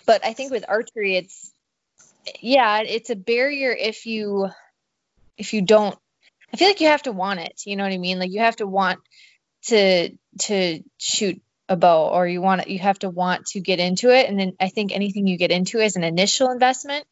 but 0.07 0.25
I 0.25 0.33
think 0.33 0.53
with 0.53 0.65
archery, 0.69 1.17
it's 1.17 1.53
yeah, 2.41 2.81
it's 2.81 3.11
a 3.11 3.17
barrier 3.17 3.73
if 3.73 4.07
you 4.07 4.49
if 5.37 5.53
you 5.53 5.63
don't. 5.63 5.97
I 6.53 6.57
feel 6.57 6.69
like 6.69 6.81
you 6.81 6.89
have 6.89 7.03
to 7.03 7.13
want 7.13 7.41
it. 7.41 7.63
You 7.67 7.77
know 7.77 7.85
what 7.85 7.93
I 7.93 7.99
mean? 7.99 8.19
Like 8.19 8.31
you 8.31 8.41
have 8.41 8.57
to 8.57 8.67
want 8.67 9.01
to 9.65 10.11
to 10.41 10.83
shoot 10.99 11.43
a 11.69 11.77
bow 11.77 12.09
or 12.09 12.27
you 12.27 12.41
want 12.41 12.69
you 12.69 12.79
have 12.79 12.99
to 13.01 13.09
want 13.11 13.47
to 13.47 13.61
get 13.61 13.81
into 13.81 14.11
it. 14.11 14.29
And 14.29 14.39
then 14.39 14.53
i 14.61 14.69
think 14.69 14.93
anything 14.93 15.27
you 15.27 15.37
get 15.37 15.51
into 15.51 15.79
is 15.79 15.97
an 15.97 16.05
initial 16.05 16.51
investment 16.51 17.07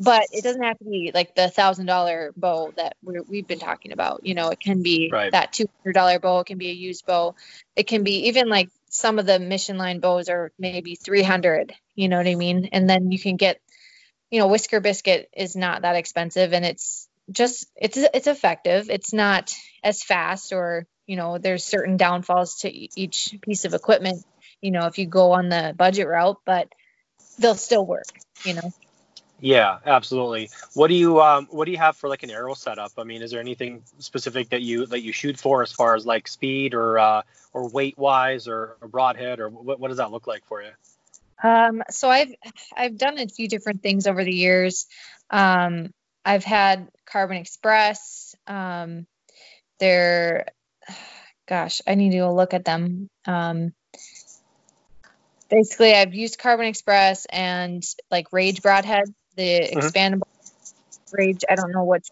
but 0.00 0.26
it 0.32 0.42
doesn't 0.42 0.62
have 0.62 0.78
to 0.78 0.84
be 0.84 1.12
like 1.14 1.34
the 1.34 1.48
thousand 1.48 1.86
dollar 1.86 2.32
bow 2.36 2.72
that 2.76 2.96
we 3.02 3.38
have 3.38 3.46
been 3.46 3.58
talking 3.58 3.92
about. 3.92 4.24
You 4.24 4.34
know 4.34 4.48
it 4.48 4.60
can 4.60 4.82
be 4.82 5.10
right. 5.12 5.30
that 5.30 5.52
two 5.52 5.66
hundred 5.78 5.94
dollar 5.94 6.18
bow 6.18 6.40
it 6.40 6.46
can 6.46 6.58
be 6.58 6.70
a 6.70 6.74
used 6.74 7.06
bow. 7.06 7.34
It 7.76 7.86
can 7.86 8.02
be 8.02 8.28
even 8.28 8.48
like 8.48 8.70
some 8.88 9.18
of 9.18 9.26
the 9.26 9.38
mission 9.38 9.78
line 9.78 10.00
bows 10.00 10.28
are 10.28 10.52
maybe 10.58 10.96
300 10.96 11.72
you 11.94 12.08
know 12.08 12.18
what 12.18 12.26
i 12.26 12.34
mean? 12.34 12.68
And 12.72 12.88
then 12.88 13.12
you 13.12 13.18
can 13.18 13.36
get 13.36 13.60
you 14.30 14.40
know 14.40 14.48
whisker 14.48 14.80
biscuit 14.80 15.28
is 15.36 15.54
not 15.54 15.82
that 15.82 15.96
expensive 15.96 16.52
and 16.52 16.64
it's 16.64 17.08
just 17.30 17.66
it's 17.76 17.96
it's 17.96 18.26
effective. 18.26 18.90
It's 18.90 19.12
not 19.12 19.54
as 19.84 20.02
fast 20.02 20.52
or 20.52 20.86
you 21.06 21.16
know 21.16 21.38
there's 21.38 21.64
certain 21.64 21.96
downfalls 21.96 22.60
to 22.60 22.70
each 22.70 23.36
piece 23.42 23.64
of 23.64 23.74
equipment 23.74 24.24
you 24.60 24.70
know 24.70 24.86
if 24.86 24.98
you 24.98 25.06
go 25.06 25.32
on 25.32 25.48
the 25.48 25.74
budget 25.76 26.06
route 26.06 26.38
but 26.44 26.68
they'll 27.38 27.54
still 27.54 27.86
work 27.86 28.06
you 28.44 28.54
know 28.54 28.72
yeah, 29.44 29.78
absolutely. 29.84 30.50
What 30.74 30.86
do 30.86 30.94
you 30.94 31.20
um, 31.20 31.48
what 31.50 31.64
do 31.64 31.72
you 31.72 31.78
have 31.78 31.96
for 31.96 32.08
like 32.08 32.22
an 32.22 32.30
arrow 32.30 32.54
setup? 32.54 32.92
I 32.96 33.02
mean, 33.02 33.22
is 33.22 33.32
there 33.32 33.40
anything 33.40 33.82
specific 33.98 34.50
that 34.50 34.62
you 34.62 34.86
that 34.86 35.02
you 35.02 35.10
shoot 35.10 35.36
for 35.36 35.62
as 35.62 35.72
far 35.72 35.96
as 35.96 36.06
like 36.06 36.28
speed 36.28 36.74
or 36.74 36.96
uh, 37.00 37.22
or 37.52 37.68
weight 37.68 37.98
wise 37.98 38.46
or, 38.46 38.76
or 38.80 38.86
broadhead 38.86 39.40
or 39.40 39.48
what, 39.48 39.80
what 39.80 39.88
does 39.88 39.96
that 39.96 40.12
look 40.12 40.28
like 40.28 40.44
for 40.46 40.62
you? 40.62 40.70
Um, 41.42 41.82
so 41.90 42.08
I've 42.08 42.32
I've 42.76 42.96
done 42.96 43.18
a 43.18 43.26
few 43.26 43.48
different 43.48 43.82
things 43.82 44.06
over 44.06 44.22
the 44.22 44.32
years. 44.32 44.86
Um, 45.28 45.92
I've 46.24 46.44
had 46.44 46.88
Carbon 47.04 47.36
Express. 47.36 48.34
Um, 48.46 49.06
they're, 49.80 50.46
gosh, 51.48 51.82
I 51.86 51.94
need 51.94 52.10
to 52.12 52.18
go 52.18 52.34
look 52.34 52.54
at 52.54 52.64
them. 52.64 53.08
Um, 53.26 53.72
basically, 55.50 55.94
I've 55.94 56.14
used 56.14 56.38
Carbon 56.38 56.66
Express 56.66 57.26
and 57.26 57.82
like 58.10 58.32
Rage 58.32 58.62
Broadhead 58.62 59.04
the 59.36 59.42
mm-hmm. 59.42 59.78
expandable 59.78 60.22
rage. 61.12 61.44
I 61.48 61.54
don't 61.54 61.72
know 61.72 61.84
what 61.84 62.02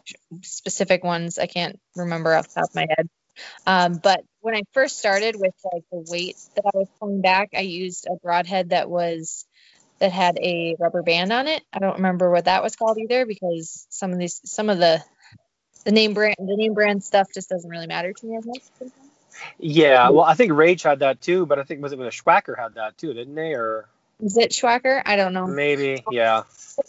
specific 0.42 1.04
ones. 1.04 1.38
I 1.38 1.46
can't 1.46 1.78
remember 1.96 2.34
off 2.34 2.48
the 2.48 2.60
top 2.60 2.70
of 2.70 2.74
my 2.74 2.86
head. 2.88 3.08
Um, 3.66 3.94
but 4.02 4.22
when 4.40 4.54
I 4.54 4.62
first 4.72 4.98
started 4.98 5.36
with 5.38 5.54
like 5.72 5.84
the 5.90 6.04
weight 6.10 6.36
that 6.56 6.64
I 6.66 6.76
was 6.76 6.88
pulling 6.98 7.22
back, 7.22 7.50
I 7.56 7.60
used 7.60 8.06
a 8.06 8.16
broadhead 8.16 8.70
that 8.70 8.90
was 8.90 9.46
that 9.98 10.12
had 10.12 10.38
a 10.38 10.76
rubber 10.78 11.02
band 11.02 11.32
on 11.32 11.46
it. 11.46 11.62
I 11.72 11.78
don't 11.78 11.96
remember 11.96 12.30
what 12.30 12.46
that 12.46 12.62
was 12.62 12.76
called 12.76 12.98
either 12.98 13.24
because 13.26 13.86
some 13.90 14.12
of 14.12 14.18
these 14.18 14.40
some 14.44 14.68
of 14.68 14.78
the 14.78 15.02
the 15.84 15.92
name 15.92 16.14
brand 16.14 16.36
the 16.38 16.56
name 16.56 16.74
brand 16.74 17.02
stuff 17.02 17.28
just 17.32 17.48
doesn't 17.48 17.70
really 17.70 17.86
matter 17.86 18.12
to 18.12 18.26
me 18.26 18.36
as 18.36 18.46
much. 18.46 18.62
Yeah, 19.58 20.10
well, 20.10 20.24
I 20.24 20.34
think 20.34 20.52
Rage 20.52 20.82
had 20.82 20.98
that 20.98 21.20
too, 21.20 21.46
but 21.46 21.58
I 21.58 21.64
think 21.64 21.82
was 21.82 21.92
it 21.92 21.98
was 21.98 22.08
a 22.08 22.22
Swhacker 22.22 22.58
had 22.58 22.74
that 22.74 22.98
too, 22.98 23.14
didn't 23.14 23.34
they? 23.34 23.54
Or 23.54 23.88
is 24.20 24.36
it 24.36 24.50
Swhacker? 24.50 25.02
I 25.04 25.16
don't 25.16 25.32
know. 25.32 25.46
Maybe, 25.46 26.02
yeah. 26.10 26.42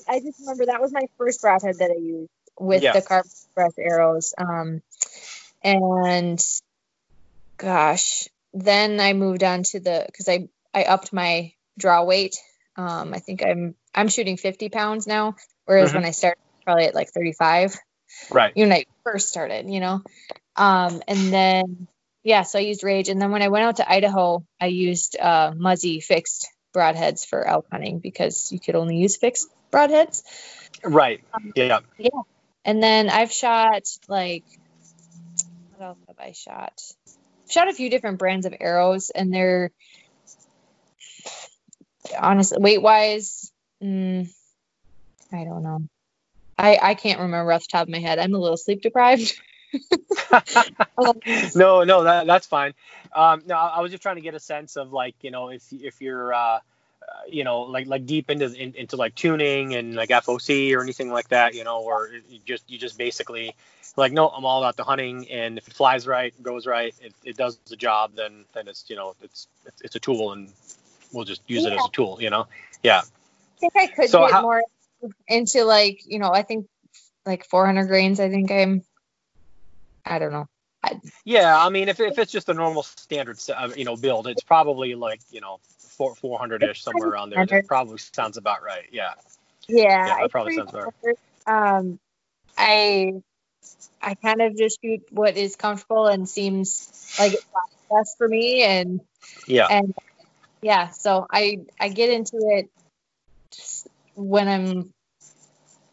I 0.07 0.19
just 0.19 0.39
remember 0.41 0.65
that 0.67 0.81
was 0.81 0.91
my 0.91 1.05
first 1.17 1.41
broadhead 1.41 1.77
that 1.79 1.91
I 1.91 1.99
used 1.99 2.29
with 2.59 2.83
yeah. 2.83 2.93
the 2.93 3.01
Carbon 3.01 3.29
Express 3.29 3.73
arrows. 3.77 4.33
Um, 4.37 4.81
and 5.63 6.39
gosh, 7.57 8.27
then 8.53 8.99
I 8.99 9.13
moved 9.13 9.43
on 9.43 9.63
to 9.63 9.79
the 9.79 10.03
because 10.05 10.27
I 10.27 10.49
I 10.73 10.83
upped 10.83 11.13
my 11.13 11.53
draw 11.77 12.03
weight. 12.03 12.37
Um, 12.75 13.13
I 13.13 13.19
think 13.19 13.43
I'm 13.45 13.75
I'm 13.93 14.07
shooting 14.07 14.37
50 14.37 14.69
pounds 14.69 15.07
now, 15.07 15.35
whereas 15.65 15.89
mm-hmm. 15.89 15.99
when 15.99 16.05
I 16.05 16.11
started 16.11 16.39
probably 16.63 16.85
at 16.85 16.95
like 16.95 17.09
35. 17.09 17.77
Right. 18.29 18.55
When 18.55 18.71
I 18.71 18.85
first 19.03 19.29
started, 19.29 19.69
you 19.69 19.79
know. 19.79 20.01
Um, 20.55 21.01
and 21.07 21.33
then 21.33 21.87
yeah, 22.23 22.43
so 22.43 22.59
I 22.59 22.61
used 22.61 22.83
Rage, 22.83 23.09
and 23.09 23.21
then 23.21 23.31
when 23.31 23.41
I 23.41 23.47
went 23.47 23.65
out 23.65 23.77
to 23.77 23.91
Idaho, 23.91 24.45
I 24.59 24.67
used 24.67 25.17
uh, 25.19 25.53
Muzzy 25.55 26.01
fixed 26.01 26.49
broadheads 26.73 27.25
for 27.25 27.45
elk 27.45 27.65
hunting 27.71 27.99
because 27.99 28.51
you 28.51 28.59
could 28.59 28.75
only 28.75 28.97
use 28.97 29.17
fixed 29.17 29.47
broadheads. 29.71 30.23
Right. 30.83 31.23
Um, 31.33 31.51
yeah. 31.55 31.79
Yeah. 31.97 32.09
And 32.63 32.81
then 32.81 33.09
I've 33.09 33.31
shot 33.31 33.83
like 34.07 34.43
what 35.71 35.85
else 35.85 35.97
have 36.07 36.19
I 36.19 36.33
shot? 36.33 36.79
I've 37.07 37.51
shot 37.51 37.69
a 37.69 37.73
few 37.73 37.89
different 37.89 38.19
brands 38.19 38.45
of 38.45 38.53
arrows, 38.59 39.09
and 39.09 39.33
they're 39.33 39.71
honestly 42.19 42.57
weight 42.59 42.81
wise, 42.81 43.51
mm, 43.83 44.29
I 45.31 45.43
don't 45.43 45.63
know. 45.63 45.79
I 46.61 46.77
I 46.81 46.93
can't 46.93 47.19
remember 47.19 47.51
off 47.51 47.61
the 47.61 47.67
top 47.71 47.83
of 47.83 47.89
my 47.89 47.99
head. 47.99 48.19
I'm 48.19 48.33
a 48.33 48.37
little 48.37 48.57
sleep 48.57 48.81
deprived. 48.81 49.39
no, 51.55 51.83
no, 51.83 52.03
that, 52.03 52.23
that's 52.27 52.45
fine. 52.45 52.73
Um, 53.13 53.43
no, 53.45 53.55
I 53.55 53.79
was 53.79 53.91
just 53.91 54.03
trying 54.03 54.17
to 54.17 54.21
get 54.21 54.35
a 54.35 54.39
sense 54.39 54.75
of 54.75 54.91
like, 54.91 55.15
you 55.21 55.31
know, 55.31 55.49
if 55.49 55.63
if 55.71 56.01
you're 56.01 56.33
uh, 56.33 56.59
you 57.27 57.43
know, 57.43 57.61
like 57.61 57.87
like 57.87 58.05
deep 58.05 58.29
into 58.29 58.51
in, 58.53 58.73
into 58.75 58.95
like 58.95 59.15
tuning 59.15 59.75
and 59.75 59.95
like 59.95 60.09
FOC 60.09 60.75
or 60.75 60.81
anything 60.81 61.11
like 61.11 61.29
that, 61.29 61.53
you 61.53 61.63
know, 61.63 61.81
or 61.81 62.09
you 62.29 62.39
just 62.45 62.69
you 62.69 62.77
just 62.77 62.97
basically 62.97 63.55
like 63.95 64.11
no, 64.11 64.29
I'm 64.29 64.45
all 64.45 64.61
about 64.61 64.77
the 64.77 64.83
hunting, 64.83 65.29
and 65.29 65.57
if 65.57 65.67
it 65.67 65.73
flies 65.73 66.07
right, 66.07 66.33
goes 66.41 66.65
right, 66.65 66.93
it, 67.01 67.13
it 67.23 67.37
does 67.37 67.57
the 67.67 67.75
job, 67.75 68.11
then 68.15 68.45
then 68.53 68.67
it's 68.67 68.85
you 68.89 68.95
know 68.95 69.15
it's 69.21 69.47
it's, 69.65 69.81
it's 69.81 69.95
a 69.95 69.99
tool, 69.99 70.33
and 70.33 70.49
we'll 71.11 71.25
just 71.25 71.41
use 71.47 71.63
yeah. 71.63 71.69
it 71.69 71.73
as 71.73 71.85
a 71.85 71.91
tool, 71.91 72.17
you 72.21 72.29
know. 72.29 72.47
Yeah. 72.83 73.01
I 73.01 73.59
think 73.59 73.73
I 73.75 73.87
could 73.87 74.09
so 74.09 74.21
get 74.21 74.31
how, 74.31 74.41
more 74.41 74.63
into 75.27 75.63
like 75.63 76.01
you 76.05 76.19
know 76.19 76.31
I 76.31 76.43
think 76.43 76.67
like 77.25 77.45
400 77.45 77.87
grains. 77.87 78.19
I 78.19 78.29
think 78.29 78.51
I'm. 78.51 78.83
I 80.05 80.19
don't 80.19 80.31
know. 80.31 80.47
I, 80.83 80.99
yeah, 81.25 81.63
I 81.63 81.69
mean, 81.69 81.89
if, 81.89 81.99
if 81.99 82.17
it's 82.17 82.31
just 82.31 82.49
a 82.49 82.53
normal 82.53 82.81
standard, 82.83 83.37
uh, 83.55 83.69
you 83.75 83.85
know, 83.85 83.95
build, 83.95 84.27
it's 84.27 84.43
probably 84.43 84.95
like 84.95 85.21
you 85.29 85.41
know 85.41 85.59
four 85.97 86.15
400 86.15 86.63
ish 86.63 86.83
somewhere 86.83 87.09
around 87.09 87.29
there. 87.29 87.45
That 87.45 87.67
probably 87.67 87.99
sounds 87.99 88.37
about 88.37 88.63
right. 88.63 88.85
Yeah. 88.91 89.13
Yeah, 89.67 89.83
yeah 90.07 90.21
that 90.21 90.31
probably 90.31 90.55
sounds 90.55 90.71
about 90.71 90.93
right. 91.03 91.17
Um, 91.45 91.99
I 92.57 93.13
I 94.01 94.15
kind 94.15 94.41
of 94.41 94.57
just 94.57 94.79
shoot 94.83 95.01
what 95.11 95.37
is 95.37 95.55
comfortable 95.55 96.07
and 96.07 96.27
seems 96.27 97.15
like 97.19 97.33
it's 97.33 97.45
best 97.89 98.17
for 98.17 98.27
me, 98.27 98.63
and 98.63 99.01
yeah, 99.47 99.67
and 99.69 99.93
yeah, 100.61 100.89
so 100.89 101.27
I 101.29 101.59
I 101.79 101.89
get 101.89 102.09
into 102.09 102.37
it 102.37 102.69
when 104.15 104.47
I'm 104.47 104.93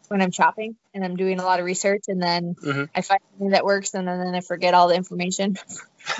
when 0.09 0.21
I'm 0.21 0.31
shopping 0.31 0.75
and 0.93 1.05
I'm 1.05 1.15
doing 1.15 1.39
a 1.39 1.43
lot 1.43 1.59
of 1.59 1.65
research, 1.65 2.05
and 2.07 2.21
then 2.21 2.55
mm-hmm. 2.55 2.85
I 2.95 3.01
find 3.01 3.21
something 3.31 3.49
that 3.49 3.63
works, 3.63 3.93
and 3.93 4.07
then, 4.07 4.19
then 4.19 4.35
I 4.35 4.41
forget 4.41 4.73
all 4.73 4.87
the 4.87 4.95
information. 4.95 5.57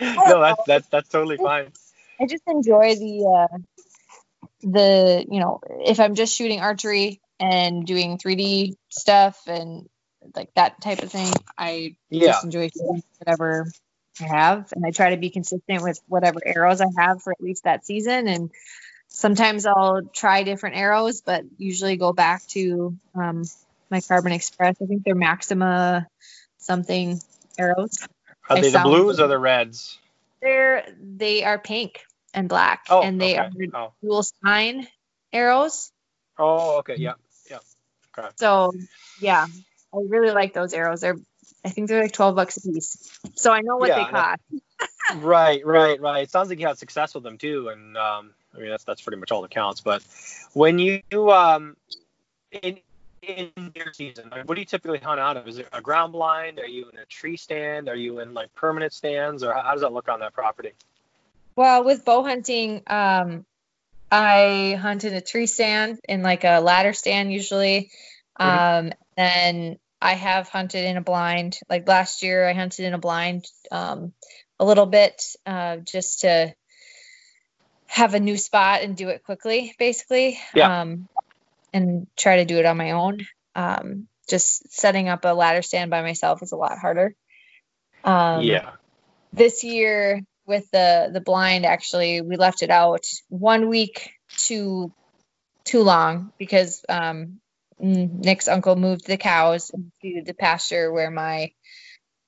no, 0.00 0.40
that's 0.40 0.62
that's 0.66 0.88
that's 0.88 1.08
totally 1.08 1.36
fine. 1.36 1.72
I 2.20 2.26
just 2.26 2.42
enjoy 2.46 2.94
the 2.96 3.48
uh, 3.50 3.58
the 4.62 5.26
you 5.28 5.40
know 5.40 5.60
if 5.84 6.00
I'm 6.00 6.14
just 6.14 6.36
shooting 6.36 6.60
archery 6.60 7.20
and 7.40 7.84
doing 7.84 8.18
3D 8.18 8.76
stuff 8.88 9.40
and 9.46 9.88
like 10.36 10.50
that 10.54 10.80
type 10.80 11.02
of 11.02 11.10
thing, 11.10 11.32
I 11.58 11.96
yeah. 12.10 12.28
just 12.28 12.44
enjoy 12.44 12.68
shooting 12.68 13.02
whatever 13.18 13.66
I 14.20 14.24
have, 14.24 14.72
and 14.74 14.84
I 14.86 14.90
try 14.90 15.10
to 15.10 15.16
be 15.16 15.30
consistent 15.30 15.82
with 15.82 16.00
whatever 16.06 16.40
arrows 16.44 16.80
I 16.80 16.86
have 16.98 17.22
for 17.22 17.32
at 17.32 17.40
least 17.40 17.64
that 17.64 17.84
season. 17.84 18.28
And 18.28 18.50
sometimes 19.12 19.66
I'll 19.66 20.02
try 20.02 20.42
different 20.42 20.76
arrows, 20.76 21.20
but 21.20 21.44
usually 21.58 21.96
go 21.96 22.12
back 22.12 22.46
to 22.48 22.96
um, 23.14 23.44
my 23.90 24.00
Carbon 24.00 24.32
Express. 24.32 24.76
I 24.82 24.86
think 24.86 25.04
they're 25.04 25.14
Maxima 25.14 26.08
something 26.58 27.20
arrows. 27.58 28.06
Are 28.48 28.60
they 28.60 28.70
the 28.70 28.80
blues 28.80 29.20
or 29.20 29.28
the 29.28 29.38
reds? 29.38 29.98
They're 30.40 30.84
they 31.00 31.44
are 31.44 31.58
pink 31.58 32.02
and 32.34 32.48
black, 32.48 32.86
oh, 32.90 33.02
and 33.02 33.20
they 33.20 33.38
okay. 33.38 33.66
are 33.72 33.76
oh. 33.76 33.92
dual 34.02 34.22
spine 34.22 34.88
arrows. 35.32 35.92
Oh, 36.38 36.78
okay, 36.78 36.96
yeah, 36.96 37.12
yeah. 37.48 37.58
Okay. 38.18 38.28
So, 38.36 38.72
yeah, 39.20 39.46
I 39.94 39.98
really 40.08 40.32
like 40.32 40.54
those 40.54 40.72
arrows. 40.72 41.00
They're 41.00 41.18
I 41.64 41.68
think 41.68 41.88
they're 41.88 42.02
like 42.02 42.12
12 42.12 42.34
bucks 42.34 42.56
a 42.56 42.60
piece. 42.62 43.20
So 43.34 43.52
I 43.52 43.60
know 43.60 43.76
what 43.76 43.88
yeah, 43.88 44.04
they 44.04 44.10
cost. 44.10 44.42
right, 45.24 45.64
right, 45.64 46.00
right. 46.00 46.22
It 46.24 46.30
sounds 46.30 46.48
like 46.48 46.58
you 46.58 46.66
had 46.66 46.78
success 46.78 47.14
with 47.14 47.22
them 47.22 47.38
too. 47.38 47.68
And 47.68 47.96
um, 47.96 48.34
I 48.54 48.60
mean, 48.60 48.70
that's, 48.70 48.84
that's 48.84 49.00
pretty 49.00 49.18
much 49.18 49.30
all 49.30 49.42
that 49.42 49.50
counts. 49.50 49.80
But 49.80 50.02
when 50.52 50.78
you, 50.78 51.02
um, 51.30 51.76
in, 52.50 52.78
in 53.22 53.50
your 53.74 53.92
season, 53.92 54.30
what 54.44 54.54
do 54.54 54.60
you 54.60 54.66
typically 54.66 54.98
hunt 54.98 55.20
out 55.20 55.36
of? 55.36 55.48
Is 55.48 55.58
it 55.58 55.68
a 55.72 55.80
ground 55.80 56.12
blind? 56.12 56.58
Are 56.58 56.66
you 56.66 56.88
in 56.92 56.98
a 56.98 57.04
tree 57.06 57.36
stand? 57.36 57.88
Are 57.88 57.96
you 57.96 58.20
in 58.20 58.34
like 58.34 58.54
permanent 58.54 58.92
stands? 58.92 59.42
Or 59.42 59.54
how, 59.54 59.72
does 59.72 59.82
that 59.82 59.92
look 59.92 60.08
on 60.08 60.20
that 60.20 60.34
property? 60.34 60.72
Well, 61.56 61.84
with 61.84 62.04
bow 62.04 62.22
hunting, 62.24 62.82
um, 62.86 63.44
I 64.10 64.78
hunt 64.80 65.04
in 65.04 65.14
a 65.14 65.20
tree 65.20 65.46
stand 65.46 66.00
in 66.08 66.22
like 66.22 66.44
a 66.44 66.60
ladder 66.60 66.92
stand 66.92 67.32
usually. 67.32 67.90
Mm-hmm. 68.38 68.88
Um, 68.88 68.92
and 69.16 69.78
I 70.00 70.14
have 70.14 70.48
hunted 70.48 70.84
in 70.84 70.96
a 70.96 71.02
blind. 71.02 71.58
Like 71.70 71.86
last 71.86 72.22
year, 72.22 72.48
I 72.48 72.52
hunted 72.54 72.84
in 72.84 72.92
a 72.92 72.98
blind 72.98 73.46
um, 73.70 74.12
a 74.58 74.64
little 74.64 74.86
bit 74.86 75.22
uh, 75.46 75.76
just 75.76 76.20
to 76.20 76.54
have 77.92 78.14
a 78.14 78.20
new 78.20 78.38
spot 78.38 78.80
and 78.80 78.96
do 78.96 79.10
it 79.10 79.22
quickly, 79.22 79.74
basically. 79.78 80.38
Yeah. 80.54 80.80
Um, 80.80 81.08
and 81.74 82.06
try 82.16 82.36
to 82.36 82.46
do 82.46 82.58
it 82.58 82.64
on 82.64 82.78
my 82.78 82.92
own. 82.92 83.26
Um, 83.54 84.08
just 84.30 84.72
setting 84.72 85.10
up 85.10 85.26
a 85.26 85.34
ladder 85.34 85.60
stand 85.60 85.90
by 85.90 86.00
myself 86.00 86.42
is 86.42 86.52
a 86.52 86.56
lot 86.56 86.78
harder. 86.78 87.14
Um, 88.02 88.44
yeah. 88.44 88.70
This 89.34 89.62
year 89.62 90.22
with 90.46 90.70
the 90.70 91.10
the 91.12 91.20
blind, 91.20 91.66
actually, 91.66 92.22
we 92.22 92.36
left 92.36 92.62
it 92.62 92.70
out 92.70 93.04
one 93.28 93.68
week 93.68 94.12
too 94.38 94.90
too 95.64 95.82
long 95.82 96.32
because 96.38 96.82
um, 96.88 97.40
Nick's 97.78 98.48
uncle 98.48 98.74
moved 98.74 99.06
the 99.06 99.18
cows 99.18 99.70
to 100.00 100.22
the 100.24 100.34
pasture 100.34 100.90
where 100.90 101.10
my 101.10 101.52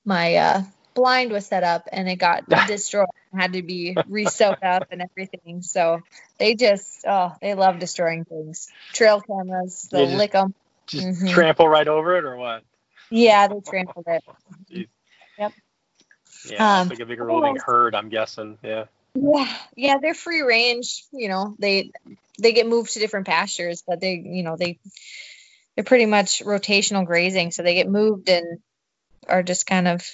my 0.05 0.35
uh, 0.35 0.63
blind 0.93 1.31
was 1.31 1.47
set 1.47 1.63
up, 1.63 1.87
and 1.91 2.07
it 2.07 2.17
got 2.17 2.47
destroyed. 2.67 3.07
Had 3.37 3.53
to 3.53 3.61
be 3.61 3.95
re-sewed 4.07 4.63
up 4.63 4.87
and 4.91 5.01
everything. 5.01 5.61
So 5.61 6.01
they 6.37 6.55
just 6.55 7.03
oh, 7.07 7.33
they 7.41 7.53
love 7.53 7.79
destroying 7.79 8.25
things. 8.25 8.69
Trail 8.93 9.21
cameras, 9.21 9.89
they'll 9.91 10.07
lick 10.07 10.31
them. 10.31 10.53
Just 10.87 11.05
mm-hmm. 11.05 11.27
trample 11.27 11.67
right 11.67 11.87
over 11.87 12.17
it, 12.17 12.25
or 12.25 12.37
what? 12.37 12.63
Yeah, 13.09 13.47
they 13.47 13.59
trampled 13.59 14.05
it. 14.07 14.23
Jeez. 14.71 14.87
Yep. 15.37 15.53
Yeah, 16.49 16.79
um, 16.79 16.89
like 16.89 16.99
a 16.99 17.05
bigger 17.05 17.25
roving 17.25 17.57
herd, 17.57 17.95
I'm 17.95 18.09
guessing. 18.09 18.57
Yeah. 18.63 18.85
Yeah, 19.15 19.57
yeah, 19.75 19.97
they're 20.01 20.13
free 20.13 20.41
range. 20.41 21.05
You 21.11 21.29
know, 21.29 21.55
they 21.57 21.91
they 22.37 22.53
get 22.53 22.67
moved 22.67 22.93
to 22.93 22.99
different 22.99 23.27
pastures, 23.27 23.83
but 23.87 24.01
they, 24.01 24.13
you 24.13 24.43
know, 24.43 24.57
they 24.57 24.77
they're 25.75 25.83
pretty 25.85 26.05
much 26.05 26.43
rotational 26.43 27.05
grazing, 27.05 27.51
so 27.51 27.63
they 27.63 27.75
get 27.75 27.89
moved 27.89 28.29
and 28.29 28.59
are 29.27 29.43
just 29.43 29.65
kind 29.65 29.87
of 29.87 30.05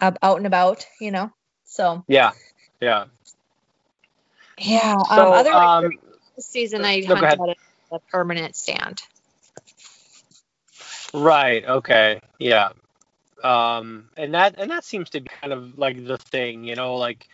out 0.00 0.36
and 0.36 0.46
about, 0.46 0.86
you 1.00 1.10
know. 1.10 1.30
So 1.68 2.04
yeah, 2.08 2.32
yeah, 2.80 3.04
yeah. 4.58 4.94
Um, 4.94 5.04
so, 5.06 5.22
um, 5.22 5.32
other 5.32 5.52
um, 5.52 5.98
this 6.34 6.46
season, 6.46 6.84
I 6.84 7.00
no, 7.00 7.14
hunted 7.14 7.56
a 7.92 7.98
permanent 8.10 8.56
stand. 8.56 9.00
Right. 11.14 11.64
Okay. 11.64 12.20
Yeah. 12.38 12.70
Um, 13.42 14.08
and 14.16 14.34
that 14.34 14.56
and 14.58 14.70
that 14.70 14.84
seems 14.84 15.10
to 15.10 15.20
be 15.20 15.30
kind 15.40 15.52
of 15.52 15.78
like 15.78 16.04
the 16.04 16.18
thing, 16.18 16.64
you 16.64 16.74
know, 16.74 16.96
like 16.96 17.28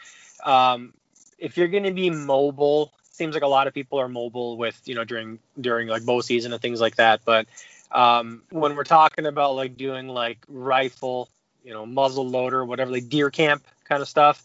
um, 0.44 0.92
if 1.38 1.56
you're 1.56 1.68
going 1.68 1.84
to 1.84 1.92
be 1.92 2.10
mobile 2.10 2.92
seems 3.10 3.34
like 3.34 3.44
a 3.44 3.48
lot 3.48 3.66
of 3.66 3.74
people 3.74 4.00
are 4.00 4.08
mobile 4.08 4.56
with 4.56 4.80
you 4.86 4.94
know 4.94 5.04
during 5.04 5.38
during 5.60 5.88
like 5.88 6.04
bow 6.04 6.20
season 6.20 6.52
and 6.52 6.60
things 6.60 6.80
like 6.80 6.96
that 6.96 7.20
but 7.24 7.46
um, 7.92 8.42
when 8.50 8.74
we're 8.74 8.82
talking 8.82 9.24
about 9.24 9.54
like 9.54 9.76
doing 9.76 10.08
like 10.08 10.38
rifle 10.48 11.28
you 11.62 11.72
know 11.72 11.86
muzzle 11.86 12.28
loader 12.28 12.64
whatever 12.64 12.90
like 12.90 13.08
deer 13.08 13.30
camp 13.30 13.64
kind 13.84 14.02
of 14.02 14.08
stuff 14.08 14.42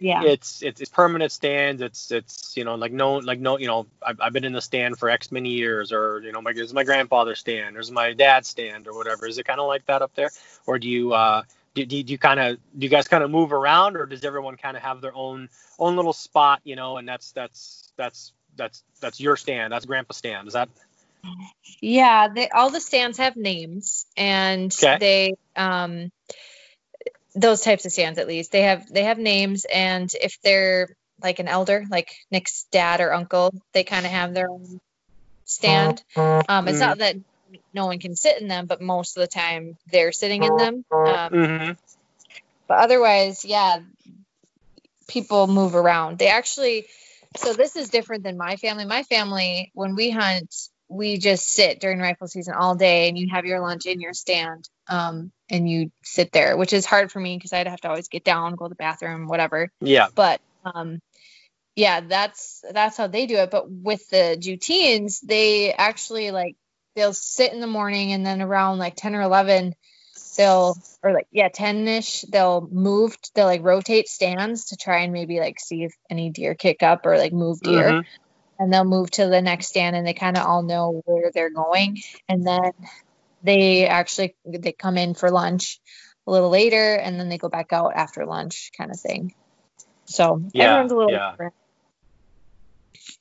yeah 0.00 0.24
it's 0.24 0.60
it's, 0.62 0.80
it's 0.80 0.90
permanent 0.90 1.30
stands 1.30 1.80
it's 1.80 2.10
it's 2.10 2.56
you 2.56 2.64
know 2.64 2.74
like 2.74 2.92
no 2.92 3.18
like 3.18 3.38
no 3.38 3.58
you 3.58 3.68
know 3.68 3.86
I've, 4.04 4.20
I've 4.20 4.32
been 4.32 4.44
in 4.44 4.52
the 4.52 4.60
stand 4.60 4.98
for 4.98 5.08
x 5.08 5.30
many 5.30 5.50
years 5.50 5.92
or 5.92 6.20
you 6.20 6.32
know 6.32 6.42
my 6.42 6.50
is 6.50 6.74
my 6.74 6.82
grandfather's 6.82 7.38
stand 7.38 7.76
or 7.76 7.80
is 7.80 7.90
my 7.90 8.12
dad's 8.12 8.48
stand 8.48 8.88
or 8.88 8.94
whatever 8.94 9.26
is 9.26 9.38
it 9.38 9.44
kind 9.44 9.60
of 9.60 9.68
like 9.68 9.86
that 9.86 10.02
up 10.02 10.14
there 10.14 10.30
or 10.66 10.80
do 10.80 10.88
you 10.88 11.12
uh 11.12 11.42
do, 11.74 11.86
do, 11.86 12.02
do 12.02 12.12
you 12.12 12.18
kind 12.18 12.40
of 12.40 12.56
do 12.76 12.84
you 12.84 12.88
guys 12.88 13.06
kind 13.06 13.22
of 13.22 13.30
move 13.30 13.52
around 13.52 13.96
or 13.96 14.04
does 14.06 14.24
everyone 14.24 14.56
kind 14.56 14.76
of 14.76 14.82
have 14.82 15.00
their 15.00 15.14
own 15.14 15.48
own 15.78 15.94
little 15.94 16.12
spot 16.12 16.60
you 16.64 16.74
know 16.74 16.96
and 16.96 17.08
that's 17.08 17.30
that's 17.30 17.92
that's 17.96 18.32
that's 18.58 18.82
that's 19.00 19.18
your 19.18 19.36
stand. 19.38 19.72
That's 19.72 19.86
Grandpa 19.86 20.12
stand. 20.12 20.48
Is 20.48 20.52
that? 20.52 20.68
Yeah, 21.80 22.28
they, 22.28 22.48
all 22.50 22.70
the 22.70 22.80
stands 22.80 23.16
have 23.16 23.36
names, 23.36 24.04
and 24.16 24.74
okay. 24.82 24.98
they 25.00 25.34
um 25.56 26.12
those 27.34 27.60
types 27.60 27.84
of 27.84 27.92
stands 27.92 28.18
at 28.18 28.28
least 28.28 28.52
they 28.52 28.62
have 28.62 28.86
they 28.88 29.04
have 29.04 29.18
names, 29.18 29.64
and 29.64 30.10
if 30.20 30.40
they're 30.42 30.88
like 31.22 31.38
an 31.38 31.48
elder, 31.48 31.84
like 31.90 32.10
Nick's 32.30 32.64
dad 32.70 33.00
or 33.00 33.12
uncle, 33.12 33.52
they 33.72 33.84
kind 33.84 34.06
of 34.06 34.12
have 34.12 34.34
their 34.34 34.50
own 34.50 34.80
stand. 35.44 36.02
Um, 36.16 36.68
it's 36.68 36.80
not 36.80 36.98
that 36.98 37.16
no 37.72 37.86
one 37.86 37.98
can 37.98 38.14
sit 38.14 38.40
in 38.40 38.48
them, 38.48 38.66
but 38.66 38.80
most 38.80 39.16
of 39.16 39.22
the 39.22 39.26
time 39.26 39.76
they're 39.90 40.12
sitting 40.12 40.42
in 40.42 40.56
them. 40.56 40.84
Um, 40.92 41.32
mm-hmm. 41.32 41.72
But 42.68 42.78
otherwise, 42.78 43.44
yeah, 43.44 43.78
people 45.08 45.46
move 45.46 45.74
around. 45.74 46.18
They 46.18 46.28
actually 46.28 46.86
so 47.36 47.52
this 47.52 47.76
is 47.76 47.88
different 47.88 48.24
than 48.24 48.36
my 48.36 48.56
family. 48.56 48.84
My 48.84 49.02
family, 49.02 49.70
when 49.74 49.94
we 49.94 50.10
hunt, 50.10 50.54
we 50.88 51.18
just 51.18 51.48
sit 51.48 51.80
during 51.80 52.00
rifle 52.00 52.28
season 52.28 52.54
all 52.54 52.74
day 52.74 53.08
and 53.08 53.18
you 53.18 53.28
have 53.30 53.44
your 53.44 53.60
lunch 53.60 53.86
in 53.86 54.00
your 54.00 54.14
stand 54.14 54.68
um, 54.88 55.32
and 55.50 55.68
you 55.68 55.90
sit 56.02 56.32
there, 56.32 56.56
which 56.56 56.72
is 56.72 56.86
hard 56.86 57.10
for 57.10 57.20
me 57.20 57.36
because 57.36 57.52
I'd 57.52 57.68
have 57.68 57.80
to 57.82 57.88
always 57.88 58.08
get 58.08 58.24
down, 58.24 58.54
go 58.54 58.66
to 58.66 58.70
the 58.70 58.74
bathroom, 58.74 59.26
whatever. 59.28 59.70
Yeah. 59.80 60.08
But 60.14 60.40
um, 60.64 61.00
yeah, 61.76 62.00
that's 62.00 62.64
that's 62.72 62.96
how 62.96 63.06
they 63.06 63.26
do 63.26 63.36
it. 63.36 63.50
But 63.50 63.70
with 63.70 64.08
the 64.10 64.36
Dutines, 64.40 65.20
they 65.20 65.72
actually 65.72 66.30
like 66.30 66.56
they'll 66.96 67.12
sit 67.14 67.52
in 67.52 67.60
the 67.60 67.66
morning 67.66 68.12
and 68.12 68.26
then 68.26 68.42
around 68.42 68.78
like 68.78 68.96
10 68.96 69.14
or 69.14 69.22
11 69.22 69.74
they'll 70.36 70.74
or 71.02 71.12
like 71.12 71.28
yeah 71.30 71.48
10ish 71.48 72.24
they'll 72.30 72.66
move 72.72 73.16
they'll 73.34 73.46
like 73.46 73.62
rotate 73.62 74.08
stands 74.08 74.66
to 74.66 74.76
try 74.76 75.00
and 75.02 75.12
maybe 75.12 75.38
like 75.38 75.60
see 75.60 75.84
if 75.84 75.92
any 76.10 76.30
deer 76.30 76.54
kick 76.56 76.82
up 76.82 77.06
or 77.06 77.16
like 77.18 77.32
move 77.32 77.60
deer 77.60 77.92
Mhm. 77.92 78.04
and 78.58 78.72
they'll 78.72 78.84
move 78.84 79.10
to 79.12 79.28
the 79.28 79.40
next 79.40 79.68
stand 79.68 79.94
and 79.94 80.04
they 80.06 80.14
kind 80.14 80.36
of 80.36 80.44
all 80.44 80.62
know 80.62 81.02
where 81.06 81.30
they're 81.32 81.50
going 81.50 81.98
and 82.28 82.44
then 82.44 82.72
they 83.42 83.86
actually 83.86 84.36
they 84.44 84.72
come 84.72 84.98
in 84.98 85.14
for 85.14 85.30
lunch 85.30 85.80
a 86.26 86.30
little 86.30 86.50
later 86.50 86.94
and 86.94 87.18
then 87.18 87.28
they 87.28 87.38
go 87.38 87.48
back 87.48 87.72
out 87.72 87.92
after 87.94 88.26
lunch 88.26 88.70
kind 88.76 88.90
of 88.90 89.00
thing 89.00 89.32
so 90.06 90.42
Yeah, 90.52 90.64
everyone's 90.64 90.92
a 90.92 90.96
little 90.96 91.10
yeah. 91.10 91.30
different 91.30 91.54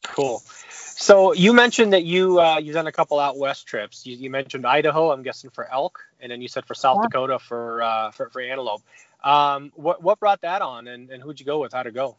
Cool. 0.03 0.41
So 0.69 1.33
you 1.33 1.53
mentioned 1.53 1.93
that 1.93 2.03
you 2.03 2.39
uh, 2.39 2.57
you've 2.57 2.73
done 2.73 2.87
a 2.87 2.91
couple 2.91 3.19
out 3.19 3.37
west 3.37 3.67
trips. 3.67 4.05
You, 4.05 4.15
you 4.15 4.29
mentioned 4.29 4.65
Idaho, 4.65 5.11
I'm 5.11 5.21
guessing 5.21 5.49
for 5.51 5.69
elk, 5.71 5.99
and 6.19 6.31
then 6.31 6.41
you 6.41 6.47
said 6.47 6.65
for 6.65 6.73
South 6.73 7.01
Yeah. 7.01 7.07
Dakota 7.07 7.39
for, 7.39 7.81
uh, 7.83 8.11
for 8.11 8.29
for 8.29 8.41
antelope. 8.41 8.81
Um, 9.23 9.71
what 9.75 10.01
what 10.01 10.19
brought 10.19 10.41
that 10.41 10.61
on, 10.61 10.87
and, 10.87 11.09
and 11.09 11.21
who'd 11.21 11.39
you 11.39 11.45
go 11.45 11.59
with? 11.59 11.73
How'd 11.73 11.87
it 11.87 11.93
go? 11.93 12.17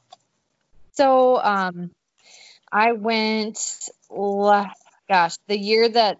So 0.92 1.38
um, 1.38 1.90
I 2.72 2.92
went, 2.92 3.58
gosh, 4.10 5.36
the 5.46 5.58
year 5.58 5.88
that, 5.88 6.18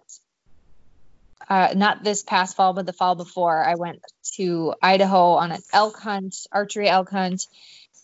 uh, 1.49 1.73
not 1.75 2.03
this 2.03 2.23
past 2.23 2.55
fall, 2.55 2.73
but 2.73 2.85
the 2.85 2.93
fall 2.93 3.15
before, 3.15 3.63
I 3.63 3.75
went 3.75 4.01
to 4.35 4.73
Idaho 4.81 5.33
on 5.33 5.51
an 5.51 5.61
elk 5.73 5.97
hunt, 5.97 6.35
archery 6.51 6.87
elk 6.87 7.09
hunt, 7.09 7.47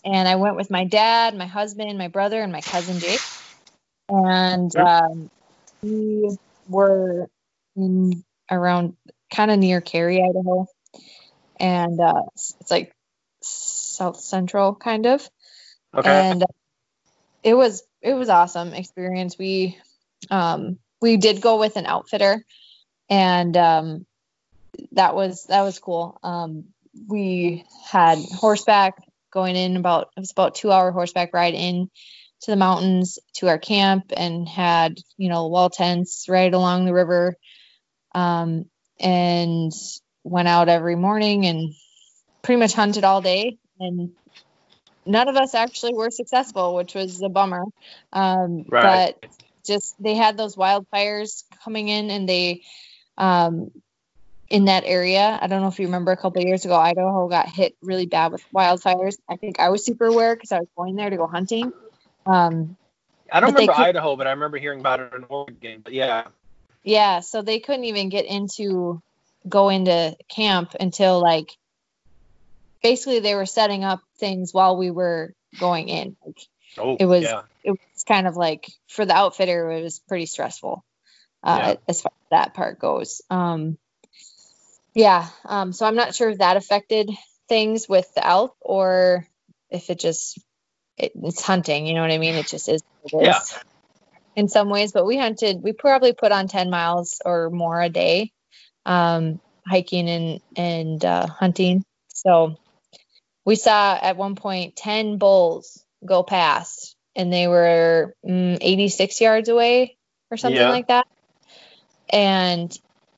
and 0.04 0.28
I 0.28 0.36
went 0.36 0.56
with 0.56 0.72
my 0.72 0.86
dad, 0.86 1.36
my 1.36 1.46
husband, 1.46 1.98
my 1.98 2.08
brother, 2.08 2.42
and 2.42 2.52
my 2.52 2.62
cousin 2.62 3.00
Jake, 3.00 3.22
and 4.10 4.76
um, 4.76 5.30
we 5.82 6.36
were 6.68 7.28
in 7.76 8.24
around 8.50 8.96
kind 9.32 9.52
of 9.52 9.60
near 9.60 9.82
Carey, 9.82 10.24
Idaho, 10.24 10.66
and 11.60 12.00
uh, 12.00 12.24
it's 12.34 12.72
like 12.72 12.96
south 13.42 14.20
central 14.20 14.74
kind 14.74 15.06
of. 15.06 15.28
Okay. 15.96 16.10
and 16.10 16.44
it 17.44 17.54
was 17.54 17.84
it 18.02 18.14
was 18.14 18.30
awesome 18.30 18.74
experience. 18.74 19.38
We 19.38 19.78
um 20.30 20.80
we 21.02 21.18
did 21.18 21.42
go 21.42 21.60
with 21.60 21.78
an 21.78 21.86
outfitter 21.86 22.44
and 23.10 23.56
um 23.58 24.06
that 24.92 25.16
was 25.16 25.46
that 25.46 25.62
was 25.62 25.80
cool 25.80 26.20
um 26.24 26.66
we 27.08 27.66
had 27.90 28.18
horseback 28.34 28.96
going 29.32 29.56
in 29.56 29.78
about 29.78 30.10
it 30.16 30.20
was 30.20 30.32
about 30.32 30.56
two 30.56 30.72
hour 30.72 30.92
horseback 30.92 31.34
ride 31.34 31.54
in 31.54 31.90
to 32.42 32.52
the 32.52 32.58
mountains 32.58 33.20
to 33.34 33.48
our 33.48 33.58
camp 33.58 34.12
and 34.16 34.48
had 34.48 34.98
you 35.18 35.30
know 35.30 35.48
wall 35.48 35.70
tents 35.70 36.26
right 36.30 36.54
along 36.54 36.86
the 36.86 36.94
river 36.94 37.36
um 38.14 38.66
and 39.00 39.72
went 40.24 40.48
out 40.48 40.70
every 40.70 40.96
morning 40.96 41.46
and 41.46 41.74
pretty 42.42 42.60
much 42.60 42.74
hunted 42.74 43.04
all 43.04 43.22
day 43.22 43.58
and 43.80 44.12
none 45.06 45.28
of 45.28 45.36
us 45.36 45.54
actually 45.54 45.94
were 45.94 46.10
successful, 46.10 46.76
which 46.76 46.96
was 46.96 47.22
a 47.22 47.30
bummer. 47.30 47.64
Um, 48.12 48.66
Right. 48.70 49.16
But 49.22 49.30
just 49.66 49.96
they 50.00 50.16
had 50.16 50.38
those 50.38 50.56
wildfires 50.56 51.44
coming 51.64 51.88
in, 51.88 52.10
and 52.10 52.28
they 52.28 52.64
um, 53.18 53.72
in 54.50 54.66
that 54.66 54.84
area. 54.86 55.38
I 55.42 55.48
don't 55.48 55.62
know 55.62 55.68
if 55.68 55.80
you 55.80 55.88
remember 55.88 56.12
a 56.12 56.18
couple 56.18 56.42
of 56.42 56.48
years 56.48 56.66
ago, 56.66 56.76
Idaho 56.76 57.28
got 57.28 57.50
hit 57.50 57.76
really 57.82 58.06
bad 58.06 58.32
with 58.32 58.44
wildfires. 58.54 59.18
I 59.28 59.38
think 59.38 59.60
I 59.60 59.70
was 59.70 59.84
super 59.86 60.06
aware 60.06 60.36
because 60.36 60.52
I 60.52 60.60
was 60.60 60.68
going 60.78 60.96
there 60.96 61.10
to 61.10 61.18
go 61.18 61.28
hunting. 61.28 61.72
Um, 62.26 62.78
I 63.32 63.40
don't 63.40 63.54
remember 63.54 63.74
could- 63.74 63.82
Idaho, 63.82 64.16
but 64.16 64.28
I 64.28 64.32
remember 64.32 64.58
hearing 64.58 64.80
about 64.80 65.00
it 65.00 65.14
in 65.16 65.26
Oregon. 65.30 65.82
But 65.84 65.94
yeah, 65.94 66.26
yeah, 66.84 67.22
so 67.22 67.42
they 67.42 67.60
couldn't 67.60 67.86
even 67.86 68.10
get 68.10 68.26
into 68.26 69.02
go 69.48 69.70
into 69.70 70.16
camp 70.28 70.76
until 70.80 71.22
like 71.22 71.56
basically 72.82 73.20
they 73.20 73.36
were 73.36 73.46
setting 73.46 73.84
up 73.84 74.02
things 74.18 74.54
while 74.54 74.78
we 74.78 74.92
were 74.92 75.34
going 75.60 75.90
in. 75.90 76.16
Like, 76.26 76.40
oh, 76.78 76.98
It 77.00 77.06
was- 77.06 77.24
yeah. 77.24 77.42
it 77.64 77.72
was 77.72 78.04
kind 78.08 78.28
of 78.28 78.36
like 78.38 78.70
for 78.88 79.06
the 79.06 79.14
outfitter 79.16 79.72
it 79.72 79.82
was 79.84 80.00
pretty 80.08 80.26
stressful 80.28 80.84
uh, 81.46 81.58
Yeah. 81.58 81.76
as 81.88 82.02
far 82.02 82.12
as 82.12 82.30
that 82.32 82.54
part 82.54 82.80
goes 82.80 83.22
um 83.30 83.78
yeah 84.94 85.28
um 85.46 85.72
so 85.74 85.86
i'm 85.86 85.96
not 85.96 86.16
sure 86.16 86.30
if 86.30 86.40
that 86.40 86.58
affected 86.58 87.10
things 87.48 87.88
with 87.88 88.08
the 88.16 88.26
elk 88.26 88.56
or 88.62 89.26
if 89.70 89.90
it 89.90 90.00
just 90.00 90.40
it, 90.98 91.12
it's 91.16 91.42
hunting 91.42 91.86
you 91.86 91.94
know 91.94 92.02
what 92.02 92.12
i 92.12 92.18
mean 92.18 92.36
it 92.36 92.48
just 92.48 92.70
is 92.70 92.82
it 93.04 93.26
Yeah. 93.26 93.40
in 94.36 94.48
some 94.48 94.70
ways 94.70 94.92
but 94.92 95.06
we 95.06 95.18
hunted 95.18 95.62
we 95.62 95.74
probably 95.74 96.14
put 96.14 96.32
on 96.32 96.48
10 96.48 96.70
miles 96.70 97.22
or 97.26 97.50
more 97.50 97.82
a 97.82 97.90
day 97.90 98.32
um 98.86 99.40
hiking 99.68 100.10
and 100.10 100.40
and 100.56 101.06
uh, 101.06 101.28
hunting 101.28 101.84
so 102.08 102.56
we 103.46 103.56
saw 103.56 103.98
at 104.02 104.18
one 104.18 104.36
point 104.36 104.76
10 104.76 105.18
bulls 105.18 105.84
go 106.06 106.24
past 106.24 106.96
and 107.16 107.32
they 107.32 107.48
were 107.48 108.16
mm, 108.26 108.58
86 108.60 109.22
yards 109.22 109.50
away 109.50 109.98
or 110.32 110.38
something 110.38 110.60
Yeah. 110.60 110.70
like 110.70 110.88
that 110.88 111.06
and 112.16 112.72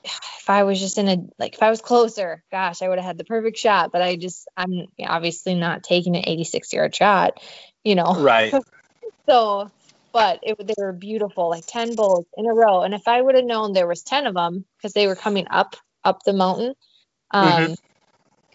if 0.04 0.50
i 0.50 0.64
was 0.64 0.80
just 0.80 0.98
in 0.98 1.08
a 1.08 1.18
like 1.38 1.54
if 1.54 1.64
i 1.64 1.70
was 1.70 1.82
closer 1.82 2.44
gosh 2.52 2.82
i 2.82 2.90
would 2.90 2.98
have 2.98 3.06
had 3.06 3.18
the 3.18 3.24
perfect 3.24 3.58
shot. 3.58 3.92
But 3.92 4.02
i 4.02 4.16
just 4.16 4.48
i'm 4.58 4.88
obviously 5.06 5.54
not 5.54 5.84
taking 5.84 6.16
an 6.16 6.24
86 6.26 6.74
yard 6.74 6.96
shot 6.96 7.40
you 7.84 7.96
know? 7.96 8.16
Right. 8.18 8.54
so 9.30 9.70
but 10.12 10.40
it, 10.42 10.58
they 10.66 10.74
were 10.78 10.94
beautiful 10.94 11.50
like 11.50 11.66
10 11.68 11.96
bulls 11.96 12.26
in 12.36 12.48
a 12.48 12.54
row. 12.54 12.82
And 12.82 12.94
if 12.94 13.08
i 13.08 13.22
would 13.22 13.36
have 13.36 13.46
known 13.46 13.74
there 13.74 13.88
was 13.88 14.04
10 14.04 14.28
of 14.28 14.34
them 14.34 14.66
because 14.78 14.94
they 14.94 15.08
were 15.08 15.16
coming 15.16 15.48
up 15.50 15.76
up 16.04 16.24
the 16.26 16.34
mountain 16.34 16.74
um 17.32 17.76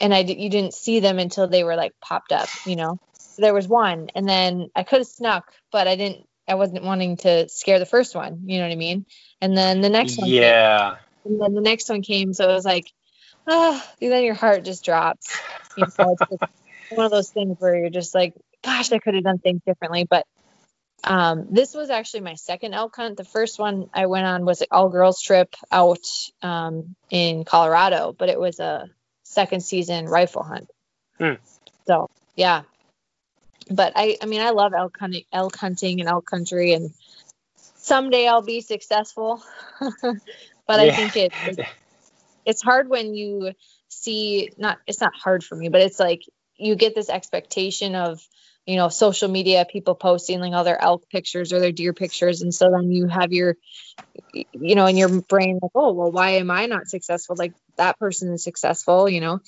and 0.00 0.12
I 0.12 0.20
you 0.20 0.50
didn't 0.50 0.74
see 0.74 1.00
them 1.00 1.18
until 1.18 1.46
they 1.46 1.62
were 1.64 1.76
like 1.76 1.92
popped 2.02 2.32
up 2.32 2.48
you 2.64 2.76
know? 2.76 2.98
So 3.18 3.42
there 3.42 3.54
was 3.54 3.68
one. 3.68 4.08
And 4.14 4.28
then 4.28 4.68
i 4.74 4.82
could 4.82 5.00
have 5.00 5.06
snuck 5.06 5.52
but 5.70 5.86
i 5.86 5.96
didn't 5.96 6.26
i 6.48 6.54
wasn't 6.54 6.82
wanting 6.82 7.16
to 7.16 7.48
scare 7.48 7.78
the 7.78 7.86
first 7.86 8.14
one 8.14 8.42
you 8.46 8.58
know 8.58 8.64
what 8.64 8.72
i 8.72 8.76
mean 8.76 9.06
and 9.40 9.56
then 9.56 9.80
the 9.80 9.90
next 9.90 10.18
one 10.18 10.28
came, 10.28 10.42
Yeah. 10.42 10.96
and 11.24 11.40
then 11.40 11.54
the 11.54 11.60
next 11.60 11.88
one 11.88 12.02
came 12.02 12.32
so 12.32 12.48
it 12.48 12.54
was 12.54 12.64
like 12.64 12.86
ah 13.48 13.84
then 14.00 14.24
your 14.24 14.34
heart 14.34 14.64
just 14.64 14.84
drops 14.84 15.38
you 15.76 15.86
know 15.98 16.16
it's 16.30 16.42
one 16.90 17.06
of 17.06 17.12
those 17.12 17.30
things 17.30 17.56
where 17.58 17.76
you're 17.76 17.90
just 17.90 18.14
like 18.14 18.34
gosh 18.62 18.92
i 18.92 18.98
could 18.98 19.14
have 19.14 19.24
done 19.24 19.38
things 19.38 19.62
differently 19.66 20.06
but 20.08 20.26
um, 21.04 21.48
this 21.50 21.74
was 21.74 21.90
actually 21.90 22.20
my 22.20 22.34
second 22.34 22.74
elk 22.74 22.94
hunt. 22.94 23.16
The 23.16 23.24
first 23.24 23.58
one 23.58 23.86
I 23.92 24.06
went 24.06 24.26
on 24.26 24.44
was 24.44 24.60
an 24.60 24.68
all 24.70 24.88
girls 24.88 25.20
trip 25.20 25.54
out 25.70 26.06
um, 26.42 26.94
in 27.10 27.44
Colorado, 27.44 28.14
but 28.16 28.28
it 28.28 28.38
was 28.38 28.60
a 28.60 28.88
second 29.24 29.62
season 29.62 30.06
rifle 30.06 30.44
hunt. 30.44 30.70
Hmm. 31.18 31.34
So 31.86 32.08
yeah, 32.36 32.62
but 33.70 33.92
I 33.96 34.16
I 34.22 34.26
mean 34.26 34.40
I 34.40 34.50
love 34.50 34.72
elk 34.76 34.96
hunting, 34.98 35.24
elk 35.32 35.56
hunting 35.56 36.00
and 36.00 36.08
elk 36.08 36.26
country, 36.26 36.72
and 36.74 36.90
someday 37.76 38.26
I'll 38.28 38.42
be 38.42 38.60
successful. 38.60 39.42
but 40.02 40.80
I 40.80 40.86
Yeah. 40.86 40.96
think 40.96 41.16
it, 41.16 41.32
it 41.46 41.58
it's 42.44 42.62
hard 42.62 42.88
when 42.88 43.14
you 43.14 43.52
see 43.88 44.50
not 44.58 44.78
it's 44.86 45.00
not 45.00 45.12
hard 45.14 45.44
for 45.44 45.56
me, 45.56 45.68
but 45.68 45.82
it's 45.82 46.00
like 46.00 46.22
you 46.56 46.76
get 46.76 46.94
this 46.94 47.08
expectation 47.10 47.94
of 47.94 48.20
you 48.66 48.76
know 48.76 48.88
social 48.88 49.28
media 49.28 49.66
people 49.70 49.94
posting 49.94 50.40
like 50.40 50.52
all 50.52 50.64
their 50.64 50.82
elk 50.82 51.08
pictures 51.10 51.52
or 51.52 51.60
their 51.60 51.72
deer 51.72 51.92
pictures 51.92 52.42
and 52.42 52.54
so 52.54 52.70
then 52.70 52.90
you 52.90 53.08
have 53.08 53.32
your 53.32 53.56
you 54.32 54.74
know 54.74 54.86
in 54.86 54.96
your 54.96 55.22
brain 55.22 55.58
like 55.62 55.72
oh 55.74 55.92
well 55.92 56.12
why 56.12 56.32
am 56.32 56.50
i 56.50 56.66
not 56.66 56.86
successful 56.88 57.36
like 57.38 57.54
that 57.76 57.98
person 57.98 58.32
is 58.32 58.44
successful 58.44 59.08
you 59.08 59.20
know 59.20 59.40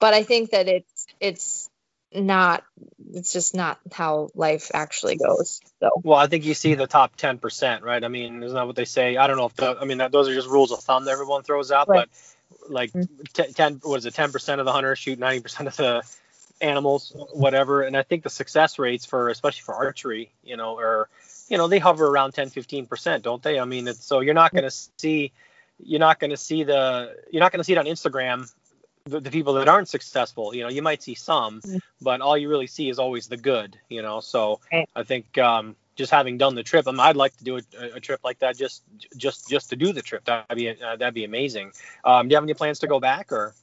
but 0.00 0.14
i 0.14 0.22
think 0.22 0.50
that 0.50 0.68
it's 0.68 1.06
it's 1.20 1.69
not 2.14 2.64
it's 3.12 3.32
just 3.32 3.54
not 3.54 3.78
how 3.92 4.30
life 4.34 4.70
actually 4.74 5.16
goes 5.16 5.60
so 5.80 5.90
Well, 6.02 6.18
I 6.18 6.26
think 6.26 6.44
you 6.44 6.54
see 6.54 6.74
the 6.74 6.86
top 6.86 7.16
10%, 7.16 7.82
right? 7.82 8.02
I 8.02 8.08
mean, 8.08 8.42
isn't 8.42 8.54
that 8.54 8.66
what 8.66 8.76
they 8.76 8.84
say? 8.84 9.16
I 9.16 9.26
don't 9.26 9.36
know 9.36 9.46
if 9.46 9.54
the, 9.54 9.76
I 9.80 9.84
mean, 9.84 9.98
that, 9.98 10.12
those 10.12 10.28
are 10.28 10.34
just 10.34 10.48
rules 10.48 10.72
of 10.72 10.80
thumb 10.80 11.04
that 11.04 11.12
everyone 11.12 11.42
throws 11.42 11.70
out, 11.70 11.88
Right. 11.88 12.08
but 12.60 12.70
like 12.70 12.92
Mhm. 12.92 13.08
t- 13.32 13.52
10, 13.52 13.80
what 13.82 13.96
is 13.96 14.06
it, 14.06 14.14
10% 14.14 14.58
of 14.60 14.66
the 14.66 14.72
hunters 14.72 14.98
shoot 14.98 15.18
90% 15.18 15.66
of 15.68 15.76
the 15.76 16.02
animals, 16.60 17.12
whatever. 17.32 17.82
And 17.82 17.96
I 17.96 18.02
think 18.02 18.22
the 18.22 18.30
success 18.30 18.78
rates 18.78 19.06
for, 19.06 19.28
especially 19.28 19.62
for 19.62 19.74
archery, 19.74 20.32
you 20.42 20.56
know, 20.56 20.78
are, 20.78 21.08
you 21.48 21.58
know, 21.58 21.68
they 21.68 21.78
hover 21.78 22.06
around 22.06 22.32
10, 22.32 22.50
15%, 22.50 23.22
don't 23.22 23.42
they? 23.42 23.58
I 23.58 23.64
mean, 23.64 23.88
it's, 23.88 24.04
so 24.04 24.20
you're 24.20 24.34
not 24.34 24.52
going 24.52 24.64
to 24.64 24.70
see, 24.98 25.32
you're 25.82 26.00
not 26.00 26.18
going 26.20 26.30
to 26.30 26.36
see 26.36 26.64
the, 26.64 27.16
you're 27.30 27.40
not 27.40 27.52
going 27.52 27.60
to 27.60 27.64
see 27.64 27.72
it 27.72 27.78
on 27.78 27.86
Instagram. 27.86 28.52
The, 29.04 29.20
the 29.20 29.30
people 29.30 29.54
that 29.54 29.68
aren't 29.68 29.88
successful, 29.88 30.54
you 30.54 30.62
know, 30.62 30.68
you 30.68 30.82
might 30.82 31.02
see 31.02 31.14
some, 31.14 31.60
Mhm. 31.62 31.80
but 32.02 32.20
all 32.20 32.36
you 32.36 32.48
really 32.48 32.66
see 32.66 32.88
is 32.90 32.98
always 32.98 33.28
the 33.28 33.36
good, 33.36 33.78
you 33.88 34.02
know. 34.02 34.20
So 34.20 34.60
Right. 34.72 34.88
I 34.94 35.04
think 35.04 35.38
um, 35.38 35.74
just 35.96 36.12
having 36.12 36.36
done 36.38 36.54
the 36.54 36.62
trip, 36.62 36.86
I 36.86 36.90
mean, 36.90 37.00
I'd 37.00 37.16
like 37.16 37.36
to 37.38 37.44
do 37.44 37.56
a, 37.56 37.62
a 37.94 38.00
trip 38.00 38.20
like 38.22 38.40
that 38.40 38.56
just 38.56 38.82
just 39.16 39.48
just 39.48 39.70
to 39.70 39.76
do 39.76 39.92
the 39.92 40.02
trip. 40.02 40.24
That'd 40.24 40.56
be 40.56 40.68
uh, 40.68 40.96
that'd 40.96 41.14
be 41.14 41.24
amazing. 41.24 41.72
Um, 42.04 42.28
do 42.28 42.32
you 42.32 42.36
have 42.36 42.44
any 42.44 42.54
plans 42.54 42.80
to 42.80 42.86
go 42.86 43.00
back 43.00 43.32
or 43.32 43.54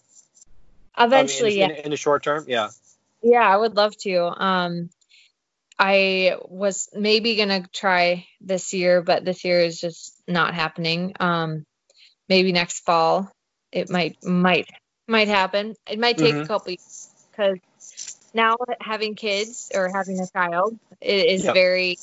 eventually 0.98 1.50
I 1.50 1.50
mean, 1.50 1.60
yeah 1.60 1.66
in, 1.66 1.72
in, 1.72 1.86
in 1.86 1.92
the 1.92 1.98
short 1.98 2.24
term? 2.24 2.46
Yeah. 2.48 2.70
Yeah, 3.22 3.42
I 3.42 3.56
would 3.58 3.76
love 3.76 3.96
to. 3.98 4.44
Um, 4.44 4.90
I 5.80 6.38
was 6.48 6.90
maybe 6.94 7.36
gonna 7.36 7.68
try 7.72 8.26
this 8.42 8.74
year, 8.74 9.02
but 9.02 9.24
this 9.24 9.44
year 9.46 9.60
is 9.60 9.80
just 9.80 10.16
not 10.28 10.54
happening. 10.56 11.14
Um, 11.20 11.66
maybe 12.28 12.52
next 12.52 12.84
fall 12.86 13.30
it 13.72 13.90
might 13.90 14.24
might 14.24 14.70
might 15.08 15.28
happen. 15.28 15.76
It 15.90 16.00
might 16.00 16.18
take 16.18 16.36
Mhm. 16.36 16.46
a 16.46 16.48
couple 16.48 16.72
years 16.72 17.10
because 17.32 17.60
now 18.34 18.58
having 18.82 19.16
kids 19.16 19.72
or 19.74 19.92
having 19.94 20.20
a 20.20 20.28
child 20.38 20.78
it 21.02 21.26
is 21.28 21.44
Yep. 21.44 21.54
very 21.54 21.98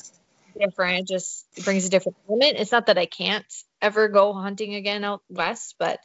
different. 0.59 1.01
It 1.01 1.07
just 1.07 1.45
brings 1.63 1.85
a 1.85 1.89
different 1.89 2.17
element. 2.27 2.57
It's 2.57 2.71
not 2.71 2.87
that 2.87 2.97
I 2.97 3.05
can't 3.05 3.45
ever 3.81 4.07
go 4.07 4.33
hunting 4.33 4.75
again 4.75 5.03
out 5.03 5.21
west, 5.29 5.75
but 5.77 5.99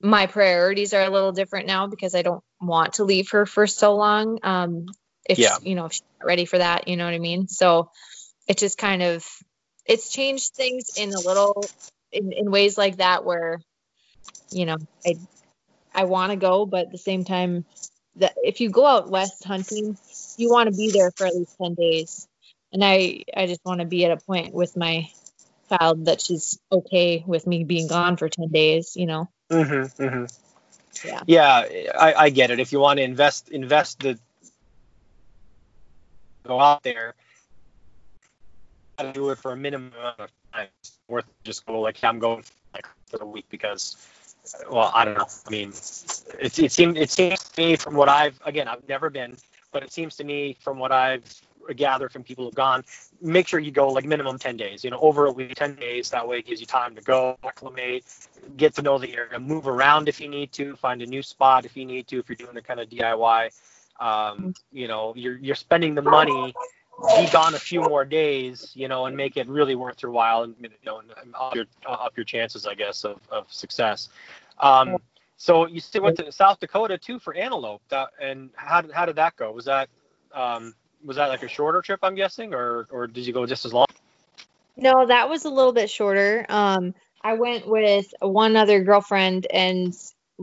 my 0.00 0.26
priorities 0.26 0.94
are 0.94 1.02
a 1.02 1.10
little 1.10 1.32
different 1.32 1.66
now 1.66 1.86
because 1.86 2.14
I 2.14 2.22
don't 2.22 2.42
want 2.60 2.94
to 2.94 3.04
leave 3.04 3.30
her 3.30 3.46
for 3.46 3.66
so 3.66 3.96
long. 3.96 4.38
Um, 4.42 4.86
if 5.28 5.38
Yeah. 5.38 5.58
you 5.62 5.74
know 5.74 5.86
if 5.86 5.92
she's 5.92 6.02
not 6.20 6.26
ready 6.26 6.44
for 6.44 6.58
that, 6.58 6.88
you 6.88 6.96
know 6.96 7.04
what 7.04 7.14
I 7.14 7.18
mean. 7.18 7.48
So 7.48 7.90
it 8.46 8.58
just 8.58 8.78
kind 8.78 9.02
of 9.02 9.26
it's 9.86 10.10
changed 10.10 10.54
things 10.54 10.90
in 10.96 11.12
a 11.12 11.20
little 11.20 11.68
in, 12.12 12.32
in 12.32 12.50
ways 12.50 12.78
like 12.78 12.98
that 12.98 13.24
where 13.24 13.60
you 14.50 14.66
know 14.66 14.76
I 15.06 15.16
I 15.98 16.04
want 16.04 16.30
to 16.30 16.36
go, 16.36 16.64
but 16.64 16.86
at 16.86 16.92
the 16.92 16.98
same 16.98 17.24
time 17.24 17.64
that 18.16 18.34
if 18.44 18.60
you 18.60 18.70
go 18.70 18.86
out 18.86 19.10
west 19.10 19.42
hunting, 19.42 19.98
you 20.36 20.48
want 20.48 20.70
to 20.70 20.76
be 20.76 20.92
there 20.92 21.10
for 21.10 21.26
at 21.26 21.34
least 21.34 21.56
ten 21.60 21.74
days, 21.74 22.28
and 22.72 22.84
I 22.84 23.24
I 23.36 23.46
just 23.46 23.64
want 23.64 23.80
to 23.80 23.86
be 23.86 24.04
at 24.04 24.12
a 24.12 24.16
point 24.16 24.54
with 24.54 24.76
my 24.76 25.10
child 25.68 26.04
that 26.04 26.20
she's 26.20 26.56
okay 26.70 27.24
with 27.26 27.48
me 27.48 27.64
being 27.64 27.88
gone 27.88 28.16
for 28.16 28.28
ten 28.28 28.46
days, 28.46 28.96
you 28.96 29.06
know. 29.06 29.28
Mm-hmm, 29.50 30.02
mm-hmm. 30.02 30.24
Yeah. 31.04 31.22
Yeah, 31.26 31.64
I, 31.98 32.14
I 32.14 32.30
get 32.30 32.52
it. 32.52 32.60
If 32.60 32.70
you 32.70 32.78
want 32.78 32.98
to 32.98 33.02
invest 33.02 33.48
invest 33.48 33.98
the 33.98 34.18
go 36.46 36.60
out 36.60 36.84
there, 36.84 37.14
do 39.12 39.30
it 39.30 39.38
for 39.38 39.50
a 39.50 39.56
minimum 39.56 39.92
amount 39.98 40.20
of 40.20 40.30
time. 40.52 40.68
It's 40.78 40.96
worth 41.08 41.24
just 41.42 41.66
go 41.66 41.80
like 41.80 42.02
I'm 42.04 42.20
going 42.20 42.44
like 42.72 42.86
for 43.08 43.20
a 43.20 43.26
week 43.26 43.46
because 43.48 43.96
well 44.70 44.90
I 44.94 45.04
don't 45.04 45.18
know. 45.18 45.26
I 45.46 45.50
mean, 45.50 45.70
it 45.70 46.58
it 46.58 46.72
seems 46.72 46.98
it 46.98 47.10
seems 47.10 47.42
to 47.42 47.60
me 47.60 47.76
from 47.76 47.94
what 47.94 48.08
I've 48.08 48.38
again 48.44 48.68
I've 48.68 48.86
never 48.88 49.10
been, 49.10 49.36
but 49.72 49.82
it 49.82 49.92
seems 49.92 50.16
to 50.16 50.24
me 50.24 50.56
from 50.60 50.78
what 50.78 50.92
I've 50.92 51.24
gathered 51.74 52.12
from 52.12 52.22
people 52.22 52.44
who've 52.44 52.54
gone, 52.54 52.84
make 53.20 53.46
sure 53.46 53.60
you 53.60 53.70
go 53.70 53.88
like 53.88 54.04
minimum 54.04 54.38
10 54.38 54.56
days. 54.56 54.84
You 54.84 54.90
know, 54.90 54.98
over 55.00 55.26
a 55.26 55.32
week, 55.32 55.54
10 55.54 55.74
days. 55.74 56.10
That 56.10 56.26
way 56.26 56.38
it 56.38 56.46
gives 56.46 56.60
you 56.60 56.66
time 56.66 56.94
to 56.94 57.02
go 57.02 57.38
acclimate, 57.44 58.04
get 58.56 58.74
to 58.76 58.82
know 58.82 58.98
the 58.98 59.14
area, 59.14 59.38
move 59.38 59.66
around 59.68 60.08
if 60.08 60.20
you 60.20 60.28
need 60.28 60.52
to, 60.52 60.76
find 60.76 61.02
a 61.02 61.06
new 61.06 61.22
spot 61.22 61.64
if 61.64 61.76
you 61.76 61.84
need 61.84 62.06
to, 62.08 62.18
if 62.18 62.28
you're 62.28 62.36
doing 62.36 62.56
a 62.56 62.62
kind 62.62 62.80
of 62.80 62.88
DIY. 62.88 63.50
Um, 64.00 64.54
you 64.70 64.86
know, 64.86 65.12
you're 65.16 65.38
you're 65.38 65.56
spending 65.56 65.94
the 65.94 66.02
money, 66.02 66.54
be 66.98 67.28
gone 67.30 67.54
a 67.54 67.58
few 67.58 67.80
more 67.80 68.04
days, 68.04 68.72
you 68.74 68.88
know, 68.88 69.06
and 69.06 69.16
make 69.16 69.36
it 69.36 69.48
really 69.48 69.74
worth 69.74 70.02
your 70.02 70.10
while, 70.10 70.42
and 70.42 70.54
you 70.60 70.68
know, 70.84 70.98
and 70.98 71.34
up 71.34 71.54
your 71.54 71.66
up 71.86 72.16
your 72.16 72.24
chances, 72.24 72.66
I 72.66 72.74
guess, 72.74 73.04
of, 73.04 73.20
of 73.30 73.52
success. 73.52 74.08
Um, 74.58 74.96
so 75.36 75.66
you 75.66 75.80
still 75.80 76.02
went 76.02 76.16
to 76.16 76.32
South 76.32 76.58
Dakota 76.58 76.98
too 76.98 77.18
for 77.20 77.34
antelope, 77.34 77.82
that, 77.90 78.08
and 78.20 78.50
how 78.54 78.80
did 78.80 78.90
how 78.90 79.06
did 79.06 79.16
that 79.16 79.36
go? 79.36 79.52
Was 79.52 79.66
that 79.66 79.88
um, 80.34 80.74
was 81.04 81.16
that 81.16 81.28
like 81.28 81.44
a 81.44 81.48
shorter 81.48 81.82
trip? 81.82 82.00
I'm 82.02 82.16
guessing, 82.16 82.52
or 82.52 82.88
or 82.90 83.06
did 83.06 83.26
you 83.26 83.32
go 83.32 83.46
just 83.46 83.64
as 83.64 83.72
long? 83.72 83.86
No, 84.76 85.06
that 85.06 85.28
was 85.28 85.44
a 85.44 85.50
little 85.50 85.72
bit 85.72 85.90
shorter. 85.90 86.46
Um, 86.48 86.94
I 87.22 87.34
went 87.34 87.66
with 87.66 88.12
one 88.20 88.56
other 88.56 88.82
girlfriend 88.82 89.46
and 89.52 89.92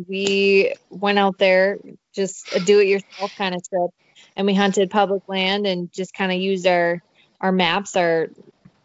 we 0.07 0.73
went 0.89 1.17
out 1.19 1.37
there 1.37 1.79
just 2.13 2.53
a 2.53 2.59
do 2.59 2.79
it 2.79 2.87
yourself 2.87 3.33
kind 3.37 3.55
of 3.55 3.61
trip 3.67 3.91
and 4.35 4.47
we 4.47 4.53
hunted 4.53 4.89
public 4.89 5.23
land 5.27 5.65
and 5.65 5.91
just 5.91 6.13
kind 6.13 6.31
of 6.31 6.37
used 6.39 6.67
our 6.67 7.01
our 7.41 7.51
maps 7.51 7.95
our 7.95 8.27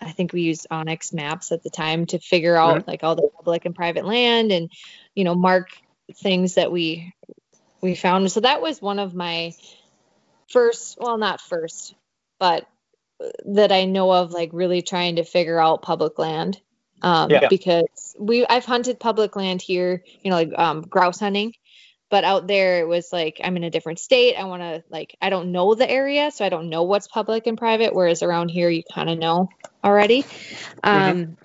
I 0.01 0.13
think 0.13 0.33
we 0.33 0.43
used 0.43 0.67
onX 0.71 1.13
maps 1.13 1.53
at 1.53 1.63
the 1.63 1.71
time 1.71 2.07
to 2.07 2.19
figure 2.19 2.57
out 2.57 2.89
like 2.89 3.05
all 3.05 3.17
the 3.17 3.29
public 3.37 3.67
and 3.67 3.75
private 3.75 4.07
land 4.07 4.51
and 4.51 4.71
you 5.15 5.25
know 5.25 5.35
mark 5.35 5.69
things 6.23 6.55
that 6.55 6.73
we 6.73 7.13
we 7.83 7.95
found. 7.95 8.31
So 8.31 8.41
that 8.41 8.61
was 8.61 8.81
one 8.81 8.99
of 8.99 9.15
my 9.15 9.53
first, 10.49 10.97
well 11.01 11.19
not 11.19 11.41
first, 11.41 11.95
but 12.39 12.67
that 13.47 13.73
I 13.73 13.85
know 13.85 14.11
of 14.13 14.33
like 14.33 14.51
really 14.53 14.83
trying 14.83 15.17
to 15.17 15.25
figure 15.25 15.61
out 15.61 15.83
public 15.83 16.19
land. 16.19 16.61
Um, 17.03 17.31
Yeah. 17.31 17.49
because 17.49 18.15
we 18.19 18.47
I've 18.47 18.65
hunted 18.65 19.01
public 19.01 19.37
land 19.37 19.63
here, 19.63 20.03
you 20.23 20.31
know, 20.31 20.37
like 20.37 20.53
um, 20.57 20.83
grouse 20.83 21.21
hunting, 21.21 21.55
but 22.11 22.25
out 22.25 22.47
there 22.47 22.81
it 22.81 22.89
was 22.89 23.13
like 23.13 23.41
I'm 23.43 23.57
in 23.57 23.65
a 23.65 23.71
different 23.71 24.01
state. 24.01 24.35
I 24.37 24.45
want 24.45 24.63
to 24.63 24.83
like 24.91 25.17
I 25.23 25.31
don't 25.31 25.53
know 25.53 25.75
the 25.75 25.89
area, 25.89 26.31
so 26.31 26.45
I 26.45 26.49
don't 26.49 26.69
know 26.69 26.83
what's 26.83 27.09
public 27.09 27.47
and 27.47 27.57
private. 27.57 27.95
Whereas 27.95 28.23
around 28.23 28.51
here 28.51 28.69
you 28.69 28.83
kind 28.93 29.09
of 29.09 29.19
know 29.19 29.49
already. 29.83 30.27
Um, 30.83 31.37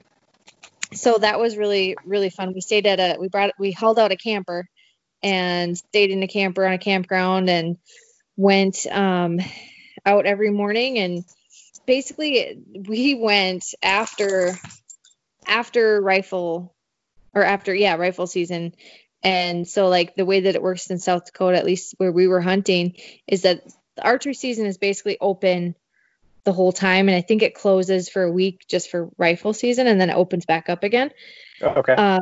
so 0.94 1.18
that 1.20 1.40
was 1.40 1.56
really 1.56 1.96
really 2.06 2.30
fun. 2.30 2.54
We 2.54 2.62
stayed 2.62 2.88
at 2.88 3.00
a 3.00 3.20
we 3.20 3.30
brought 3.30 3.52
we 3.60 3.72
hauled 3.72 4.00
out 4.00 4.12
a 4.12 4.18
camper 4.18 4.68
and 5.24 5.78
stayed 5.78 6.12
in 6.12 6.24
a 6.24 6.28
camper 6.28 6.66
on 6.66 6.74
a 6.74 6.78
campground 6.78 7.50
and 7.50 7.78
went 8.38 8.86
um, 8.88 9.40
out 10.06 10.26
every 10.26 10.52
morning 10.52 10.98
and 10.98 11.24
basically 11.86 12.60
we 12.88 13.16
went 13.16 13.74
after 13.82 14.54
after 15.48 16.02
rifle 16.02 16.76
or 17.34 17.44
after 17.44 17.74
yeah 17.74 17.96
rifle 17.96 18.28
season 18.28 18.74
and 19.26 19.68
so 19.68 19.88
like 19.88 20.16
the 20.16 20.26
way 20.26 20.42
that 20.42 20.56
it 20.56 20.62
works 20.62 20.90
in 20.90 21.00
south 21.00 21.26
dakota 21.26 21.58
at 21.58 21.66
least 21.66 21.96
where 21.98 22.12
we 22.12 22.28
were 22.28 22.42
hunting 22.42 22.96
is 23.28 23.42
that 23.42 23.62
the 23.96 24.04
archery 24.04 24.34
season 24.34 24.66
is 24.66 24.78
basically 24.78 25.18
open 25.20 25.76
the 26.44 26.54
whole 26.54 26.72
time 26.72 27.10
and 27.10 27.18
i 27.18 27.22
think 27.22 27.42
it 27.42 27.56
closes 27.56 28.08
for 28.08 28.24
a 28.24 28.32
week 28.32 28.66
just 28.70 28.90
for 28.90 29.10
rifle 29.18 29.54
season 29.54 29.88
and 29.88 30.00
then 30.00 30.10
it 30.10 30.16
opens 30.16 30.46
back 30.46 30.70
up 30.70 30.84
again 30.84 31.12
Okay. 31.62 31.96
uh, 31.98 32.22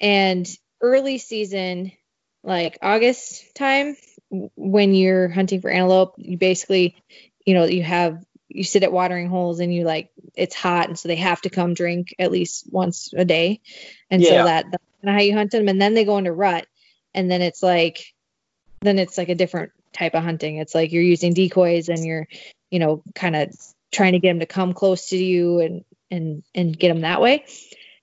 and 0.00 0.46
early 0.80 1.18
season, 1.18 1.92
like 2.42 2.78
August 2.82 3.54
time, 3.54 3.96
when 4.30 4.94
you're 4.94 5.28
hunting 5.28 5.60
for 5.60 5.70
antelope, 5.70 6.14
you 6.18 6.38
basically, 6.38 6.96
you 7.44 7.54
know, 7.54 7.64
you 7.64 7.82
have 7.82 8.24
you 8.48 8.64
sit 8.64 8.82
at 8.82 8.92
watering 8.92 9.28
holes 9.28 9.60
and 9.60 9.74
you 9.74 9.84
like 9.84 10.10
it's 10.34 10.54
hot, 10.54 10.88
and 10.88 10.98
so 10.98 11.08
they 11.08 11.16
have 11.16 11.40
to 11.42 11.50
come 11.50 11.74
drink 11.74 12.14
at 12.18 12.30
least 12.30 12.66
once 12.70 13.12
a 13.16 13.24
day, 13.24 13.60
and 14.10 14.22
Yeah. 14.22 14.28
so 14.28 14.44
that 14.44 14.66
that's 14.70 14.84
kinda 15.00 15.12
how 15.12 15.20
you 15.20 15.34
hunt 15.34 15.50
them. 15.50 15.68
And 15.68 15.80
then 15.80 15.94
they 15.94 16.04
go 16.04 16.18
into 16.18 16.32
rut, 16.32 16.66
and 17.14 17.30
then 17.30 17.42
it's 17.42 17.62
like, 17.62 18.14
then 18.80 18.98
it's 18.98 19.18
like 19.18 19.28
a 19.28 19.34
different 19.34 19.72
type 19.92 20.14
of 20.14 20.22
hunting. 20.22 20.56
It's 20.58 20.74
like 20.74 20.92
you're 20.92 21.02
using 21.02 21.34
decoys 21.34 21.88
and 21.88 22.04
you're, 22.04 22.28
you 22.70 22.78
know, 22.78 23.02
kind 23.14 23.34
of 23.36 23.52
trying 23.90 24.12
to 24.12 24.18
get 24.18 24.30
them 24.30 24.40
to 24.40 24.46
come 24.46 24.74
close 24.74 25.08
to 25.08 25.16
you 25.16 25.60
and 25.60 25.84
and 26.10 26.42
and 26.54 26.78
get 26.78 26.88
them 26.88 27.00
that 27.00 27.20
way. 27.20 27.44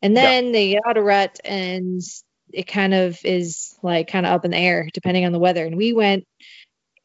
And 0.01 0.15
Yeah. 0.15 0.23
then 0.23 0.51
they 0.51 0.69
get 0.69 0.83
out 0.85 0.97
of 0.97 1.03
rut 1.03 1.39
and 1.45 2.01
it 2.51 2.67
kind 2.67 2.93
of 2.93 3.19
is 3.23 3.75
like 3.81 4.07
kind 4.07 4.25
of 4.25 4.33
up 4.33 4.45
in 4.45 4.51
the 4.51 4.57
air 4.57 4.89
depending 4.93 5.25
on 5.25 5.31
the 5.31 5.39
weather. 5.39 5.65
And 5.65 5.77
we 5.77 5.93
went, 5.93 6.25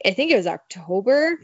I 0.05 0.12
think 0.12 0.30
it 0.30 0.36
was 0.36 0.47
October. 0.47 1.38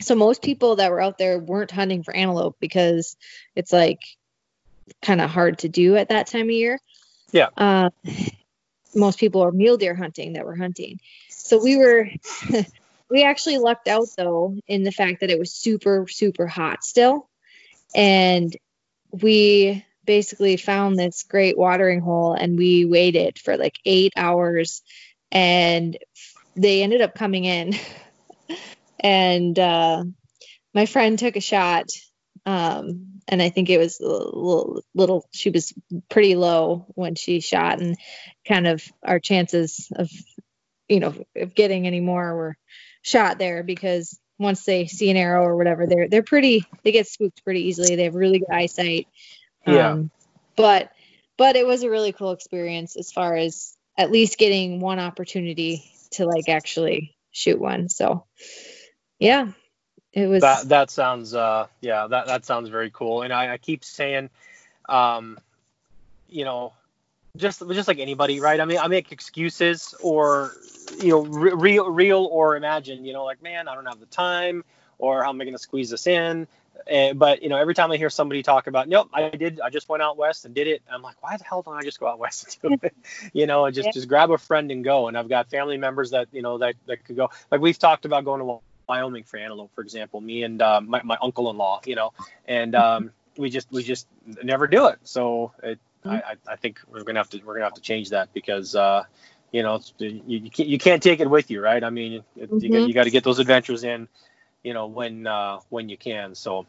So 0.00 0.14
most 0.14 0.42
people 0.42 0.76
that 0.76 0.90
were 0.90 1.00
out 1.00 1.18
there 1.18 1.38
weren't 1.38 1.70
hunting 1.70 2.02
for 2.02 2.14
antelope 2.14 2.56
because 2.60 3.16
it's 3.56 3.72
like 3.72 4.00
kind 5.02 5.20
of 5.20 5.30
hard 5.30 5.58
to 5.58 5.68
do 5.68 5.96
at 5.96 6.10
that 6.10 6.28
time 6.28 6.46
of 6.46 6.50
year. 6.50 6.78
Yeah. 7.32 7.48
Uh, 7.56 7.90
most 8.94 9.18
people 9.18 9.42
are 9.42 9.52
mule 9.52 9.76
deer 9.76 9.94
hunting 9.94 10.34
that 10.34 10.44
were 10.44 10.56
hunting. 10.56 11.00
So 11.28 11.62
we 11.62 11.76
were, 11.76 12.08
we 13.10 13.22
actually 13.24 13.58
lucked 13.58 13.88
out 13.88 14.08
though 14.16 14.56
in 14.66 14.82
the 14.82 14.92
fact 14.92 15.20
that 15.20 15.30
it 15.30 15.38
was 15.38 15.52
super, 15.52 16.06
super 16.08 16.46
hot 16.46 16.84
still. 16.84 17.28
And 17.94 18.54
we 19.10 19.84
basically 20.04 20.56
found 20.56 20.98
this 20.98 21.22
great 21.22 21.58
watering 21.58 22.00
hole 22.00 22.32
and 22.32 22.56
we 22.56 22.84
waited 22.84 23.38
for 23.38 23.56
like 23.56 23.78
eight 23.84 24.12
hours 24.16 24.82
and 25.30 25.98
they 26.56 26.82
ended 26.82 27.02
up 27.02 27.14
coming 27.14 27.44
in 27.44 27.74
and 29.00 29.58
uh, 29.58 30.02
my 30.74 30.86
friend 30.86 31.18
took 31.18 31.36
a 31.36 31.40
shot 31.40 31.88
um, 32.46 33.17
and 33.28 33.40
i 33.40 33.50
think 33.50 33.70
it 33.70 33.78
was 33.78 34.00
a 34.00 34.04
little, 34.06 34.82
little 34.94 35.28
she 35.32 35.50
was 35.50 35.72
pretty 36.08 36.34
low 36.34 36.86
when 36.94 37.14
she 37.14 37.40
shot 37.40 37.80
and 37.80 37.96
kind 38.46 38.66
of 38.66 38.82
our 39.02 39.18
chances 39.18 39.90
of 39.94 40.10
you 40.88 41.00
know 41.00 41.14
of 41.36 41.54
getting 41.54 41.86
any 41.86 42.00
more 42.00 42.34
were 42.34 42.56
shot 43.02 43.38
there 43.38 43.62
because 43.62 44.18
once 44.38 44.64
they 44.64 44.86
see 44.86 45.10
an 45.10 45.16
arrow 45.16 45.42
or 45.42 45.56
whatever 45.56 45.86
they're 45.86 46.08
they're 46.08 46.22
pretty 46.22 46.64
they 46.82 46.92
get 46.92 47.06
spooked 47.06 47.44
pretty 47.44 47.68
easily. 47.68 47.96
They 47.96 48.04
have 48.04 48.14
really 48.14 48.38
good 48.38 48.50
eyesight. 48.50 49.08
Yeah. 49.66 49.92
um, 49.92 50.10
but 50.56 50.90
but 51.36 51.56
it 51.56 51.66
was 51.66 51.82
a 51.82 51.90
really 51.90 52.12
cool 52.12 52.32
experience 52.32 52.96
as 52.96 53.12
far 53.12 53.36
as 53.36 53.76
at 53.96 54.10
least 54.10 54.38
getting 54.38 54.80
one 54.80 54.98
opportunity 54.98 55.90
to 56.12 56.24
like 56.24 56.48
actually 56.48 57.16
shoot 57.32 57.60
one. 57.60 57.88
So 57.88 58.24
yeah 59.18 59.48
it 60.12 60.26
was 60.26 60.42
that 60.42 60.68
that 60.68 60.90
sounds 60.90 61.34
uh 61.34 61.66
yeah 61.80 62.06
that 62.06 62.26
that 62.26 62.44
sounds 62.44 62.68
very 62.68 62.90
cool 62.90 63.22
and 63.22 63.32
i, 63.32 63.54
I 63.54 63.58
keep 63.58 63.84
saying 63.84 64.30
um 64.88 65.38
you 66.28 66.44
know 66.44 66.72
just 67.36 67.62
just 67.70 67.88
like 67.88 67.98
anybody 67.98 68.40
right 68.40 68.60
i 68.60 68.64
mean 68.64 68.78
i 68.78 68.88
make 68.88 69.12
excuses 69.12 69.94
or 70.00 70.52
you 70.98 71.08
know 71.10 71.20
re- 71.20 71.52
real 71.54 71.90
real 71.90 72.24
or 72.30 72.56
imagine 72.56 73.04
you 73.04 73.12
know 73.12 73.24
like 73.24 73.42
man 73.42 73.68
i 73.68 73.74
don't 73.74 73.86
have 73.86 74.00
the 74.00 74.06
time 74.06 74.64
or 74.98 75.22
how 75.22 75.30
am 75.30 75.40
i 75.40 75.44
going 75.44 75.54
to 75.54 75.58
squeeze 75.62 75.90
this 75.90 76.06
in 76.06 76.46
Uh, 76.90 77.12
but 77.12 77.42
you 77.42 77.48
know, 77.48 77.56
every 77.56 77.74
time 77.74 77.90
I 77.92 77.96
hear 77.96 78.08
somebody 78.10 78.42
talk 78.42 78.66
about, 78.66 78.88
nope, 78.88 79.10
I 79.12 79.28
did, 79.30 79.60
I 79.60 79.68
just 79.70 79.88
went 79.88 80.02
out 80.02 80.16
west 80.16 80.44
and 80.46 80.54
did 80.54 80.66
it. 80.68 80.82
I'm 80.90 81.02
like, 81.02 81.16
why 81.22 81.36
the 81.36 81.44
hell 81.44 81.62
don't 81.62 81.76
I 81.76 81.82
just 81.82 82.00
go 82.00 82.06
out 82.06 82.18
west 82.18 82.58
and 82.62 82.72
do 82.72 82.86
it? 82.86 82.94
you 83.34 83.46
know, 83.46 83.66
and 83.66 83.74
just 83.74 83.86
Yeah. 83.86 83.92
just 83.92 84.08
grab 84.08 84.30
a 84.30 84.38
friend 84.38 84.70
and 84.70 84.84
go. 84.84 85.08
And 85.08 85.16
I've 85.18 85.28
got 85.28 85.50
family 85.50 85.76
members 85.76 86.10
that 86.10 86.28
you 86.32 86.42
know 86.42 86.58
that 86.58 86.76
that 86.86 87.04
could 87.04 87.16
go. 87.16 87.30
Like 87.50 87.60
we've 87.60 87.78
talked 87.78 88.04
about 88.06 88.24
going 88.24 88.40
to 88.40 88.60
Wyoming 88.88 89.24
for 89.24 89.38
antelope, 89.38 89.70
for 89.74 89.82
example. 89.82 90.20
Me 90.20 90.42
and 90.44 90.60
uh, 90.62 90.80
my 90.80 91.02
my 91.02 91.18
uncle-in-law, 91.20 91.82
you 91.86 91.96
know, 91.96 92.12
and 92.46 92.74
um, 92.74 93.12
we 93.36 93.50
just 93.50 93.70
we 93.70 93.82
just 93.82 94.06
never 94.42 94.66
do 94.66 94.86
it. 94.88 94.98
So 95.04 95.52
it, 95.62 95.78
I, 96.08 96.16
I 96.16 96.36
I 96.48 96.56
think 96.56 96.80
we're 96.88 97.04
gonna 97.04 97.20
have 97.20 97.30
to 97.30 97.42
we're 97.42 97.54
gonna 97.54 97.66
have 97.66 97.74
to 97.74 97.82
change 97.82 98.10
that 98.10 98.32
because. 98.32 98.74
Uh, 98.74 99.04
you 99.52 99.62
know, 99.62 99.76
it's, 99.76 99.94
you, 99.98 100.22
you 100.26 100.50
can't 100.50 100.68
you 100.68 100.78
can't 100.78 101.02
take 101.02 101.20
it 101.20 101.30
with 101.30 101.50
you, 101.50 101.62
right? 101.62 101.82
I 101.82 101.90
mean, 101.90 102.22
it, 102.36 102.50
you, 102.60 102.70
got, 102.70 102.82
Mhm. 102.82 102.88
you 102.88 102.94
got 102.94 103.04
to 103.04 103.10
get 103.10 103.24
those 103.24 103.38
adventures 103.38 103.82
in, 103.82 104.08
you 104.62 104.74
know, 104.74 104.86
when 104.86 105.26
uh, 105.26 105.60
when 105.70 105.88
you 105.88 105.96
can. 105.96 106.34
So, 106.34 106.66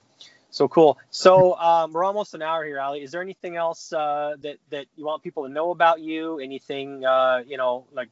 so 0.50 0.68
cool. 0.70 0.98
So 1.10 1.56
um, 1.58 1.92
we're 1.92 2.06
almost 2.06 2.34
an 2.36 2.42
hour 2.42 2.64
here, 2.64 2.78
Allie. 2.78 3.04
Is 3.04 3.12
there 3.12 3.22
anything 3.22 3.58
else 3.58 3.92
uh, 3.92 4.36
that 4.42 4.58
that 4.70 4.86
you 4.96 5.06
want 5.06 5.24
people 5.24 5.46
to 5.46 5.52
know 5.52 5.72
about 5.72 6.00
you? 6.00 6.40
Anything, 6.40 7.04
uh, 7.06 7.44
you 7.46 7.58
know, 7.58 7.86
like 7.94 8.10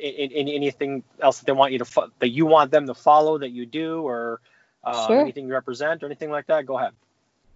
in, 0.00 0.30
in, 0.32 0.48
anything 0.48 1.02
else 1.20 1.38
that 1.38 1.46
they 1.46 1.52
want 1.52 1.72
you 1.72 1.78
to 1.78 1.84
fo- 1.84 2.10
that 2.18 2.30
you 2.30 2.46
want 2.46 2.70
them 2.70 2.86
to 2.86 2.94
follow 2.94 3.38
that 3.38 3.50
you 3.50 3.66
do, 3.66 4.02
or 4.02 4.40
uh, 4.84 5.06
Sure. 5.06 5.20
anything 5.20 5.46
you 5.46 5.52
represent, 5.52 6.02
or 6.02 6.06
anything 6.06 6.30
like 6.30 6.46
that? 6.46 6.66
Go 6.66 6.78
ahead. 6.78 6.92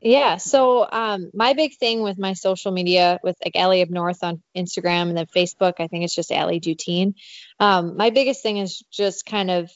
Yeah. 0.01 0.37
So 0.37 0.87
um, 0.91 1.30
my 1.32 1.55
big 1.55 1.76
thing 1.76 2.03
with 2.03 2.18
my 2.18 2.34
social 2.34 2.70
media, 2.70 3.18
with 3.22 3.37
like 3.45 3.57
Allie 3.57 3.82
Up 3.82 3.91
North 3.91 4.22
on 4.22 4.43
Instagram 4.57 5.09
and 5.09 5.16
then 5.16 5.26
Facebook, 5.26 5.74
I 5.78 5.87
think 5.89 6.05
it's 6.05 6.14
just 6.14 6.30
Allie 6.30 6.61
Dutine. 6.61 7.14
Um, 7.59 7.97
my 7.97 8.11
biggest 8.11 8.43
thing 8.43 8.59
is 8.59 8.84
just 8.91 9.24
kind 9.24 9.51
of 9.51 9.70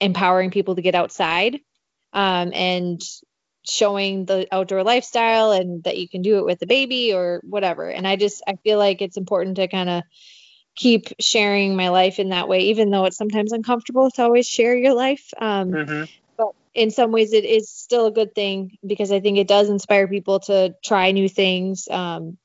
empowering 0.00 0.50
people 0.50 0.74
to 0.74 0.82
get 0.82 0.94
outside 0.94 1.60
um, 2.12 2.52
and 2.52 3.00
showing 3.66 4.24
the 4.24 4.48
outdoor 4.50 4.82
lifestyle 4.82 5.52
and 5.52 5.84
that 5.84 5.98
you 5.98 6.08
can 6.08 6.22
do 6.22 6.38
it 6.38 6.44
with 6.44 6.62
a 6.62 6.66
baby 6.66 7.12
or 7.12 7.40
whatever. 7.44 7.88
And 7.88 8.08
I 8.08 8.16
just 8.16 8.42
I 8.46 8.56
feel 8.56 8.78
like 8.78 9.00
it's 9.00 9.16
important 9.16 9.56
to 9.56 9.68
kind 9.68 9.88
of 9.88 10.02
keep 10.80 11.08
sharing 11.20 11.76
my 11.76 11.90
life 11.90 12.18
in 12.18 12.30
that 12.30 12.48
way, 12.48 12.60
even 12.60 12.88
though 12.90 13.04
it's 13.04 13.18
sometimes 13.18 13.52
uncomfortable 13.52 14.10
to 14.10 14.22
always 14.22 14.46
share 14.46 14.74
your 14.74 14.94
life. 14.94 15.28
Um, 15.38 15.70
Mm-hmm. 15.72 16.04
but 16.38 16.48
in 16.74 16.90
some 16.90 17.12
ways 17.12 17.34
it 17.34 17.44
is 17.44 17.68
still 17.68 18.06
a 18.06 18.10
good 18.10 18.34
thing 18.34 18.78
because 18.86 19.12
I 19.12 19.20
think 19.20 19.36
it 19.36 19.46
does 19.46 19.68
inspire 19.68 20.08
people 20.08 20.40
to 20.40 20.74
try 20.82 21.10
new 21.12 21.28
things, 21.28 21.86
um, 21.90 22.38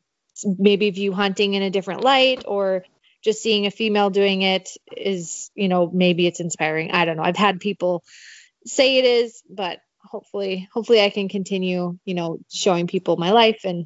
maybe 0.43 0.91
view 0.91 1.13
hunting 1.13 1.53
in 1.53 1.63
a 1.63 1.69
different 1.69 2.01
light 2.01 2.43
or 2.45 2.83
just 3.23 3.41
seeing 3.41 3.67
a 3.67 3.71
female 3.71 4.09
doing 4.09 4.41
it 4.41 4.69
is, 4.97 5.49
you 5.55 5.69
know, 5.69 5.89
maybe 5.93 6.27
it's 6.27 6.41
inspiring. 6.41 6.91
I 6.91 7.05
don't 7.05 7.15
know. 7.15 7.23
I've 7.23 7.38
had 7.38 7.61
people 7.61 8.03
say 8.65 8.97
it 8.97 9.05
is, 9.05 9.41
but 9.49 9.79
hopefully, 10.03 10.67
hopefully 10.73 11.01
I 11.01 11.09
can 11.09 11.29
continue, 11.29 11.97
you 12.03 12.15
know, 12.15 12.39
showing 12.51 12.88
people 12.88 13.15
my 13.15 13.31
life 13.31 13.61
and, 13.63 13.86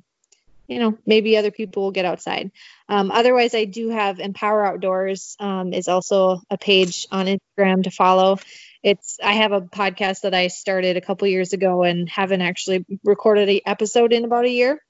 you 0.70 0.80
know, 0.80 0.98
maybe 1.06 1.36
other 1.36 1.52
people 1.52 1.84
will 1.84 1.92
get 1.92 2.06
outside. 2.06 2.52
Um, 2.88 3.12
otherwise, 3.12 3.54
I 3.56 3.66
do 3.66 3.90
have 3.90 4.20
Empower 4.20 4.66
Outdoors 4.66 5.36
um, 5.40 5.74
is 5.74 5.88
also 5.88 6.42
a 6.50 6.58
page 6.58 7.08
on 7.12 7.26
Instagram 7.26 7.84
to 7.84 7.92
follow 7.92 8.38
it's 8.84 9.18
i 9.24 9.34
have 9.34 9.52
a 9.52 9.62
podcast 9.62 10.22
that 10.22 10.34
i 10.34 10.48
started 10.48 10.98
a 10.98 11.02
couple 11.02 11.28
years 11.28 11.54
ago 11.54 11.84
and 11.84 12.10
haven't 12.10 12.42
actually 12.42 12.86
recorded 13.04 13.50
a 13.50 13.62
episode 13.66 14.14
in 14.14 14.26
about 14.26 14.46
a 14.46 14.50
year 14.50 14.82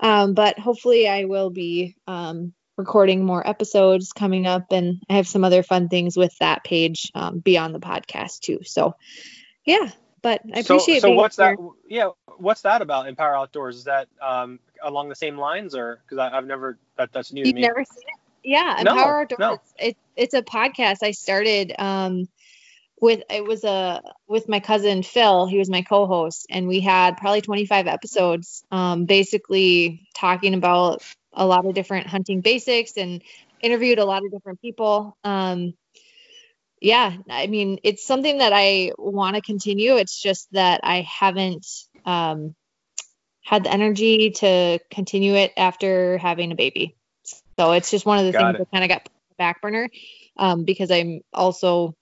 um, 0.00 0.34
but 0.34 0.58
hopefully 0.58 1.08
i 1.08 1.24
will 1.24 1.50
be 1.50 1.96
um, 2.06 2.52
recording 2.76 3.24
more 3.24 3.46
episodes 3.46 4.12
coming 4.12 4.46
up 4.46 4.72
and 4.72 5.02
i 5.08 5.14
have 5.14 5.28
some 5.28 5.44
other 5.44 5.62
fun 5.62 5.88
things 5.88 6.16
with 6.16 6.36
that 6.38 6.64
page 6.64 7.10
um, 7.14 7.38
beyond 7.38 7.74
the 7.74 7.80
podcast 7.80 8.40
too 8.40 8.60
so 8.62 8.94
yeah 9.64 9.90
but 10.22 10.40
i 10.54 10.62
so, 10.62 10.74
appreciate 10.74 11.02
so 11.02 11.08
being 11.08 11.16
what's 11.16 11.36
here. 11.36 11.56
that? 11.56 11.72
Yeah, 11.88 12.08
what's 12.38 12.62
that 12.62 12.82
about? 12.82 13.08
Empower 13.08 13.36
Outdoors? 13.36 13.76
Is 13.76 13.84
that 13.84 14.08
um, 14.20 14.58
along 14.82 15.08
the 15.08 15.14
same 15.14 15.38
lines, 15.38 15.74
or 15.74 16.00
because 16.02 16.18
I've 16.18 16.46
never 16.46 16.78
that 16.96 17.12
that's 17.12 17.32
new 17.32 17.42
to 17.42 17.48
You've 17.48 17.56
me. 17.56 17.62
never 17.62 17.84
seen 17.84 18.04
it? 18.08 18.20
Yeah, 18.42 18.82
No, 18.84 18.92
Empower 18.92 19.20
Outdoors. 19.22 19.38
no. 19.40 19.60
It, 19.78 19.96
it's 20.16 20.34
a 20.34 20.42
podcast 20.42 20.98
I 21.02 21.10
started 21.10 21.74
um, 21.78 22.28
with. 23.00 23.22
It 23.30 23.44
was 23.44 23.64
a 23.64 24.02
with 24.28 24.48
my 24.48 24.60
cousin 24.60 25.02
Phil. 25.02 25.46
He 25.46 25.58
was 25.58 25.68
my 25.68 25.82
co-host, 25.82 26.46
and 26.50 26.68
we 26.68 26.80
had 26.80 27.16
probably 27.16 27.40
25 27.42 27.86
episodes, 27.86 28.64
um, 28.70 29.04
basically 29.04 30.08
talking 30.14 30.54
about 30.54 31.02
a 31.32 31.46
lot 31.46 31.66
of 31.66 31.74
different 31.74 32.06
hunting 32.06 32.40
basics 32.40 32.92
and 32.96 33.22
interviewed 33.60 33.98
a 33.98 34.04
lot 34.04 34.24
of 34.24 34.30
different 34.30 34.60
people. 34.60 35.16
Um, 35.24 35.74
yeah, 36.80 37.16
I 37.30 37.46
mean, 37.46 37.78
it's 37.82 38.06
something 38.06 38.38
that 38.38 38.52
I 38.54 38.92
want 38.98 39.36
to 39.36 39.42
continue. 39.42 39.96
It's 39.96 40.20
just 40.20 40.52
that 40.52 40.80
I 40.84 41.00
haven't 41.02 41.66
um, 42.06 42.54
had 43.44 43.64
the 43.64 43.72
energy 43.72 44.30
to 44.30 44.78
continue 44.90 45.34
it 45.34 45.52
after 45.56 46.18
having 46.18 46.52
a 46.52 46.56
baby. 46.56 46.96
So 47.58 47.72
it's 47.72 47.90
just 47.90 48.06
one 48.06 48.18
of 48.18 48.24
the 48.24 48.32
Got 48.32 48.40
things 48.42 48.54
it. 48.54 48.58
that 48.58 48.70
kind 48.70 48.84
of 48.84 48.90
got 48.90 49.08
back 49.38 49.60
burner 49.60 49.88
um, 50.36 50.64
because 50.64 50.90
I'm 50.90 51.20
also 51.32 51.94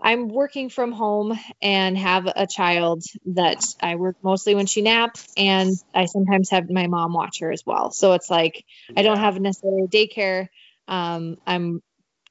I'm 0.00 0.28
working 0.28 0.68
from 0.68 0.92
home 0.92 1.38
and 1.62 1.96
have 1.96 2.26
a 2.26 2.46
child 2.46 3.02
that 3.26 3.64
I 3.80 3.94
work 3.94 4.16
mostly 4.22 4.54
when 4.54 4.66
she 4.66 4.82
naps, 4.82 5.32
and 5.36 5.70
I 5.94 6.06
sometimes 6.06 6.50
have 6.50 6.68
my 6.68 6.88
mom 6.88 7.12
watch 7.14 7.40
her 7.40 7.50
as 7.50 7.62
well. 7.64 7.90
So 7.90 8.12
it's 8.12 8.28
like 8.28 8.64
I 8.96 9.02
don't 9.02 9.18
have 9.18 9.40
necessarily 9.40 9.86
daycare. 9.86 10.48
Um, 10.88 11.36
I'm 11.46 11.80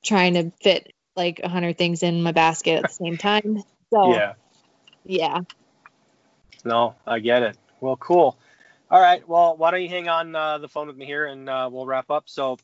trying 0.06 0.36
to 0.36 0.52
fit 0.62 0.92
like 1.16 1.40
a 1.44 1.50
hundred 1.50 1.78
things 1.78 2.04
in 2.04 2.22
my 2.22 2.32
basket 2.32 2.84
at 2.84 2.84
the 2.84 2.94
same 2.94 3.18
time. 3.18 3.64
So 3.92 4.12
Yeah. 4.12 4.34
yeah. 5.06 5.40
No, 6.64 6.96
I 7.06 7.20
get 7.20 7.44
it. 7.44 7.58
Well, 7.82 7.98
cool. 7.98 8.38
All 8.90 9.02
right. 9.02 9.28
Well, 9.28 9.58
why 9.58 9.72
don't 9.72 9.82
you 9.82 9.90
hang 9.90 10.08
on 10.08 10.36
uh, 10.36 10.60
the 10.60 10.68
phone 10.68 10.88
with 10.88 10.96
me 10.96 11.06
here, 11.06 11.26
and 11.26 11.50
uh, 11.50 11.70
we'll 11.72 11.86
wrap 11.86 12.12
up. 12.12 12.26
So, 12.28 12.58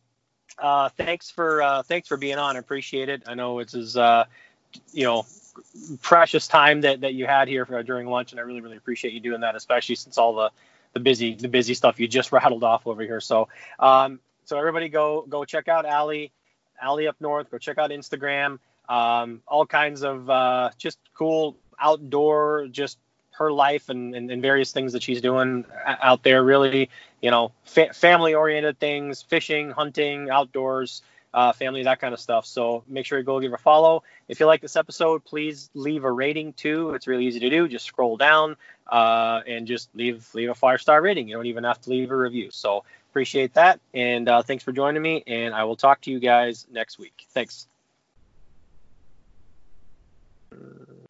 uh, 0.57 0.89
thanks 0.89 1.29
for 1.29 1.61
uh, 1.61 1.83
thanks 1.83 2.07
for 2.07 2.17
being 2.17 2.37
on. 2.37 2.55
I 2.55 2.59
appreciate 2.59 3.09
it. 3.09 3.23
I 3.27 3.33
know 3.33 3.59
it's 3.59 3.75
as 3.75 3.97
uh, 3.97 4.25
you 4.93 5.03
know 5.03 5.25
precious 6.01 6.47
time 6.47 6.81
that, 6.81 7.01
that 7.01 7.13
you 7.13 7.25
had 7.25 7.47
here 7.47 7.65
for, 7.65 7.81
during 7.83 8.07
lunch, 8.07 8.31
and 8.31 8.39
I 8.39 8.43
really 8.43 8.61
really 8.61 8.77
appreciate 8.77 9.13
you 9.13 9.19
doing 9.19 9.41
that, 9.41 9.55
especially 9.55 9.95
since 9.95 10.17
all 10.17 10.35
the 10.35 10.51
the 10.93 10.99
busy 10.99 11.35
the 11.35 11.47
busy 11.47 11.73
stuff 11.73 11.99
you 11.99 12.07
just 12.07 12.31
rattled 12.33 12.63
off 12.63 12.87
over 12.87 13.01
here. 13.01 13.19
So, 13.19 13.49
um, 13.79 14.19
so 14.45 14.57
everybody 14.57 14.89
go 14.89 15.25
go 15.27 15.45
check 15.45 15.67
out 15.67 15.85
Allie, 15.85 16.31
Allie 16.81 17.07
up 17.07 17.15
north. 17.19 17.49
Go 17.51 17.57
check 17.57 17.77
out 17.77 17.89
Instagram. 17.89 18.59
Um, 18.87 19.41
all 19.47 19.65
kinds 19.65 20.03
of 20.03 20.29
uh, 20.29 20.71
just 20.77 20.99
cool 21.15 21.57
outdoor 21.79 22.67
just 22.71 22.97
her 23.39 23.51
life 23.51 23.89
and, 23.89 24.13
and, 24.13 24.29
and 24.29 24.41
various 24.41 24.71
things 24.71 24.93
that 24.93 25.01
she's 25.01 25.21
doing 25.21 25.65
out 25.85 26.21
there 26.23 26.43
really 26.43 26.89
you 27.21 27.31
know 27.31 27.51
fa- 27.63 27.93
family 27.93 28.33
oriented 28.35 28.79
things 28.79 29.21
fishing 29.21 29.71
hunting 29.71 30.29
outdoors 30.29 31.01
uh, 31.31 31.53
family 31.53 31.83
that 31.83 32.01
kind 32.01 32.11
of 32.11 32.19
stuff. 32.19 32.43
So 32.43 32.83
make 32.87 33.05
sure 33.05 33.19
you 33.19 33.23
go 33.23 33.39
give 33.39 33.51
her 33.51 33.55
a 33.55 33.59
follow. 33.59 34.01
If 34.27 34.39
you 34.39 34.47
like 34.47 34.61
this 34.61 34.75
episode 34.75 35.23
please 35.25 35.69
leave 35.73 36.03
a 36.03 36.11
rating 36.11 36.53
too. 36.53 36.93
It's 36.93 37.07
really 37.07 37.25
easy 37.25 37.39
to 37.39 37.49
do. 37.49 37.67
Just 37.67 37.85
scroll 37.85 38.17
down 38.17 38.55
uh, 38.87 39.41
and 39.47 39.67
just 39.67 39.89
leave 39.95 40.27
leave 40.33 40.49
a 40.49 40.55
five 40.55 40.81
star 40.81 41.01
rating. 41.01 41.27
You 41.27 41.35
don't 41.35 41.45
even 41.45 41.63
have 41.63 41.81
to 41.81 41.89
leave 41.89 42.11
a 42.11 42.15
review. 42.15 42.49
So 42.51 42.83
appreciate 43.09 43.55
that 43.55 43.79
and 43.93 44.29
uh, 44.29 44.43
thanks 44.43 44.63
for 44.63 44.71
joining 44.71 45.01
me 45.01 45.23
and 45.25 45.55
i 45.55 45.63
will 45.63 45.75
talk 45.75 45.99
to 46.01 46.11
you 46.11 46.19
guys 46.19 46.67
next 46.71 46.99
week. 46.99 47.25
Thanks 47.31 47.67